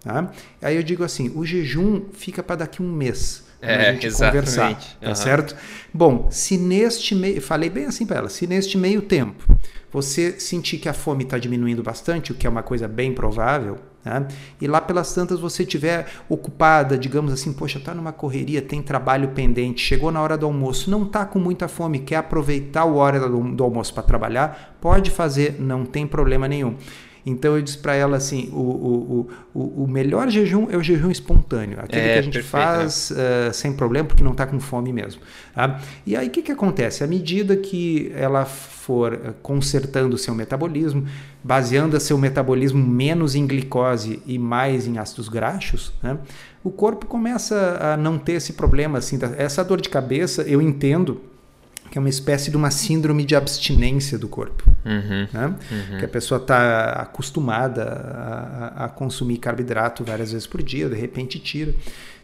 Tá? 0.07 0.31
Aí 0.61 0.77
eu 0.77 0.83
digo 0.83 1.03
assim: 1.03 1.31
o 1.35 1.45
jejum 1.45 2.05
fica 2.13 2.41
para 2.41 2.57
daqui 2.57 2.81
um 2.81 2.89
mês. 2.89 3.45
É, 3.61 3.89
a 3.89 3.93
gente 3.93 4.05
exatamente. 4.05 4.47
conversar, 4.47 4.97
tá 5.01 5.15
certo? 5.15 5.55
Bom, 5.91 6.27
se 6.29 6.57
neste 6.57 7.15
meio, 7.15 7.41
falei 7.41 7.71
bem 7.71 7.85
assim 7.85 8.05
para 8.05 8.17
ela, 8.17 8.29
se 8.29 8.45
neste 8.45 8.77
meio 8.77 9.01
tempo 9.01 9.43
você 9.91 10.39
sentir 10.39 10.77
que 10.77 10.87
a 10.87 10.93
fome 10.93 11.23
está 11.23 11.39
diminuindo 11.39 11.81
bastante, 11.81 12.31
o 12.31 12.35
que 12.35 12.45
é 12.45 12.49
uma 12.49 12.61
coisa 12.61 12.87
bem 12.87 13.13
provável, 13.13 13.79
né? 14.05 14.27
e 14.61 14.67
lá 14.67 14.79
pelas 14.79 15.11
tantas 15.11 15.39
você 15.39 15.65
tiver 15.65 16.05
ocupada, 16.29 16.99
digamos 16.99 17.33
assim, 17.33 17.51
poxa, 17.51 17.79
está 17.79 17.95
numa 17.95 18.11
correria, 18.11 18.61
tem 18.61 18.79
trabalho 18.79 19.29
pendente, 19.29 19.81
chegou 19.81 20.11
na 20.11 20.21
hora 20.21 20.37
do 20.37 20.45
almoço, 20.45 20.91
não 20.91 21.03
está 21.03 21.25
com 21.25 21.39
muita 21.39 21.67
fome, 21.67 21.99
quer 21.99 22.17
aproveitar 22.17 22.81
a 22.81 22.85
hora 22.85 23.19
do, 23.19 23.55
do 23.55 23.63
almoço 23.63 23.91
para 23.91 24.03
trabalhar, 24.03 24.77
pode 24.79 25.09
fazer, 25.09 25.59
não 25.59 25.83
tem 25.83 26.05
problema 26.05 26.47
nenhum. 26.47 26.75
Então 27.29 27.57
eu 27.57 27.61
disse 27.61 27.77
para 27.77 27.93
ela 27.93 28.15
assim: 28.15 28.49
o, 28.53 28.59
o, 28.59 29.29
o, 29.53 29.83
o 29.83 29.87
melhor 29.87 30.29
jejum 30.29 30.67
é 30.71 30.77
o 30.77 30.81
jejum 30.81 31.11
espontâneo, 31.11 31.77
aquele 31.79 32.01
é, 32.01 32.13
que 32.13 32.19
a 32.19 32.21
gente 32.21 32.33
perfeito, 32.35 32.51
faz 32.51 33.11
é. 33.11 33.49
uh, 33.49 33.53
sem 33.53 33.73
problema 33.73 34.07
porque 34.07 34.23
não 34.23 34.31
está 34.31 34.47
com 34.47 34.59
fome 34.61 34.93
mesmo. 34.93 35.21
Tá? 35.53 35.81
E 36.05 36.15
aí 36.15 36.27
o 36.27 36.31
que, 36.31 36.41
que 36.41 36.51
acontece? 36.53 37.03
À 37.03 37.07
medida 37.07 37.57
que 37.57 38.11
ela 38.15 38.45
for 38.45 39.13
uh, 39.13 39.33
consertando 39.41 40.15
o 40.15 40.17
seu 40.17 40.33
metabolismo, 40.33 41.05
baseando 41.43 41.99
seu 41.99 42.17
metabolismo 42.17 42.81
menos 42.81 43.35
em 43.35 43.45
glicose 43.45 44.21
e 44.25 44.39
mais 44.39 44.87
em 44.87 44.97
ácidos 44.97 45.27
graxos, 45.27 45.91
né? 46.01 46.17
o 46.63 46.71
corpo 46.71 47.05
começa 47.05 47.77
a 47.81 47.97
não 47.97 48.17
ter 48.17 48.33
esse 48.33 48.53
problema. 48.53 48.99
Assim, 48.99 49.19
essa 49.37 49.65
dor 49.65 49.81
de 49.81 49.89
cabeça, 49.89 50.43
eu 50.43 50.61
entendo 50.61 51.21
que 51.89 51.97
é 51.97 51.99
uma 51.99 52.09
espécie 52.09 52.51
de 52.51 52.57
uma 52.57 52.71
síndrome 52.71 53.25
de 53.25 53.35
abstinência 53.35 54.17
do 54.17 54.27
corpo. 54.27 54.63
Uhum, 54.85 55.27
né? 55.31 55.55
uhum. 55.71 55.97
Que 55.99 56.05
a 56.05 56.07
pessoa 56.07 56.39
está 56.39 56.91
acostumada 56.93 57.83
a, 58.75 58.85
a, 58.85 58.89
consumir 58.89 59.37
carboidrato 59.37 60.03
várias 60.03 60.31
vezes 60.31 60.47
por 60.47 60.61
dia, 60.61 60.89
de 60.89 60.95
repente 60.95 61.39
tira. 61.39 61.73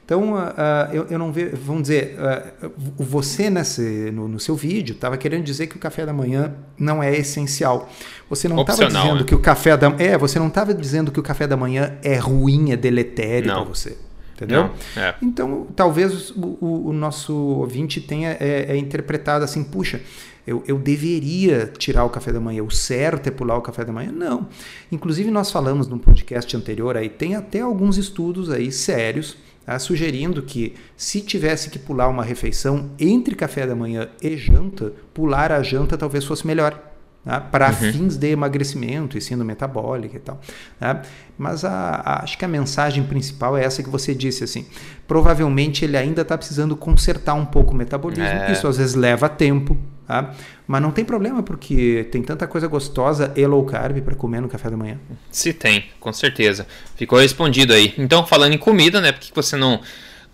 Então, 0.06 0.34
uh, 0.34 0.38
uh, 0.38 0.94
eu, 0.94 1.08
eu, 1.12 1.18
não 1.18 1.32
vejo, 1.32 1.56
vamos 1.56 1.84
dizer, 1.84 2.18
uh, 2.20 2.72
você 2.98 3.50
nesse, 3.50 4.12
no, 4.12 4.28
no 4.28 4.38
seu 4.38 4.54
vídeo 4.54 4.94
estava 4.94 5.16
querendo 5.18 5.46
dizer 5.46 5.68
que 5.68 5.78
o 5.78 5.80
café 5.80 6.06
da 6.06 6.12
manhã 6.12 6.54
não 6.78 7.02
é 7.02 7.16
essencial. 7.16 7.90
Você 8.30 8.50
não 8.50 8.60
estava 8.60 8.86
dizendo 8.86 9.16
né? 9.20 9.24
que 9.24 9.34
o 9.34 9.40
café 9.40 9.78
da 9.78 9.88
é, 9.98 10.18
você 10.18 10.40
não 10.40 10.48
estava 10.50 10.74
dizendo 10.74 11.10
que 11.10 11.20
o 11.22 11.24
café 11.24 11.48
da 11.48 11.56
manhã 11.56 11.98
é 12.04 12.18
ruim, 12.18 12.72
é 12.72 12.76
deletério 12.76 13.54
para 13.54 13.64
você. 13.64 13.98
Entendeu? 14.44 14.70
Não, 14.96 15.02
é. 15.02 15.16
Então, 15.22 15.68
talvez 15.76 16.32
o, 16.32 16.58
o, 16.60 16.88
o, 16.90 16.94
nosso 16.94 17.34
ouvinte 17.34 18.02
tenha 18.02 18.38
é, 18.40 18.66
é 18.70 18.78
interpretado 18.78 19.44
assim: 19.46 19.64
puxa, 19.64 20.02
eu, 20.46 20.64
eu, 20.68 20.78
deveria 20.78 21.72
tirar 21.78 22.04
o 22.04 22.10
café 22.10 22.32
da 22.32 22.40
manhã, 22.40 22.64
o 22.64 22.72
certo 22.72 23.28
é 23.28 23.32
pular 23.32 23.58
o 23.58 23.62
café 23.62 23.86
da 23.86 23.94
manhã. 23.94 24.12
Não. 24.12 24.48
Inclusive, 24.92 25.32
nós 25.32 25.52
falamos 25.52 25.88
num 25.88 25.98
podcast 25.98 26.56
anterior 26.56 26.98
aí, 26.98 27.10
tem 27.10 27.36
até 27.36 27.62
alguns 27.62 27.98
estudos 27.98 28.50
aí 28.50 28.72
sérios 28.72 29.38
tá, 29.66 29.80
sugerindo 29.80 30.42
que 30.42 30.74
se 30.98 31.22
tivesse 31.22 31.70
que 31.70 31.80
pular 31.80 32.10
uma 32.10 32.24
refeição 32.24 32.92
entre 33.00 33.36
café 33.36 33.66
da 33.66 33.76
manhã 33.76 34.10
e 34.22 34.36
janta, 34.36 34.94
pular 35.14 35.52
a 35.52 35.64
janta 35.64 35.98
talvez 35.98 36.26
fosse 36.26 36.46
melhor 36.46 36.93
né, 37.26 37.42
para 37.52 37.70
uhum. 37.70 37.92
fins 37.92 38.18
de 38.18 38.32
emagrecimento, 38.32 39.18
ensino 39.18 39.44
metabólico 39.46 40.16
e 40.16 40.20
tal. 40.20 40.40
Né? 40.80 41.02
Mas 41.38 41.64
a, 41.64 41.72
a, 41.72 42.24
acho 42.24 42.38
que 42.38 42.46
a 42.46 42.48
mensagem 42.48 43.04
principal 43.04 43.58
é 43.58 43.64
essa 43.64 43.82
que 43.82 43.90
você 43.90 44.14
disse 44.14 44.44
assim. 44.44 44.66
Provavelmente 45.08 45.86
ele 45.86 45.98
ainda 45.98 46.22
está 46.22 46.38
precisando 46.38 46.76
consertar 46.76 47.34
um 47.34 47.46
pouco 47.46 47.74
o 47.74 47.76
metabolismo. 47.76 48.26
É. 48.26 48.52
Isso 48.52 48.68
às 48.68 48.78
vezes 48.78 48.96
leva 48.96 49.30
tempo. 49.30 49.78
Tá? 50.06 50.34
Mas 50.68 50.82
não 50.82 50.92
tem 50.92 51.06
problema, 51.06 51.42
porque 51.42 52.08
tem 52.12 52.22
tanta 52.22 52.46
coisa 52.46 52.68
gostosa 52.68 53.32
e 53.36 53.46
low 53.46 53.64
carb 53.66 54.02
para 54.02 54.16
comer 54.16 54.42
no 54.42 54.50
café 54.50 54.70
da 54.70 54.76
manhã. 54.76 55.00
Se 55.32 55.54
tem, 55.54 55.86
com 56.00 56.12
certeza. 56.12 56.68
Ficou 56.96 57.20
respondido 57.20 57.74
aí. 57.74 57.94
Então, 57.98 58.26
falando 58.26 58.54
em 58.54 58.58
comida, 58.58 59.00
né? 59.00 59.12
Por 59.14 59.22
que 59.22 59.32
você 59.34 59.56
não 59.56 59.80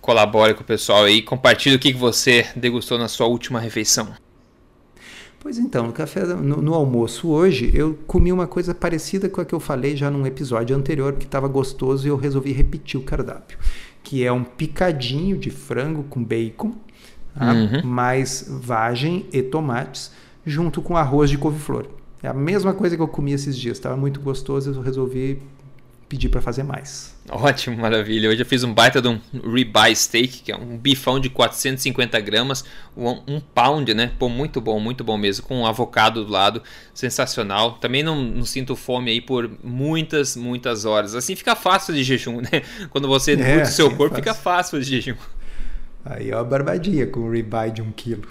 colabora 0.02 0.56
com 0.56 0.62
o 0.62 0.66
pessoal 0.66 1.06
aí? 1.06 1.22
Compartilha 1.22 1.76
o 1.76 1.80
que 1.80 1.94
você 1.94 2.48
degustou 2.56 2.98
na 2.98 3.08
sua 3.08 3.28
última 3.28 3.60
refeição. 3.60 4.12
Pois 5.40 5.58
então, 5.58 5.88
no 5.88 5.94
café 5.94 6.26
no, 6.26 6.62
no, 6.62 6.74
almoço 6.74 7.30
hoje 7.30 7.72
eu 7.74 7.98
comi 8.06 8.32
uma 8.32 8.46
coisa 8.46 8.76
parecida 8.76 9.30
com 9.30 9.40
a 9.40 9.46
que 9.46 9.56
eu 9.56 9.60
falei 9.60 9.96
já 9.96 10.12
num 10.12 10.28
episódio 10.28 10.76
anterior, 10.76 11.14
que 11.14 11.26
estava 11.26 11.48
gostoso 11.48 12.06
e 12.06 12.10
eu 12.10 12.18
resolvi 12.18 12.52
repetir 12.52 13.00
o 13.00 13.04
cardápio, 13.04 13.58
que 14.04 14.26
é 14.26 14.32
um 14.32 14.44
picadinho 14.44 15.38
de 15.38 15.50
frango 15.50 16.04
com 16.04 16.22
bacon, 16.22 16.74
tá? 17.34 17.54
uhum. 17.54 17.86
mais 17.86 18.46
vagem 18.50 19.28
e 19.32 19.42
tomates, 19.42 20.12
junto 20.46 20.82
com 20.82 20.98
arroz 20.98 21.30
de 21.30 21.38
couve-flor. 21.38 21.86
É 22.22 22.28
a 22.28 22.34
mesma 22.34 22.74
coisa 22.74 22.98
que 22.98 23.02
eu 23.02 23.08
comi 23.08 23.32
esses 23.32 23.58
dias, 23.58 23.78
estava 23.78 23.96
muito 23.96 24.20
gostoso, 24.20 24.72
eu 24.72 24.82
resolvi 24.82 25.42
pedir 26.10 26.28
para 26.28 26.42
fazer 26.42 26.64
mais. 26.64 27.16
Ótimo, 27.30 27.78
maravilha. 27.78 28.30
Hoje 28.30 28.42
eu 28.42 28.46
fiz 28.46 28.64
um 28.64 28.74
baita 28.74 29.00
de 29.00 29.08
um 29.08 29.22
ribeye 29.54 29.96
steak, 29.96 30.42
que 30.42 30.52
é 30.52 30.58
um 30.58 30.76
bifão 30.76 31.20
de 31.20 31.30
450 31.30 32.20
gramas, 32.20 32.66
um, 32.98 33.22
um 33.28 33.40
pound, 33.40 33.94
né? 33.94 34.12
Pô, 34.18 34.28
muito 34.28 34.60
bom, 34.60 34.80
muito 34.80 35.04
bom 35.04 35.16
mesmo, 35.16 35.46
com 35.46 35.62
um 35.62 35.68
avocado 35.68 36.26
do 36.26 36.32
lado, 36.32 36.64
sensacional. 36.96 37.74
Também 37.74 38.02
não, 38.02 38.20
não, 38.20 38.44
sinto 38.44 38.76
fome 38.76 39.12
aí 39.12 39.22
por 39.22 39.50
muitas, 39.64 40.36
muitas 40.36 40.84
horas. 40.84 41.14
Assim 41.14 41.36
fica 41.36 41.56
fácil 41.56 41.94
de 41.94 42.04
jejum, 42.04 42.42
né? 42.42 42.64
Quando 42.90 43.08
você 43.08 43.40
é, 43.40 43.62
o 43.62 43.66
seu 43.68 43.96
corpo, 43.96 44.16
é 44.16 44.18
fica 44.18 44.34
fácil 44.34 44.80
de 44.82 44.86
jejum. 44.86 45.16
Aí 46.04 46.32
é 46.32 46.36
uma 46.36 46.44
barbadinha 46.44 47.06
com 47.06 47.20
um 47.20 47.32
ribeye 47.32 47.72
de 47.72 47.84
um 47.84 47.92
quilo. 47.92 48.28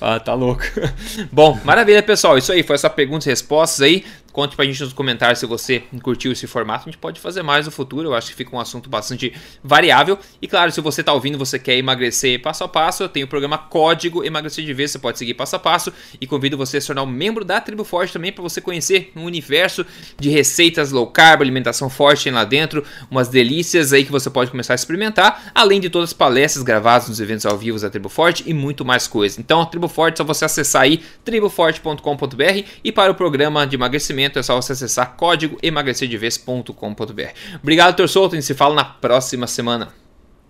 Ah, 0.00 0.18
tá 0.18 0.32
louco. 0.32 0.62
Bom, 1.30 1.60
maravilha, 1.62 2.02
pessoal. 2.02 2.38
Isso 2.38 2.50
aí 2.50 2.62
foi 2.62 2.74
essa 2.74 2.88
perguntas 2.88 3.26
e 3.26 3.30
respostas 3.30 3.82
aí. 3.82 4.04
Conte 4.32 4.54
pra 4.54 4.64
gente 4.64 4.80
nos 4.82 4.92
comentários 4.92 5.40
se 5.40 5.46
você 5.46 5.82
curtiu 6.02 6.30
esse 6.30 6.46
formato. 6.46 6.88
A 6.88 6.90
gente 6.90 6.98
pode 6.98 7.20
fazer 7.20 7.42
mais 7.42 7.66
no 7.66 7.72
futuro. 7.72 8.08
Eu 8.08 8.14
acho 8.14 8.28
que 8.28 8.34
fica 8.36 8.54
um 8.54 8.60
assunto 8.60 8.88
bastante 8.88 9.32
variável. 9.62 10.18
E 10.40 10.46
claro, 10.46 10.70
se 10.70 10.80
você 10.80 11.02
tá 11.02 11.12
ouvindo, 11.12 11.36
você 11.36 11.58
quer 11.58 11.76
emagrecer 11.76 12.40
passo 12.40 12.62
a 12.62 12.68
passo, 12.68 13.02
eu 13.02 13.08
tenho 13.08 13.26
o 13.26 13.28
programa 13.28 13.58
Código 13.58 14.24
Emagrecer 14.24 14.64
de 14.64 14.72
Vez. 14.72 14.92
Você 14.92 14.98
pode 14.98 15.18
seguir 15.18 15.34
passo 15.34 15.56
a 15.56 15.58
passo. 15.58 15.92
E 16.20 16.26
convido 16.26 16.56
você 16.56 16.76
a 16.76 16.80
se 16.80 16.86
tornar 16.86 17.02
um 17.02 17.06
membro 17.06 17.44
da 17.44 17.60
Tribo 17.60 17.82
Forte 17.82 18.12
também 18.12 18.32
para 18.32 18.42
você 18.42 18.60
conhecer 18.60 19.10
um 19.16 19.24
universo 19.24 19.84
de 20.18 20.30
receitas 20.30 20.92
low 20.92 21.08
carb, 21.08 21.42
alimentação 21.42 21.90
forte 21.90 22.30
lá 22.30 22.44
dentro. 22.44 22.84
Umas 23.10 23.28
delícias 23.28 23.92
aí 23.92 24.04
que 24.04 24.12
você 24.12 24.30
pode 24.30 24.50
começar 24.50 24.74
a 24.74 24.76
experimentar. 24.76 25.50
Além 25.54 25.80
de 25.80 25.90
todas 25.90 26.10
as 26.10 26.14
palestras 26.14 26.62
gravadas 26.62 27.08
nos 27.08 27.20
eventos 27.20 27.46
ao 27.46 27.58
vivo 27.58 27.80
da 27.80 27.90
Tribo 27.90 28.08
Forte 28.08 28.44
e 28.46 28.54
muito 28.54 28.84
mais 28.84 29.08
coisa. 29.08 29.40
Então, 29.40 29.60
a 29.60 29.66
Tribo 29.66 29.88
Forte, 29.88 30.14
é 30.14 30.16
só 30.18 30.24
você 30.24 30.44
acessar 30.44 30.82
aí 30.82 31.02
triboforte.com.br 31.24 32.64
e 32.84 32.92
para 32.92 33.10
o 33.10 33.14
programa 33.14 33.66
de 33.66 33.76
emagrecimento 33.76 34.19
é 34.24 34.42
só 34.42 34.56
você 34.56 34.72
acessar 34.72 35.16
código 35.16 35.58
emagrecerdevez.com.br. 35.62 37.56
Obrigado, 37.62 37.96
Tor 37.96 38.08
Souto, 38.08 38.36
e 38.36 38.42
se 38.42 38.54
fala 38.54 38.74
na 38.74 38.84
próxima 38.84 39.46
semana. 39.46 39.88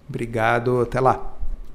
Obrigado, 0.08 0.80
até 0.80 1.00
lá. 1.00 1.39